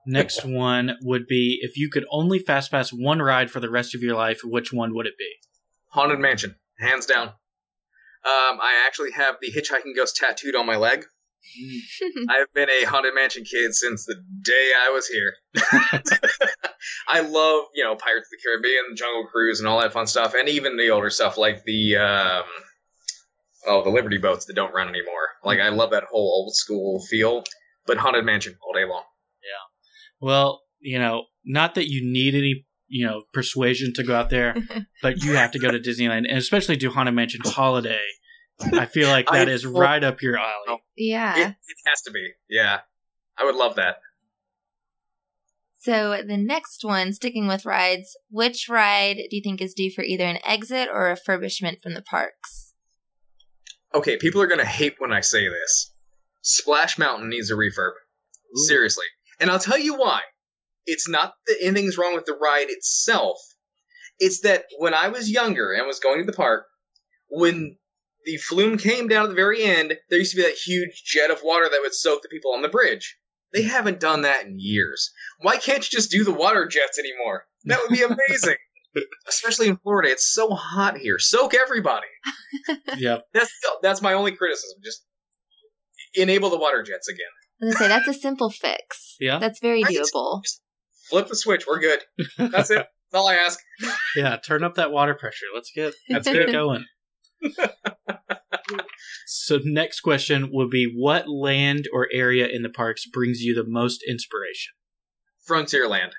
Next 0.07 0.45
one 0.45 0.97
would 1.03 1.27
be 1.27 1.59
if 1.63 1.77
you 1.77 1.91
could 1.91 2.07
only 2.11 2.39
fast 2.39 2.71
pass 2.71 2.91
one 2.91 3.21
ride 3.21 3.51
for 3.51 3.61
the 3.61 3.71
rest 3.71 3.95
of 3.95 4.03
your 4.03 4.17
life, 4.17 4.41
which 4.43 4.73
one 4.73 4.95
would 4.95 5.07
it 5.07 5.19
be? 5.19 5.31
Haunted 5.89 6.19
Mansion, 6.19 6.57
hands 6.79 7.07
down. 7.07 7.29
Um, 7.29 8.61
I 8.61 8.85
actually 8.87 9.13
have 9.13 9.37
the 9.41 9.51
Hitchhiking 9.51 9.97
Ghost 9.97 10.17
tattooed 10.17 10.55
on 10.55 10.67
my 10.67 10.77
leg. 10.77 11.05
I've 12.29 12.53
been 12.53 12.69
a 12.69 12.85
Haunted 12.85 13.15
Mansion 13.15 13.45
kid 13.45 13.75
since 13.75 14.05
the 14.05 14.15
day 14.43 14.73
I 14.87 14.91
was 14.91 15.07
here. 15.07 15.35
I 17.09 17.21
love, 17.21 17.65
you 17.75 17.83
know, 17.83 17.97
Pirates 17.97 18.29
of 18.29 18.31
the 18.31 18.39
Caribbean, 18.45 18.95
Jungle 18.95 19.27
Cruise, 19.27 19.59
and 19.59 19.69
all 19.69 19.81
that 19.81 19.93
fun 19.93 20.07
stuff, 20.07 20.35
and 20.35 20.49
even 20.49 20.77
the 20.77 20.91
older 20.91 21.11
stuff 21.11 21.39
like 21.39 21.65
the, 21.65 21.97
um, 21.97 22.43
oh, 23.66 23.83
the 23.83 23.90
Liberty 23.90 24.18
boats 24.18 24.46
that 24.46 24.55
don't 24.55 24.75
run 24.75 24.88
anymore. 24.88 25.29
Like, 25.44 25.61
I 25.61 25.68
love 25.68 25.90
that 25.90 26.05
whole 26.11 26.44
old 26.44 26.55
school 26.55 27.01
feel, 27.09 27.44
but 27.87 27.96
Haunted 27.99 28.25
Mansion 28.25 28.57
all 28.66 28.73
day 28.73 28.85
long. 28.85 29.05
Yeah. 29.42 30.27
Well, 30.27 30.62
you 30.81 30.99
know, 30.99 31.25
not 31.44 31.75
that 31.75 31.90
you 31.90 32.01
need 32.03 32.35
any, 32.35 32.66
you 32.88 33.07
know, 33.07 33.23
persuasion 33.33 33.92
to 33.94 34.03
go 34.03 34.14
out 34.14 34.31
there, 34.31 34.55
but 35.03 35.23
you 35.23 35.35
have 35.35 35.53
to 35.53 35.59
go 35.59 35.70
to 35.70 35.79
Disneyland 35.79 36.29
and 36.29 36.38
especially 36.38 36.77
do 36.77 36.90
Haunted 36.90 37.14
Mansion 37.14 37.40
Holiday. 37.44 38.01
I 38.73 38.87
feel 38.87 39.09
like 39.09 39.27
that 39.31 39.49
I- 39.49 39.53
is 39.53 39.64
right 39.64 40.03
up 40.03 40.20
your 40.20 40.37
alley. 40.37 40.51
Oh. 40.68 40.77
yeah. 40.96 41.38
It, 41.38 41.49
it 41.49 41.77
has 41.87 42.03
to 42.03 42.11
be. 42.11 42.33
Yeah. 42.49 42.81
I 43.38 43.44
would 43.44 43.55
love 43.57 43.77
that. 43.77 43.96
So 45.79 46.23
the 46.27 46.37
next 46.37 46.85
one, 46.85 47.14
sticking 47.14 47.49
with 47.49 47.64
rides, 47.64 48.14
which 48.29 48.68
ride 48.68 49.16
do 49.31 49.37
you 49.37 49.42
think 49.42 49.62
is 49.62 49.73
due 49.73 49.90
for 49.90 50.05
either 50.05 50.25
an 50.25 50.38
exit 50.44 50.90
or 50.92 51.14
refurbishment 51.16 51.81
from 51.83 51.94
the 51.94 52.03
parks? 52.03 52.70
Okay, 53.94 54.16
people 54.16 54.40
are 54.40 54.46
going 54.46 54.61
to 54.61 54.66
hate 54.66 54.94
when 54.98 55.12
I 55.12 55.20
say 55.20 55.48
this. 55.48 55.92
Splash 56.42 56.98
Mountain 56.98 57.29
needs 57.29 57.50
a 57.50 57.55
refurb. 57.55 57.92
Ooh. 58.57 58.66
Seriously. 58.66 59.07
And 59.38 59.50
I'll 59.50 59.59
tell 59.59 59.79
you 59.79 59.96
why. 59.96 60.20
It's 60.87 61.09
not 61.09 61.35
that 61.46 61.57
anything's 61.61 61.98
wrong 61.98 62.14
with 62.14 62.24
the 62.24 62.38
ride 62.40 62.68
itself. 62.68 63.38
It's 64.18 64.40
that 64.40 64.64
when 64.79 64.94
I 64.94 65.09
was 65.09 65.31
younger 65.31 65.72
and 65.72 65.87
was 65.87 66.00
going 66.00 66.20
to 66.20 66.26
the 66.26 66.37
park, 66.37 66.66
when 67.29 67.76
the 68.24 68.37
flume 68.37 68.76
came 68.76 69.09
down 69.09 69.24
at 69.24 69.29
the 69.29 69.35
very 69.35 69.62
end, 69.62 69.96
there 70.09 70.18
used 70.18 70.33
to 70.33 70.37
be 70.37 70.42
that 70.42 70.55
huge 70.55 71.03
jet 71.05 71.31
of 71.31 71.40
water 71.42 71.68
that 71.70 71.81
would 71.81 71.94
soak 71.94 72.22
the 72.22 72.29
people 72.29 72.53
on 72.53 72.62
the 72.62 72.68
bridge. 72.68 73.16
They 73.53 73.62
hmm. 73.62 73.70
haven't 73.70 74.00
done 74.00 74.22
that 74.22 74.46
in 74.46 74.59
years. 74.59 75.11
Why 75.40 75.57
can't 75.57 75.85
you 75.85 75.98
just 75.98 76.11
do 76.11 76.24
the 76.24 76.33
water 76.33 76.66
jets 76.66 76.98
anymore? 76.98 77.44
That 77.64 77.81
would 77.81 77.90
be 77.90 78.03
amazing. 78.29 78.57
Especially 79.29 79.68
in 79.68 79.76
Florida, 79.76 80.11
it's 80.11 80.33
so 80.33 80.50
hot 80.55 80.96
here. 80.98 81.18
Soak 81.18 81.55
everybody. 81.55 82.07
Yep. 82.98 83.24
That's 83.33 83.50
that's 83.83 84.03
my 84.03 84.12
only 84.12 84.33
criticism. 84.33 84.79
Just 84.85 85.05
enable 86.14 86.50
the 86.50 86.59
water 86.59 86.83
jets 86.83 87.09
again. 87.09 87.20
I 87.62 87.66
was 87.66 87.74
gonna 87.76 87.85
say 87.85 87.88
that's 87.88 88.09
a 88.09 88.20
simple 88.20 88.50
fix. 88.50 89.16
Yeah. 89.20 89.38
That's 89.38 89.61
very 89.61 89.83
Right. 89.85 89.96
doable. 89.96 90.42
Flip 91.09 91.29
the 91.29 91.37
switch. 91.37 91.66
We're 91.66 91.79
good. 91.81 92.00
That's 92.38 92.70
it. 92.70 92.87
That's 93.12 93.20
all 93.22 93.29
I 93.29 93.35
ask. 93.35 93.59
Yeah, 94.14 94.37
turn 94.37 94.62
up 94.62 94.74
that 94.76 94.92
water 94.92 95.14
pressure. 95.14 95.46
Let's 95.55 95.72
get 95.74 95.94
let's 96.09 96.26
get 96.29 96.37
it. 96.37 96.53
going. 96.53 96.85
so 99.26 99.59
next 99.64 100.00
question 100.00 100.50
would 100.53 100.70
be 100.70 100.92
what 100.96 101.29
land 101.29 101.88
or 101.92 102.09
area 102.12 102.46
in 102.46 102.62
the 102.62 102.68
parks 102.68 103.07
brings 103.07 103.40
you 103.40 103.55
the 103.55 103.64
most 103.66 104.03
inspiration? 104.09 104.72
Frontierland. 105.48 106.11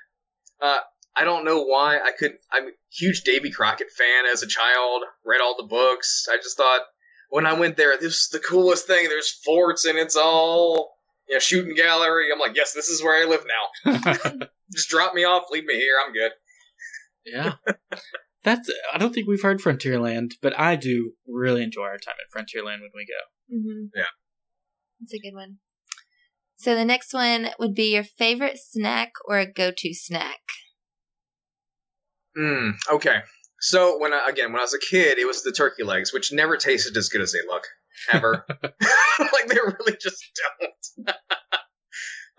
Uh, 0.60 0.78
I 1.16 1.24
don't 1.24 1.44
know 1.44 1.62
why 1.62 1.98
I 1.98 2.12
could. 2.18 2.32
I'm 2.50 2.68
a 2.68 2.72
huge 2.90 3.22
Davy 3.22 3.50
Crockett 3.50 3.90
fan 3.90 4.24
as 4.30 4.42
a 4.42 4.46
child. 4.46 5.02
Read 5.24 5.40
all 5.40 5.56
the 5.56 5.66
books. 5.68 6.26
I 6.30 6.36
just 6.36 6.56
thought 6.56 6.82
when 7.30 7.46
I 7.46 7.52
went 7.52 7.76
there, 7.76 7.96
this 7.96 8.14
is 8.14 8.28
the 8.28 8.38
coolest 8.38 8.86
thing. 8.86 9.08
There's 9.08 9.30
forts 9.30 9.84
and 9.84 9.98
it's 9.98 10.16
all 10.16 10.92
you 11.28 11.36
know, 11.36 11.40
shooting 11.40 11.74
gallery. 11.74 12.28
I'm 12.32 12.38
like, 12.38 12.56
yes, 12.56 12.72
this 12.72 12.88
is 12.88 13.02
where 13.02 13.22
I 13.22 13.28
live 13.28 13.44
now. 13.84 14.46
Just 14.72 14.88
drop 14.88 15.14
me 15.14 15.24
off, 15.24 15.44
leave 15.50 15.64
me 15.64 15.74
here. 15.74 15.94
I'm 16.04 16.12
good. 16.12 16.32
yeah. 17.24 17.52
That's 18.44 18.70
I 18.92 18.98
don't 18.98 19.14
think 19.14 19.28
we've 19.28 19.42
heard 19.42 19.60
Frontierland, 19.60 20.32
but 20.42 20.58
I 20.58 20.76
do 20.76 21.12
really 21.28 21.62
enjoy 21.62 21.84
our 21.84 21.98
time 21.98 22.16
at 22.20 22.36
Frontierland 22.36 22.80
when 22.80 22.90
we 22.94 23.06
go. 23.06 23.56
Mm-hmm. 23.56 23.86
Yeah. 23.94 24.04
That's 25.00 25.14
a 25.14 25.18
good 25.18 25.34
one. 25.34 25.58
So 26.56 26.74
the 26.74 26.84
next 26.84 27.14
one 27.14 27.48
would 27.58 27.74
be 27.74 27.94
your 27.94 28.04
favorite 28.04 28.58
snack 28.58 29.12
or 29.26 29.38
a 29.38 29.50
go-to 29.50 29.94
snack. 29.94 30.40
Mm, 32.38 32.72
okay. 32.92 33.20
So 33.60 33.98
when 33.98 34.12
I, 34.12 34.26
again 34.28 34.52
when 34.52 34.60
I 34.60 34.64
was 34.64 34.74
a 34.74 34.78
kid, 34.78 35.18
it 35.18 35.26
was 35.26 35.42
the 35.42 35.52
turkey 35.52 35.82
legs, 35.84 36.12
which 36.12 36.32
never 36.32 36.56
tasted 36.56 36.96
as 36.96 37.08
good 37.08 37.20
as 37.20 37.32
they 37.32 37.38
look 37.46 37.64
ever. 38.12 38.44
like 39.20 39.46
they 39.48 39.56
really 39.56 39.96
just 40.00 40.22
don't. 40.98 41.16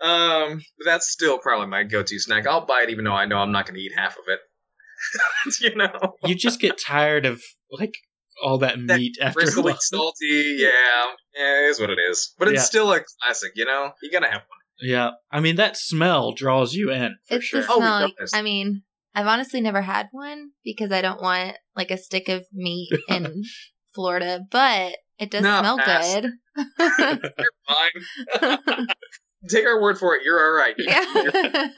um, 0.00 0.60
but 0.78 0.84
that's 0.84 1.10
still 1.10 1.38
probably 1.38 1.66
my 1.68 1.82
go-to 1.84 2.18
snack. 2.18 2.46
I'll 2.46 2.66
buy 2.66 2.82
it 2.82 2.90
even 2.90 3.04
though 3.04 3.12
I 3.14 3.24
know 3.26 3.38
I'm 3.38 3.52
not 3.52 3.66
going 3.66 3.76
to 3.76 3.80
eat 3.80 3.92
half 3.96 4.16
of 4.18 4.24
it. 4.28 4.40
you 5.60 5.74
know, 5.74 6.14
You 6.24 6.34
just 6.34 6.60
get 6.60 6.78
tired 6.78 7.26
of 7.26 7.42
like 7.70 7.94
all 8.42 8.58
that 8.58 8.76
That 8.86 8.98
meat 8.98 9.16
after 9.20 9.40
a 9.40 9.42
bristly, 9.44 9.62
while. 9.62 9.76
salty. 9.80 10.56
Yeah, 10.58 10.68
yeah, 11.36 11.60
it 11.66 11.70
is 11.70 11.80
what 11.80 11.90
it 11.90 11.98
is. 12.10 12.34
But 12.38 12.48
it's 12.48 12.56
Yeah. 12.56 12.64
still 12.64 12.92
a 12.92 13.00
classic. 13.22 13.52
You 13.54 13.64
know, 13.64 13.92
you 14.02 14.10
gotta 14.10 14.26
have 14.26 14.40
one. 14.42 14.58
Yeah, 14.80 15.10
I 15.30 15.40
mean 15.40 15.56
that 15.56 15.76
smell 15.76 16.32
draws 16.32 16.74
you 16.74 16.90
in 16.90 17.16
for 17.28 17.36
it's 17.36 17.44
sure. 17.46 17.60
the 17.62 17.66
Oh, 17.70 17.78
smell. 17.78 18.12
does. 18.18 18.32
I 18.34 18.42
mean, 18.42 18.82
I've 19.14 19.26
honestly 19.26 19.60
never 19.60 19.82
had 19.82 20.08
one 20.12 20.50
because 20.64 20.90
I 20.92 21.00
don't 21.00 21.22
want 21.22 21.56
like 21.76 21.90
a 21.90 21.96
stick 21.96 22.28
of 22.28 22.46
meat 22.52 22.90
in 23.08 23.42
Florida, 23.94 24.40
but 24.50 24.96
it 25.18 25.30
does 25.30 25.42
No, 25.42 25.58
smell 25.60 25.78
pass. 25.78 26.14
good. 26.14 26.32
You're 26.78 27.52
fine. 28.40 28.86
Take 29.48 29.66
our 29.66 29.80
word 29.80 29.98
for 29.98 30.14
it. 30.16 30.22
You're 30.24 30.40
all 30.40 30.52
right. 30.52 30.74
yeah. 30.78 31.68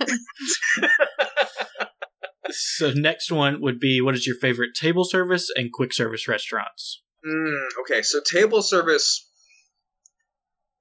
So 2.50 2.92
next 2.92 3.32
one 3.32 3.60
would 3.60 3.80
be 3.80 4.00
what 4.00 4.14
is 4.14 4.26
your 4.26 4.36
favorite 4.36 4.70
table 4.74 5.04
service 5.04 5.50
and 5.56 5.72
quick 5.72 5.92
service 5.92 6.28
restaurants? 6.28 7.02
Mm, 7.26 7.64
okay, 7.80 8.02
so 8.02 8.20
table 8.20 8.62
service. 8.62 9.28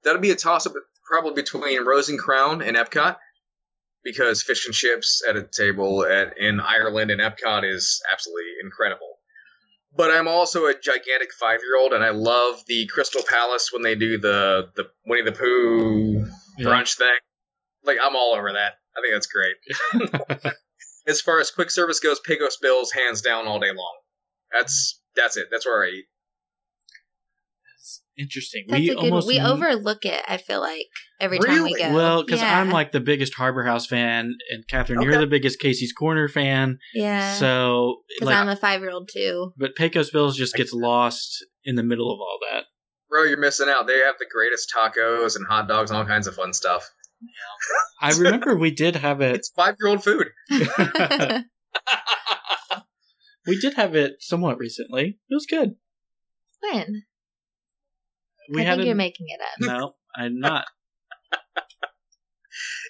That'll 0.04 0.20
be 0.20 0.30
a 0.30 0.36
toss 0.36 0.64
up 0.66 0.74
probably 1.10 1.32
between 1.34 1.84
Rose 1.84 2.08
and 2.08 2.18
Crown 2.20 2.62
and 2.62 2.76
Epcot. 2.76 3.16
Because 4.06 4.40
fish 4.42 4.66
and 4.66 4.74
chips 4.74 5.20
at 5.28 5.34
a 5.34 5.42
table 5.42 6.04
at, 6.06 6.38
in 6.38 6.60
Ireland 6.60 7.10
and 7.10 7.20
Epcot 7.20 7.68
is 7.68 8.00
absolutely 8.12 8.52
incredible. 8.62 9.18
But 9.96 10.12
I'm 10.12 10.28
also 10.28 10.66
a 10.66 10.74
gigantic 10.74 11.32
five 11.40 11.60
year 11.62 11.76
old 11.76 11.92
and 11.92 12.04
I 12.04 12.10
love 12.10 12.62
the 12.68 12.86
Crystal 12.86 13.22
Palace 13.28 13.70
when 13.72 13.82
they 13.82 13.96
do 13.96 14.16
the, 14.18 14.68
the 14.76 14.84
Winnie 15.06 15.24
the 15.24 15.32
Pooh 15.32 16.24
Yeah. 16.56 16.66
brunch 16.68 16.96
thing. 16.96 17.18
Like, 17.84 17.96
I'm 18.00 18.14
all 18.14 18.34
over 18.36 18.52
that. 18.52 18.74
I 18.96 19.00
think 19.00 19.12
that's 19.12 19.26
great. 19.26 20.52
as 21.08 21.20
far 21.20 21.40
as 21.40 21.50
quick 21.50 21.70
service 21.70 21.98
goes, 21.98 22.20
Pecos 22.20 22.58
Bills 22.58 22.92
hands 22.92 23.22
down 23.22 23.46
all 23.48 23.58
day 23.58 23.72
long. 23.74 23.96
That's 24.52 25.00
that's 25.16 25.36
it. 25.36 25.48
That's 25.50 25.66
where 25.66 25.84
I 25.84 25.88
eat. 25.88 26.04
Interesting. 28.18 28.64
That's 28.68 28.80
we 28.80 28.90
a 28.90 28.94
good 28.94 29.04
almost 29.04 29.26
We 29.26 29.38
n- 29.38 29.46
overlook 29.46 30.04
it, 30.04 30.22
I 30.26 30.38
feel 30.38 30.60
like, 30.60 30.86
every 31.20 31.38
time 31.38 31.64
we 31.64 31.76
go. 31.76 31.92
well 31.92 32.24
because 32.24 32.40
yeah. 32.40 32.58
I'm 32.58 32.70
like 32.70 32.92
the 32.92 33.00
biggest 33.00 33.34
Harbor 33.34 33.64
House 33.64 33.86
fan, 33.86 34.34
and 34.50 34.66
Catherine, 34.68 35.02
you're 35.02 35.18
the 35.18 35.26
biggest 35.26 35.60
Casey's 35.60 35.92
Corner 35.92 36.28
fan. 36.28 36.78
Yeah. 36.94 37.34
So 37.34 38.02
Because 38.08 38.26
like, 38.28 38.36
I'm 38.38 38.48
a 38.48 38.56
five 38.56 38.80
year 38.80 38.90
old 38.90 39.10
too. 39.12 39.52
but 39.58 39.76
Pecos 39.76 40.10
Bills 40.10 40.36
just 40.36 40.54
gets 40.54 40.72
lost 40.72 41.44
in 41.64 41.76
the 41.76 41.82
middle 41.82 42.10
of 42.12 42.18
all 42.20 42.38
that. 42.50 42.64
Bro, 43.10 43.24
you're 43.24 43.38
missing 43.38 43.68
out. 43.68 43.86
They 43.86 43.98
have 43.98 44.16
the 44.18 44.26
greatest 44.30 44.72
tacos 44.74 45.36
and 45.36 45.46
hot 45.46 45.68
dogs 45.68 45.90
and 45.90 45.98
all 45.98 46.06
kinds 46.06 46.26
of 46.26 46.34
fun 46.34 46.52
stuff. 46.52 46.90
I 48.00 48.12
remember 48.12 48.56
we 48.56 48.70
did 48.70 48.96
have 48.96 49.20
it. 49.20 49.36
It's 49.36 49.50
five 49.50 49.76
year 49.80 49.90
old 49.90 50.02
food. 50.02 50.28
we 53.46 53.58
did 53.58 53.74
have 53.74 53.94
it 53.94 54.16
somewhat 54.20 54.58
recently. 54.58 55.18
It 55.28 55.34
was 55.34 55.46
good. 55.46 55.76
when? 56.60 57.04
We 58.52 58.62
I 58.62 58.64
had 58.64 58.72
think 58.74 58.82
it. 58.82 58.86
you're 58.86 58.96
making 58.96 59.26
it 59.28 59.40
up. 59.40 59.48
no, 59.60 59.92
I'm 60.16 60.38
not. 60.40 60.66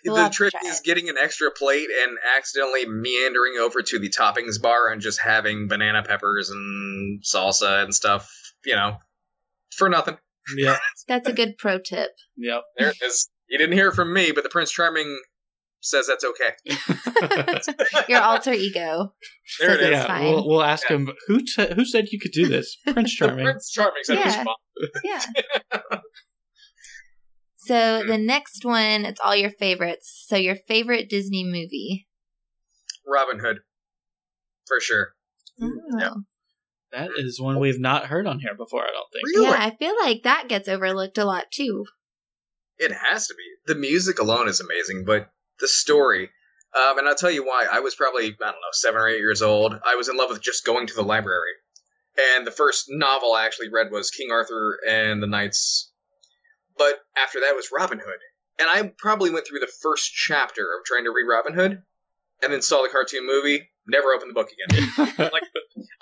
We'll 0.05 0.15
the 0.17 0.29
trick 0.31 0.55
is 0.65 0.79
it. 0.79 0.85
getting 0.85 1.09
an 1.09 1.17
extra 1.21 1.51
plate 1.51 1.89
and 2.07 2.17
accidentally 2.37 2.87
meandering 2.87 3.55
over 3.59 3.83
to 3.83 3.99
the 3.99 4.09
toppings 4.09 4.61
bar 4.63 4.89
and 4.93 5.01
just 5.03 5.21
having 5.21 5.67
banana 5.67 6.03
peppers 6.05 6.51
and 6.51 7.21
salsa 7.25 7.83
and 7.83 7.93
stuff, 7.93 8.31
you 8.65 8.77
know, 8.77 8.99
for 9.77 9.89
nothing. 9.89 10.17
Yeah. 10.57 10.79
That's 11.09 11.29
a 11.29 11.33
good 11.33 11.59
pro 11.59 11.81
tip. 11.81 12.11
Yep. 12.37 12.63
There 12.79 12.89
it 12.91 12.97
is. 13.03 13.29
You 13.49 13.59
didn't 13.59 13.75
hear 13.75 13.89
it 13.89 13.95
from 13.95 14.13
me, 14.13 14.31
but 14.33 14.45
the 14.45 14.51
Prints 14.51 14.71
Charming 14.71 15.19
says 15.81 16.07
that's 16.07 16.25
okay. 16.25 17.75
Your 18.09 18.21
alter 18.23 18.53
ego. 18.53 19.13
There 19.59 19.71
says 19.71 19.79
it 19.79 19.81
is. 19.81 19.87
it's 19.89 19.97
yeah, 19.97 20.07
fine. 20.07 20.25
we'll, 20.25 20.49
we'll 20.49 20.63
ask 20.63 20.87
him 20.89 21.11
who 21.27 21.41
t- 21.41 21.75
who 21.75 21.85
said 21.85 22.07
you 22.13 22.21
could 22.21 22.33
do 22.33 22.47
this. 22.47 22.77
Prince 22.87 23.19
The 23.19 23.27
Charming. 23.27 23.45
Prince 23.45 23.71
Charming 23.73 24.03
said 24.05 24.19
it 24.19 24.25
was 24.25 24.35
Yeah. 24.37 24.45
Fun. 24.79 25.03
Yeah. 25.05 25.23
so 27.59 28.03
the 28.07 28.19
next 28.19 28.65
one, 28.65 29.05
it's 29.05 29.21
all 29.23 29.37
your 29.37 29.51
favorites. 29.51 30.25
So 30.27 30.37
your 30.37 30.57
favorite 30.57 31.09
Disney 31.09 31.45
movie. 31.45 32.07
Robin 33.07 33.39
Hood. 33.39 33.59
For 34.67 34.81
sure. 34.81 35.13
Oh. 35.61 35.71
Yeah. 35.99 36.11
That 36.93 37.11
is 37.17 37.41
one 37.41 37.59
we've 37.59 37.81
not 37.81 38.07
heard 38.07 38.27
on 38.27 38.39
here 38.41 38.55
before, 38.57 38.83
I 38.83 38.91
don't 38.93 39.11
think. 39.13 39.27
Really? 39.27 39.51
Yeah, 39.51 39.57
I 39.59 39.77
feel 39.77 39.95
like 40.01 40.23
that 40.23 40.49
gets 40.49 40.69
overlooked 40.69 41.19
a 41.19 41.25
lot 41.25 41.47
too. 41.53 41.85
It 42.79 42.93
has 42.93 43.27
to 43.27 43.35
be. 43.35 43.73
The 43.73 43.79
music 43.79 44.19
alone 44.19 44.49
is 44.49 44.61
amazing, 44.61 45.05
but 45.05 45.29
the 45.61 45.69
story. 45.69 46.31
Um, 46.75 46.99
and 46.99 47.09
I'll 47.09 47.15
tell 47.15 47.31
you 47.31 47.45
why. 47.45 47.67
I 47.71 47.81
was 47.81 47.95
probably, 47.95 48.27
I 48.27 48.29
don't 48.29 48.41
know, 48.41 48.73
seven 48.73 49.01
or 49.01 49.09
eight 49.09 49.19
years 49.19 49.43
old. 49.43 49.75
I 49.85 49.97
was 49.97 50.09
in 50.09 50.17
love 50.17 50.31
with 50.31 50.43
just 50.43 50.65
going 50.65 50.87
to 50.87 50.95
the 50.95 51.03
library. 51.03 51.53
And 52.19 52.47
the 52.47 52.51
first 52.51 52.87
novel 52.89 53.33
I 53.33 53.45
actually 53.45 53.69
read 53.71 53.91
was 53.91 54.11
King 54.11 54.31
Arthur 54.31 54.79
and 54.89 55.23
the 55.23 55.27
Knights. 55.27 55.93
But 56.79 56.95
after 57.17 57.41
that 57.41 57.55
was 57.55 57.71
Robin 57.73 57.99
Hood. 57.99 58.21
And 58.59 58.69
I 58.71 58.91
probably 58.99 59.31
went 59.31 59.47
through 59.47 59.61
the 59.61 59.73
first 59.83 60.13
chapter 60.13 60.63
of 60.63 60.85
trying 60.85 61.05
to 61.05 61.11
read 61.11 61.27
Robin 61.31 61.55
Hood 61.55 61.83
and 62.43 62.53
then 62.53 62.63
saw 62.63 62.83
the 62.83 62.89
cartoon 62.89 63.27
movie, 63.27 63.69
never 63.87 64.09
opened 64.09 64.31
the 64.31 64.35
book 64.35 64.49
again. 64.51 65.09
like, 65.33 65.43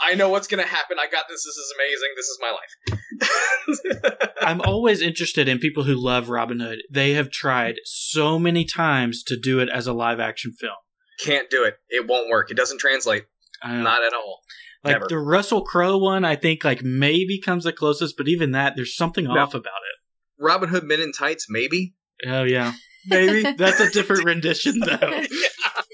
I 0.01 0.15
know 0.15 0.29
what's 0.29 0.47
going 0.47 0.63
to 0.63 0.69
happen. 0.69 0.99
I 1.01 1.07
got 1.11 1.25
this. 1.29 1.45
This 1.45 1.57
is 1.57 1.75
amazing. 1.79 2.09
This 2.17 2.29
is 2.29 2.39
my 2.41 4.11
life. 4.11 4.29
I'm 4.41 4.61
always 4.61 5.01
interested 5.01 5.49
in 5.49 5.59
people 5.59 5.85
who 5.85 5.95
love 5.95 6.29
Robin 6.29 6.61
Hood. 6.61 6.83
They 6.91 7.13
have 7.15 7.31
tried 7.31 7.77
so 7.85 8.39
many 8.39 8.65
times 8.65 9.23
to 9.25 9.37
do 9.37 9.61
it 9.61 9.69
as 9.69 9.87
a 9.87 9.93
live 9.93 10.21
action 10.21 10.53
film. 10.53 10.77
Can't 11.21 11.51
do 11.51 11.65
it. 11.65 11.77
It 11.89 12.07
won't 12.07 12.29
work. 12.29 12.51
It 12.51 12.57
doesn't 12.57 12.79
translate. 12.79 13.25
Not 13.65 14.05
at 14.05 14.13
all. 14.13 14.41
Like 14.85 14.95
never. 14.97 15.07
the 15.09 15.19
Russell 15.19 15.63
Crowe 15.63 15.97
one, 15.99 16.25
I 16.25 16.37
think 16.37 16.63
like 16.65 16.83
maybe 16.83 17.41
comes 17.41 17.65
the 17.65 17.73
closest, 17.73 18.17
but 18.17 18.29
even 18.29 18.53
that, 18.53 18.75
there's 18.77 18.97
something 18.97 19.25
No. 19.25 19.39
off 19.39 19.55
about 19.55 19.67
it. 19.67 20.43
Robin 20.43 20.69
Hood 20.69 20.85
Men 20.85 21.01
in 21.01 21.13
Tights, 21.13 21.47
maybe. 21.49 21.95
Oh 22.27 22.45
yeah, 22.45 22.73
Maybe. 23.07 23.43
that's 23.57 23.81
a 23.81 23.91
different 23.91 24.25
rendition 24.25 24.79
though. 24.81 24.97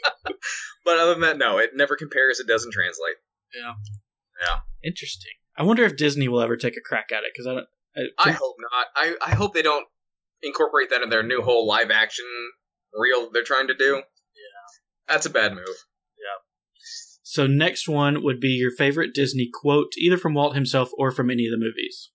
but 0.85 0.99
other 0.99 1.13
than 1.13 1.21
that, 1.23 1.39
no, 1.39 1.59
it 1.59 1.71
never 1.75 1.97
compares. 1.97 2.41
It 2.41 2.47
doesn't 2.47 2.73
translate. 2.73 3.17
Yeah. 3.55 3.73
Yeah. 4.43 4.57
Interesting. 4.83 5.33
I 5.57 5.63
wonder 5.63 5.85
if 5.85 5.97
Disney 5.97 6.29
will 6.29 6.41
ever 6.41 6.57
take 6.57 6.77
a 6.77 6.81
crack 6.81 7.11
at 7.13 7.25
it 7.25 7.33
because 7.35 7.47
I 7.47 7.55
don't. 7.55 7.67
I 8.19 8.31
hope 8.33 8.57
not. 8.59 8.87
I, 8.97 9.15
I 9.25 9.35
hope 9.35 9.53
they 9.53 9.63
don't 9.63 9.87
incorporate 10.43 10.91
that 10.91 11.03
in 11.03 11.11
their 11.11 11.23
new 11.23 11.43
whole 11.43 11.67
live 11.67 11.91
action 11.91 12.25
reel 12.95 13.31
they're 13.33 13.43
trying 13.43 13.67
to 13.69 13.75
do. 13.75 13.97
Yeah. 13.97 14.03
That's 15.09 15.27
a 15.27 15.31
bad 15.31 15.53
move. 15.55 15.85
So 17.31 17.47
next 17.47 17.89
one 17.89 18.25
would 18.25 18.41
be 18.41 18.49
your 18.49 18.73
favorite 18.73 19.15
Disney 19.15 19.49
quote, 19.55 19.93
either 19.97 20.17
from 20.17 20.35
Walt 20.35 20.57
himself 20.57 20.91
or 20.99 21.13
from 21.13 21.31
any 21.31 21.47
of 21.47 21.53
the 21.53 21.65
movies. 21.65 22.11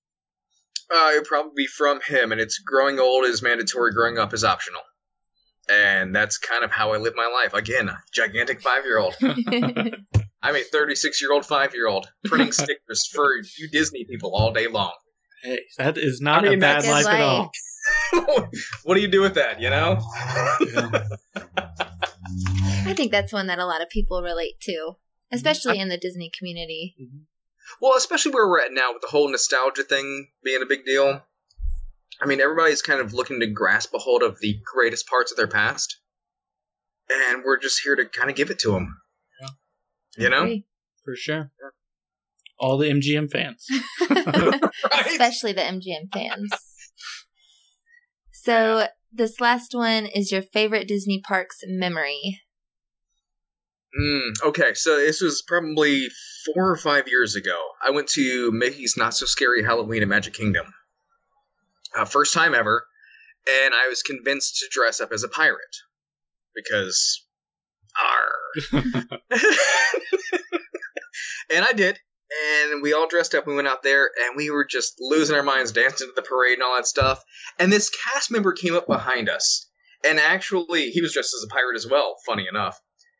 Uh, 0.94 1.12
it'd 1.14 1.24
probably 1.24 1.54
be 1.56 1.68
from 1.68 2.02
him, 2.02 2.34
and 2.34 2.42
it's 2.42 2.60
growing 2.60 3.00
old 3.00 3.24
is 3.24 3.42
mandatory, 3.42 3.94
growing 3.94 4.18
up 4.18 4.34
is 4.34 4.44
optional. 4.44 4.82
And 5.70 6.14
that's 6.14 6.38
kind 6.38 6.66
of 6.66 6.72
how 6.72 6.92
I 6.92 6.98
live 6.98 7.14
my 7.16 7.28
life. 7.28 7.54
Again, 7.54 7.88
a 7.88 7.98
gigantic 8.14 8.60
five 8.60 8.84
year 8.84 9.00
old. 9.00 9.16
I'm 10.44 10.56
a 10.58 10.64
36 10.64 11.22
year 11.22 11.32
old 11.32 11.46
five 11.46 11.74
year 11.74 11.88
old 11.88 12.10
printing 12.26 12.52
stickers 12.52 13.08
for 13.08 13.38
you 13.58 13.70
Disney 13.72 14.04
people 14.04 14.36
all 14.36 14.52
day 14.52 14.68
long. 14.68 14.92
Hey, 15.44 15.62
that 15.78 15.98
is 15.98 16.20
not 16.20 16.40
I 16.40 16.50
mean, 16.50 16.58
a 16.58 16.62
bad 16.62 16.84
that's 16.84 17.06
life 17.06 17.08
at 17.08 17.22
all. 17.22 17.52
what 18.84 18.96
do 18.96 19.00
you 19.00 19.08
do 19.08 19.22
with 19.22 19.36
that, 19.36 19.62
you 19.62 19.70
know? 19.70 19.98
I 22.86 22.94
think 22.94 23.14
that's 23.14 23.32
one 23.32 23.48
that 23.48 23.60
a 23.60 23.66
lot 23.66 23.82
of 23.82 23.88
people 23.90 24.22
relate 24.22 24.60
to, 24.64 24.98
especially 25.32 25.80
in 25.80 25.90
the 25.90 25.98
Disney 25.98 26.32
community. 26.38 26.96
Mm-hmm. 27.02 27.24
Well, 27.82 27.98
especially 27.98 28.32
where 28.32 28.48
we're 28.48 28.62
at 28.62 28.72
now 28.72 28.94
with 28.94 29.02
the 29.02 29.08
whole 29.08 29.30
nostalgia 29.30 29.84
thing 29.84 30.28
being 30.44 30.62
a 30.62 30.68
big 30.68 30.86
deal. 30.86 31.24
I 32.22 32.26
mean, 32.26 32.40
everybody's 32.40 32.82
kind 32.82 33.02
of 33.02 33.14
looking 33.14 33.40
to 33.42 33.48
grasp 33.48 33.94
a 33.94 33.98
hold 33.98 34.24
of 34.24 34.40
the 34.40 34.58
greatest 34.74 35.08
parts 35.08 35.32
of 35.32 35.38
their 35.38 35.48
past, 35.48 35.98
and 37.10 37.44
we're 37.44 37.60
just 37.60 37.82
here 37.84 37.96
to 37.96 38.06
kind 38.06 38.30
of 38.30 38.36
give 38.36 38.52
it 38.52 38.60
to 38.60 38.72
them. 38.72 38.96
You 40.18 40.30
know, 40.30 40.44
Agree. 40.44 40.66
For 41.04 41.16
sure. 41.16 41.52
All 42.58 42.78
the 42.78 42.90
MGM 42.90 43.32
fans. 43.32 43.68
Right? 44.10 45.08
especially 45.08 45.54
the 45.54 45.62
MGM 45.62 46.12
fans. 46.14 46.52
So 48.32 48.86
this 49.12 49.42
last 49.42 49.74
one 49.74 50.06
is 50.06 50.32
your 50.32 50.44
favorite 50.44 50.88
Disney 50.88 51.20
parks 51.20 51.62
memory. 51.66 52.42
Mm, 53.98 54.32
okay, 54.48 54.74
so 54.74 54.98
this 54.98 55.22
was 55.22 55.42
probably 55.42 56.10
four 56.46 56.70
or 56.70 56.76
five 56.76 57.08
years 57.08 57.36
ago. 57.36 57.58
I 57.82 57.92
went 57.92 58.10
to 58.10 58.52
Mickey's 58.52 58.98
Not 58.98 59.14
So 59.14 59.26
Scary 59.26 59.64
Halloween 59.64 60.02
at 60.02 60.10
Magic 60.10 60.34
Kingdom. 60.34 60.66
Uh, 61.96 62.04
first 62.04 62.34
time 62.34 62.54
ever, 62.54 62.86
and 63.48 63.74
I 63.74 63.88
was 63.88 64.04
convinced 64.04 64.58
to 64.58 64.68
dress 64.70 65.00
up 65.00 65.14
as 65.14 65.24
a 65.24 65.30
pirate 65.30 65.78
because, 66.54 67.26
arr. 68.02 68.82
and 71.54 71.64
I 71.64 71.72
did, 71.72 71.98
and 72.68 72.82
we 72.82 72.92
all 72.92 73.08
dressed 73.08 73.34
up. 73.34 73.48
We 73.48 73.56
went 73.56 73.70
out 73.70 73.82
there, 73.82 74.10
and 74.26 74.36
we 74.36 74.50
were 74.50 74.66
just 74.66 74.96
losing 75.00 75.38
our 75.38 75.44
minds, 75.44 75.72
dancing 75.72 76.08
to 76.08 76.14
the 76.18 76.22
parade 76.22 76.56
and 76.56 76.64
all 76.64 76.76
that 76.76 76.88
stuff. 76.88 77.24
And 77.60 77.72
this 77.72 77.90
cast 77.90 78.30
member 78.30 78.52
came 78.52 78.76
up 78.76 78.88
behind 78.88 79.30
us, 79.30 79.70
and 80.06 80.20
actually, 80.20 80.90
he 80.90 81.00
was 81.00 81.14
dressed 81.14 81.34
as 81.34 81.46
a 81.46 81.54
pirate 81.54 81.78
as 81.78 81.88
well. 81.88 82.18
Funny 82.26 82.46
enough 82.50 82.78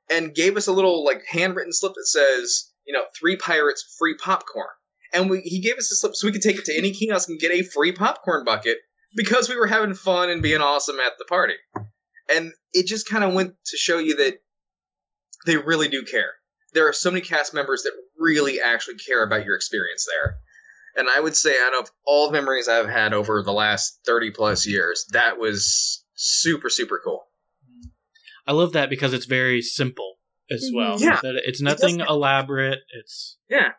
and 0.10 0.36
gave 0.36 0.58
us 0.58 0.68
a 0.68 0.74
little 0.74 1.04
like 1.04 1.24
handwritten 1.30 1.74
slip 1.74 1.94
that 1.94 2.08
says, 2.08 2.72
you 2.86 2.94
know, 2.94 3.04
three 3.20 3.36
pirates, 3.36 3.96
free 3.98 4.16
popcorn. 4.16 4.68
And 5.14 5.30
we, 5.30 5.42
he 5.42 5.62
gave 5.62 5.78
us 5.78 5.92
a 5.92 5.96
slip 5.96 6.16
so 6.16 6.28
we 6.28 6.34
could 6.34 6.42
take 6.42 6.58
it 6.58 6.66
to 6.66 6.78
any 6.78 6.92
kiosk 6.92 7.30
and 7.30 7.40
get 7.40 7.52
a 7.52 7.64
free 7.64 7.92
popcorn 7.92 8.44
bucket 8.44 8.78
because 9.16 9.50
we 9.50 9.56
were 9.56 9.68
having 9.68 9.94
fun 9.94 10.30
and 10.30 10.42
being 10.42 10.62
awesome 10.62 10.98
at 11.00 11.14
the 11.18 11.26
party. 11.26 11.56
And 12.34 12.52
it 12.74 12.88
just 12.88 13.08
kind 13.08 13.24
of 13.24 13.34
went 13.34 13.54
to 13.68 13.78
show 13.78 13.98
you 13.98 14.18
that 14.18 14.40
they 15.46 15.58
really 15.58 15.88
do 15.88 16.04
care. 16.04 16.34
There 16.74 16.90
are 16.90 16.94
so 16.94 17.12
many 17.12 17.22
cast 17.22 17.54
members 17.54 17.84
that 17.84 17.94
really 18.18 18.60
actually 18.60 18.96
care 18.96 19.24
about 19.24 19.46
your 19.46 19.56
experience 19.56 20.06
there. 20.10 20.38
And 20.98 21.10
I 21.10 21.20
would 21.20 21.36
say, 21.36 21.54
out 21.62 21.80
of 21.80 21.92
all 22.06 22.28
the 22.28 22.34
memories 22.34 22.68
I've 22.68 22.90
had 22.90 23.14
over 23.14 23.44
the 23.44 23.54
last 23.54 24.00
30 24.06 24.32
plus 24.32 24.66
years, 24.66 25.06
that 25.12 25.38
was 25.38 26.04
super, 26.16 26.70
super 26.70 27.02
cool. 27.04 27.26
I 28.48 28.52
love 28.54 28.74
that 28.74 28.90
because 28.90 29.14
it's 29.14 29.26
very 29.26 29.62
simple 29.62 30.16
as 30.52 30.70
Mhm. 30.72 30.76
well. 30.76 31.00
Yeah. 31.02 31.20
That 31.22 31.42
it's 31.46 31.62
nothing 31.62 31.98
doesn't- 31.98 32.10
elaborate. 32.14 32.80
It's 33.00 33.38
Yeah. 33.50 33.74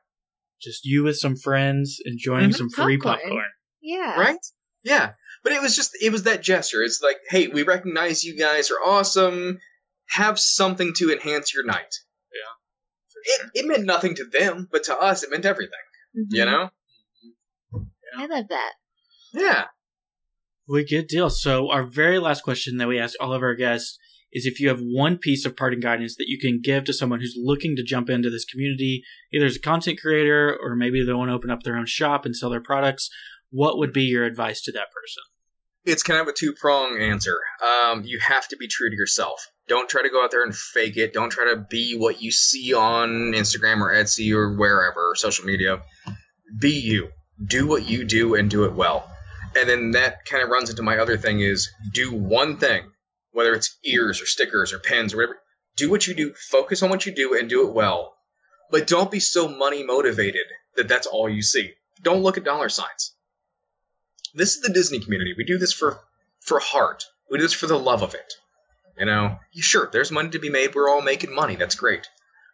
just 0.61 0.85
you 0.85 1.05
with 1.05 1.17
some 1.19 1.37
friends 1.37 2.01
enjoying 2.05 2.51
Mhm. 2.51 2.57
some 2.57 2.71
free 2.71 2.99
Popcorn. 2.99 3.21
popcorn. 3.31 3.51
Yeah. 3.81 4.19
right? 4.19 4.39
Yeah. 4.83 5.12
But 5.45 5.53
it 5.53 5.62
was 5.62 5.77
just 5.77 5.97
it 6.01 6.11
was 6.11 6.25
that 6.25 6.43
gesture. 6.43 6.83
It's 6.83 7.01
like, 7.01 7.19
hey, 7.29 7.47
we 7.49 7.62
recognize 7.62 8.25
you 8.25 8.37
guys 8.37 8.71
are 8.73 8.83
awesome. 8.85 9.61
Have 10.11 10.39
something 10.41 10.93
to 10.97 11.12
enhance 11.12 11.55
your 11.55 11.64
night. 11.64 11.95
For 13.12 13.21
It, 13.25 13.41
sure. 13.41 13.51
it 13.55 13.67
meant 13.67 13.85
nothing 13.85 14.14
to 14.17 14.25
them, 14.25 14.69
but 14.71 14.85
to 14.85 14.97
us, 14.97 15.23
it 15.23 15.31
meant 15.31 15.45
everything. 15.45 15.79
Mhm. 16.17 16.27
You 16.31 16.45
know? 16.45 16.71
I 18.17 18.27
love 18.27 18.47
that. 18.49 18.73
Yeah. 19.33 19.67
Well, 20.67 20.83
good 20.89 21.07
deal. 21.07 21.31
So 21.31 21.71
our 21.71 21.85
very 21.85 22.19
last 22.19 22.43
question 22.43 22.77
that 22.79 22.89
we 22.89 22.99
ask 22.99 23.14
all 23.21 23.33
of 23.33 23.43
our 23.43 23.55
guests 23.55 23.99
is 24.33 24.47
if 24.47 24.61
you 24.61 24.68
have 24.68 24.81
one 24.81 25.18
piece 25.18 25.45
of 25.47 25.57
parting 25.57 25.81
guidance 25.81 26.16
that 26.16 26.29
you 26.29 26.39
can 26.39 26.61
give 26.62 26.85
to 26.85 26.93
someone 26.93 27.20
who's 27.20 27.37
looking 27.37 27.77
to 27.77 27.83
jump 27.83 28.11
into 28.11 28.31
this 28.31 28.45
community, 28.45 29.03
either 29.33 29.47
as 29.47 29.57
a 29.57 29.61
content 29.61 30.01
creator 30.01 30.57
or 30.61 30.77
maybe 30.77 31.05
they 31.05 31.12
want 31.12 31.31
to 31.31 31.35
open 31.35 31.51
up 31.51 31.62
their 31.62 31.77
own 31.77 31.87
shop 31.87 32.24
and 32.24 32.37
sell 32.37 32.51
their 32.51 32.61
products, 32.61 33.11
what 33.51 33.79
would 33.79 33.93
be 33.93 34.03
your 34.03 34.24
advice 34.24 34.61
to 34.62 34.72
that 34.72 34.89
person? 34.93 35.22
It's 35.85 36.03
kind 36.03 36.20
of 36.20 36.27
a 36.27 36.33
two 36.33 36.53
prong 36.53 37.01
answer. 37.01 37.39
Um, 37.62 38.03
you 38.05 38.18
have 38.18 38.49
to 38.49 38.57
be 38.57 38.66
true 38.66 38.91
to 38.91 38.97
yourself. 38.97 39.47
Don't 39.68 39.89
try 39.89 40.03
to 40.03 40.11
go 40.11 40.22
out 40.22 40.33
there 40.33 40.43
and 40.43 40.55
fake 40.55 40.97
it. 40.97 41.12
Don't 41.12 41.31
try 41.31 41.53
to 41.55 41.64
be 41.70 41.97
what 41.97 42.20
you 42.20 42.33
see 42.33 42.74
on 42.74 43.33
Instagram 43.33 43.81
or 43.81 43.93
Etsy 43.93 44.33
or 44.33 44.57
wherever, 44.57 45.12
social 45.14 45.45
media. 45.45 45.83
Be 46.59 46.70
you. 46.70 47.11
Do 47.45 47.66
what 47.66 47.89
you 47.89 48.05
do 48.05 48.35
and 48.35 48.51
do 48.51 48.64
it 48.64 48.72
well. 48.72 49.09
And 49.57 49.68
then 49.68 49.91
that 49.93 50.24
kind 50.24 50.43
of 50.43 50.51
runs 50.51 50.70
into 50.70 50.83
my 50.83 50.99
other 50.99 51.16
thing 51.16 51.41
is 51.41 51.70
do 51.93 52.12
one 52.12 52.57
thing, 52.57 52.91
whether 53.37 53.55
it's 53.55 53.76
ears 53.84 54.20
or 54.20 54.26
stickers 54.26 54.72
or 54.72 54.78
pens 54.78 55.14
or 55.14 55.18
whatever. 55.18 55.39
Do 55.76 55.91
what 55.91 56.07
you 56.07 56.14
do. 56.14 56.32
Focus 56.34 56.82
on 56.82 56.91
what 56.91 57.07
you 57.07 57.12
do 57.12 57.39
and 57.39 57.49
do 57.49 57.68
it 57.68 57.74
well. 57.74 58.16
But 58.70 58.87
don't 58.87 59.11
be 59.11 59.20
so 59.20 59.49
money 59.49 59.82
motivated 59.84 60.47
that 60.76 60.89
that's 60.89 61.07
all 61.07 61.28
you 61.28 61.43
see. 61.43 61.72
Don't 62.03 62.22
look 62.22 62.37
at 62.37 62.45
dollar 62.45 62.68
signs 62.68 63.12
this 64.37 64.55
is 64.55 64.61
the 64.61 64.72
Disney 64.72 65.01
community. 65.01 65.34
We 65.37 65.45
do 65.45 65.59
this 65.59 65.72
for 65.72 65.99
for 66.41 66.61
heart. 66.61 67.05
We 67.30 67.39
do 67.39 67.43
this 67.43 67.53
for 67.53 67.66
the 67.66 67.78
love 67.78 68.03
of 68.03 68.14
it. 68.14 68.34
You 68.99 69.07
know, 69.07 69.39
sure, 69.55 69.89
there's 69.93 70.12
money 70.12 70.30
to 70.30 70.39
be 70.39 70.51
made. 70.51 70.74
We're 70.74 70.89
all 70.89 71.03
making 71.03 71.34
money. 71.34 71.57
That's 71.57 71.74
great. 71.74 72.07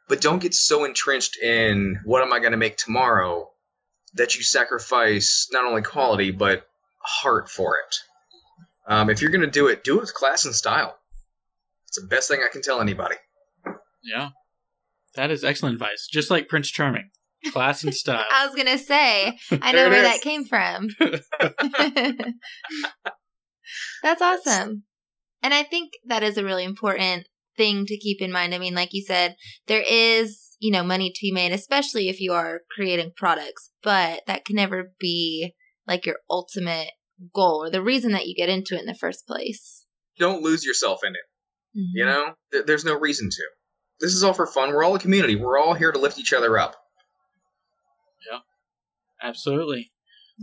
But 0.09 0.21
don't 0.21 0.43
get 0.43 0.55
so 0.55 0.85
entrenched 0.85 1.37
in 1.37 2.01
what 2.05 2.23
am 2.23 2.33
I 2.33 2.39
going 2.39 2.53
to 2.53 2.59
make 2.59 2.77
tomorrow 2.77 3.51
that 4.15 4.35
you 4.35 4.43
sacrifice 4.43 5.49
not 5.53 5.65
only 5.65 5.83
quality 5.83 6.31
but 6.31 6.67
heart 7.01 7.51
for 7.51 7.77
it. 7.77 7.97
Um, 8.87 9.11
if 9.11 9.21
you're 9.23 9.31
going 9.31 9.43
to 9.43 9.51
do 9.51 9.69
it, 9.69 9.85
do 9.85 9.99
it 9.99 10.01
with 10.01 10.15
class 10.15 10.45
and 10.45 10.55
style. 10.55 10.97
It's 11.89 12.01
the 12.01 12.07
best 12.07 12.29
thing 12.29 12.41
I 12.45 12.51
can 12.51 12.63
tell 12.63 12.81
anybody. 12.81 13.17
Yeah. 14.03 14.31
That 15.15 15.31
is 15.31 15.45
excellent 15.45 15.75
advice. 15.75 16.09
Just 16.11 16.31
like 16.31 16.49
Prince 16.49 16.71
Charming. 16.71 17.11
Class 17.53 17.85
and 17.85 17.95
style. 18.03 18.25
I 18.33 18.47
was 18.47 18.55
gonna 18.55 18.79
say, 18.79 19.39
I 19.51 19.73
know 19.73 19.87
it 19.87 19.91
where 19.91 20.05
is. 20.05 20.11
that 20.11 20.21
came 20.21 20.45
from. 20.45 20.89
That's 24.03 24.23
awesome. 24.23 24.85
And 25.43 25.53
I 25.53 25.63
think 25.65 25.93
that 26.07 26.23
is 26.23 26.37
a 26.39 26.45
really 26.45 26.65
important 26.65 27.27
thing 27.57 27.85
to 27.87 27.99
keep 27.99 28.23
in 28.23 28.33
mind. 28.33 28.55
I 28.55 28.59
mean, 28.59 28.75
like 28.75 28.91
you 28.93 29.03
said, 29.03 29.37
there 29.67 29.83
is, 29.87 30.57
you 30.61 30.71
know, 30.71 30.85
money 30.85 31.11
to 31.11 31.21
be 31.21 31.33
made, 31.33 31.53
especially 31.53 32.09
if 32.09 32.21
you 32.21 32.33
are 32.33 32.61
creating 32.75 33.13
products, 33.17 33.71
but 33.83 34.23
that 34.27 34.45
can 34.45 34.57
never 34.57 34.93
be 34.99 35.55
like 35.87 36.07
your 36.07 36.17
ultimate 36.31 36.91
goal 37.35 37.65
or 37.65 37.71
the 37.71 37.83
reason 37.83 38.13
that 38.13 38.27
you 38.27 38.35
get 38.35 38.49
into 38.49 38.75
it 38.77 38.81
in 38.81 38.87
the 38.87 38.95
first 38.95 39.27
place. 39.27 39.87
Don't 40.19 40.43
lose 40.43 40.65
yourself 40.65 41.01
in 41.05 41.15
it. 41.15 41.79
Mhm. 41.79 41.91
You 41.95 42.05
know, 42.05 42.35
Th- 42.53 42.65
there's 42.67 42.85
no 42.85 42.99
reason 42.99 43.29
to. 43.31 43.43
This 44.01 44.13
is 44.13 44.23
all 44.23 44.35
for 44.35 44.47
fun. 44.47 44.71
We're 44.71 44.85
all 44.85 44.95
a 44.95 44.99
community. 44.99 45.37
We're 45.37 45.59
all 45.59 45.75
here 45.75 45.93
to 45.93 45.99
lift 45.99 46.19
each 46.19 46.33
other 46.33 46.59
up. 46.59 46.77
Yeah, 48.31 48.41
absolutely. 49.23 49.93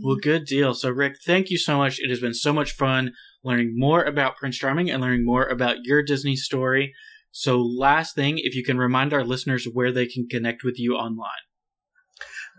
Well, 0.02 0.16
good 0.16 0.44
deal. 0.46 0.72
So, 0.74 0.88
Rick, 0.90 1.16
thank 1.24 1.50
you 1.50 1.58
so 1.58 1.76
much. 1.76 1.98
It 2.00 2.08
has 2.08 2.20
been 2.20 2.34
so 2.34 2.52
much 2.52 2.72
fun 2.72 3.12
learning 3.44 3.72
more 3.76 4.02
about 4.02 4.36
Prints 4.36 4.56
Charming 4.58 4.90
and 4.90 5.02
learning 5.02 5.24
more 5.24 5.44
about 5.46 5.84
your 5.84 6.02
Disney 6.02 6.36
story. 6.36 6.94
So, 7.32 7.60
last 7.60 8.14
thing, 8.14 8.38
if 8.38 8.54
you 8.54 8.64
can 8.64 8.78
remind 8.78 9.12
our 9.12 9.24
listeners 9.24 9.68
where 9.70 9.92
they 9.92 10.06
can 10.06 10.26
connect 10.28 10.64
with 10.64 10.78
you 10.78 10.94
online. 10.94 11.30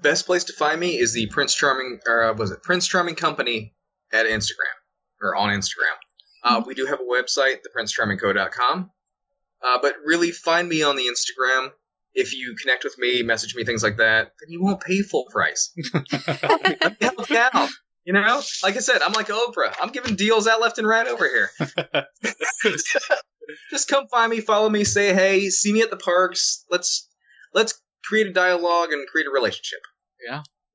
Best 0.02 0.26
place 0.26 0.44
to 0.46 0.54
find 0.54 0.80
me 0.80 0.98
is 0.98 1.14
the 1.14 1.28
Prints 1.28 1.54
Charming, 1.56 2.00
or 2.08 2.24
uh, 2.24 2.34
was 2.34 2.52
it 2.52 2.64
Prints 2.64 2.88
Charming 2.88 3.16
Company 3.16 3.74
at 4.14 4.26
Instagram 4.26 4.76
or 5.22 5.36
on 5.36 5.50
Instagram. 5.50 5.96
Uh, 6.44 6.62
we 6.66 6.74
do 6.74 6.86
have 6.86 7.00
a 7.00 7.04
website, 7.04 7.58
theprintscharmingco.com. 7.66 8.92
Uh, 9.64 9.78
but 9.82 9.96
really, 10.04 10.32
find 10.32 10.68
me 10.68 10.82
on 10.82 10.96
the 10.96 11.04
Instagram. 11.04 11.70
If 12.14 12.34
you 12.34 12.56
connect 12.60 12.84
with 12.84 12.98
me, 12.98 13.24
message 13.24 13.56
me, 13.56 13.64
things 13.64 13.84
like 13.84 13.98
that, 13.98 14.32
then 14.40 14.50
you 14.50 14.62
won't 14.62 14.82
pay 14.82 15.02
full 15.02 15.26
price. 15.32 15.72
Help 17.02 17.32
out. 17.32 17.70
You 18.04 18.14
know, 18.14 18.42
like 18.64 18.76
I 18.76 18.80
said, 18.80 19.02
I'm 19.04 19.14
like 19.14 19.28
Oprah. 19.28 19.74
I'm 19.80 19.90
giving 19.90 20.16
deals 20.16 20.48
out 20.48 20.60
left 20.60 20.80
and 20.80 20.88
right 20.88 21.08
over 21.08 21.28
here. 21.28 21.52
Just 23.70 23.88
come 23.88 24.08
find 24.08 24.32
me, 24.32 24.42
follow 24.42 24.70
me, 24.70 24.84
say 24.84 25.14
hey, 25.14 25.50
see 25.50 25.72
me 25.72 25.82
at 25.82 25.92
the 25.92 25.98
parks. 25.98 26.66
Let's 26.72 27.08
let's 27.54 27.80
create 28.04 28.28
a 28.28 28.34
dialogue 28.34 28.92
and 28.92 29.08
create 29.08 29.28
a 29.28 29.32
relationship. 29.32 29.82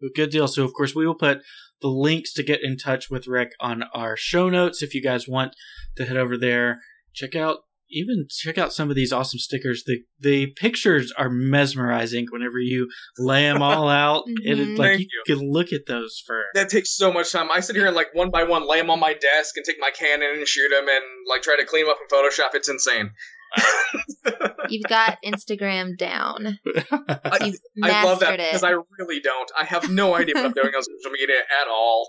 Well, 0.01 0.11
Good 0.15 0.31
deal. 0.31 0.49
So, 0.49 0.65
of 0.65 0.73
course, 0.75 0.95
we 0.95 1.07
will 1.07 1.15
put 1.15 1.39
the 1.83 1.89
links 1.89 2.33
to 2.35 2.43
get 2.43 2.61
in 2.63 2.77
touch 2.77 3.11
with 3.11 3.27
Rick 3.27 3.53
on 3.61 3.83
our 3.95 4.17
show 4.17 4.49
notes 4.49 4.83
if 4.83 4.95
you 4.95 5.03
guys 5.03 5.29
want 5.29 5.55
to 5.97 6.05
head 6.07 6.17
over 6.17 6.37
there. 6.39 6.81
Check 7.15 7.35
out 7.35 7.59
even 7.89 8.27
check 8.29 8.59
out 8.59 8.73
some 8.73 8.91
of 8.91 8.97
these 8.97 9.13
awesome 9.13 9.39
stickers. 9.39 9.85
The 9.87 9.99
the 10.19 10.47
pictures 10.57 11.13
are 11.17 11.31
mesmerizing 11.31 12.27
whenever 12.31 12.59
you 12.59 12.89
lay 13.17 13.43
them 13.43 13.63
all 13.63 13.89
out. 14.05 14.25
It 14.43 14.59
is 14.59 14.69
Mhm. 14.71 14.79
like 14.79 14.91
Thank 14.97 15.01
you, 15.03 15.23
can 15.37 15.53
look 15.53 15.73
at 15.73 15.87
those 15.87 16.21
for 16.27 16.43
That 16.55 16.69
takes 16.69 16.97
so 16.97 17.13
much 17.13 17.31
time. 17.31 17.49
I 17.53 17.61
sit 17.61 17.77
here 17.77 17.87
and 17.87 17.95
like 17.95 18.13
one 18.13 18.31
by 18.31 18.43
one 18.43 18.67
lay 18.69 18.79
them 18.81 18.91
on 18.91 18.99
my 18.99 19.15
desk 19.15 19.57
and 19.57 19.65
take 19.65 19.77
my 19.79 19.91
Canon 19.91 20.31
and 20.37 20.49
shoot 20.49 20.69
them 20.71 20.89
and 20.89 21.05
like 21.29 21.43
try 21.43 21.57
to 21.57 21.65
clean 21.65 21.85
them 21.85 21.93
up 21.93 21.99
in 22.03 22.09
Photoshop. 22.17 22.55
It's 22.55 22.69
insane. 22.69 23.11
You've 24.69 24.85
got 24.89 25.19
Instagram 25.25 25.97
down. 25.97 26.59
I, 26.67 27.39
You've 27.45 27.57
I 27.83 28.05
love 28.05 28.21
that 28.21 28.39
mastered 28.39 28.39
because. 28.39 28.65
I 28.65 28.71
really 28.99 29.21
don't. 29.21 29.51
I 29.59 29.65
have 29.65 29.91
no 29.91 30.15
idea 30.15 30.35
what 30.35 30.47
I'm 30.47 30.53
doing 30.53 30.75
on 30.75 30.83
social 30.83 31.11
media 31.13 31.37
at 31.61 31.69
all. 31.69 32.09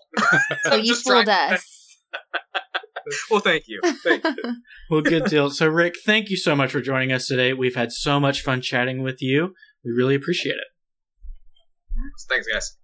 So 0.63 0.75
you 0.75 0.83
just 0.83 1.05
trying- 1.05 1.25
fooled 1.25 1.29
us. 1.29 1.97
Well, 3.29 3.39
thank 3.39 3.65
you. 3.67 3.79
Thank 4.03 4.23
you. 4.23 4.35
well, 4.89 5.01
good 5.01 5.25
deal. 5.25 5.49
So, 5.49 5.67
Rick, 5.67 5.93
thank 6.05 6.29
you 6.29 6.35
so 6.35 6.55
much 6.55 6.71
for 6.71 6.81
joining 6.81 7.11
us 7.11 7.27
today. 7.27 7.53
We've 7.53 7.75
had 7.75 7.91
so 7.91 8.19
much 8.19 8.41
fun 8.41 8.61
chatting 8.61 9.01
with 9.01 9.21
you. 9.21 9.53
We 9.85 9.91
really 9.91 10.15
appreciate 10.15 10.55
it. 10.55 10.67
Thanks, 12.29 12.47
guys. 12.51 12.77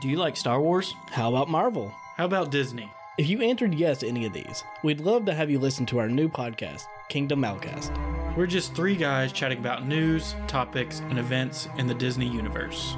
Do 0.00 0.08
you 0.08 0.16
like 0.16 0.36
Star 0.36 0.60
Wars? 0.60 0.94
How 1.10 1.28
about 1.28 1.50
Marvel? 1.50 1.92
How 2.16 2.24
about 2.24 2.50
Disney? 2.50 2.90
If 3.18 3.28
you 3.28 3.42
answered 3.42 3.74
yes 3.74 3.98
to 3.98 4.06
any 4.06 4.26
of 4.26 4.32
these, 4.32 4.62
we'd 4.84 5.00
love 5.00 5.24
to 5.24 5.34
have 5.34 5.50
you 5.50 5.58
listen 5.58 5.84
to 5.86 5.98
our 5.98 6.08
new 6.08 6.28
podcast, 6.28 6.86
Kingdom 7.08 7.42
Outcast. 7.42 7.92
We're 8.36 8.46
just 8.46 8.76
three 8.76 8.94
guys 8.94 9.32
chatting 9.32 9.58
about 9.58 9.88
news, 9.88 10.36
topics, 10.46 11.00
and 11.00 11.18
events 11.18 11.68
in 11.78 11.88
the 11.88 11.94
Disney 11.94 12.28
universe. 12.28 12.94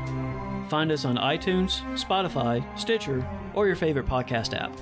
Find 0.69 0.93
us 0.93 1.07
on 1.07 1.17
iTunes, 1.17 1.81
Spotify, 1.99 2.63
Stitcher, 2.79 3.27
or 3.55 3.67
your 3.67 3.77
favorite 3.77 4.05
podcast 4.05 4.53
app. 4.53 4.77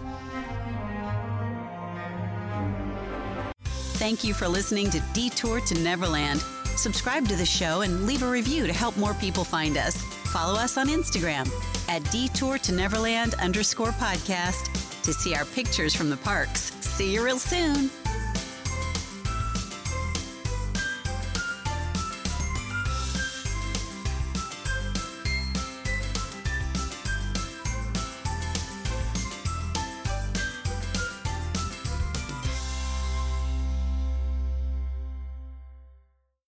Thank 3.95 4.24
you 4.24 4.34
for 4.34 4.49
listening 4.49 4.91
to 4.91 5.01
Detour 5.12 5.61
to 5.61 5.74
Neverland. 5.76 6.41
Subscribe 6.74 7.28
to 7.28 7.36
the 7.36 7.47
show 7.47 7.82
and 7.82 8.07
leave 8.07 8.24
a 8.24 8.28
review 8.28 8.66
to 8.66 8.72
help 8.72 8.97
more 8.97 9.14
people 9.14 9.45
find 9.45 9.76
us. 9.76 10.03
Follow 10.32 10.59
us 10.59 10.76
on 10.76 10.89
Instagram 10.89 11.49
at 11.89 12.03
Detour 12.11 12.59
to 12.59 12.72
Neverland 12.72 13.34
underscore 13.34 13.93
podcast 13.93 14.88
to 15.09 15.14
see 15.14 15.34
our 15.34 15.46
pictures 15.46 15.94
from 15.94 16.11
the 16.11 16.18
parks. 16.18 16.70
See 16.80 17.14
you 17.14 17.24
real 17.24 17.38
soon. 17.38 17.88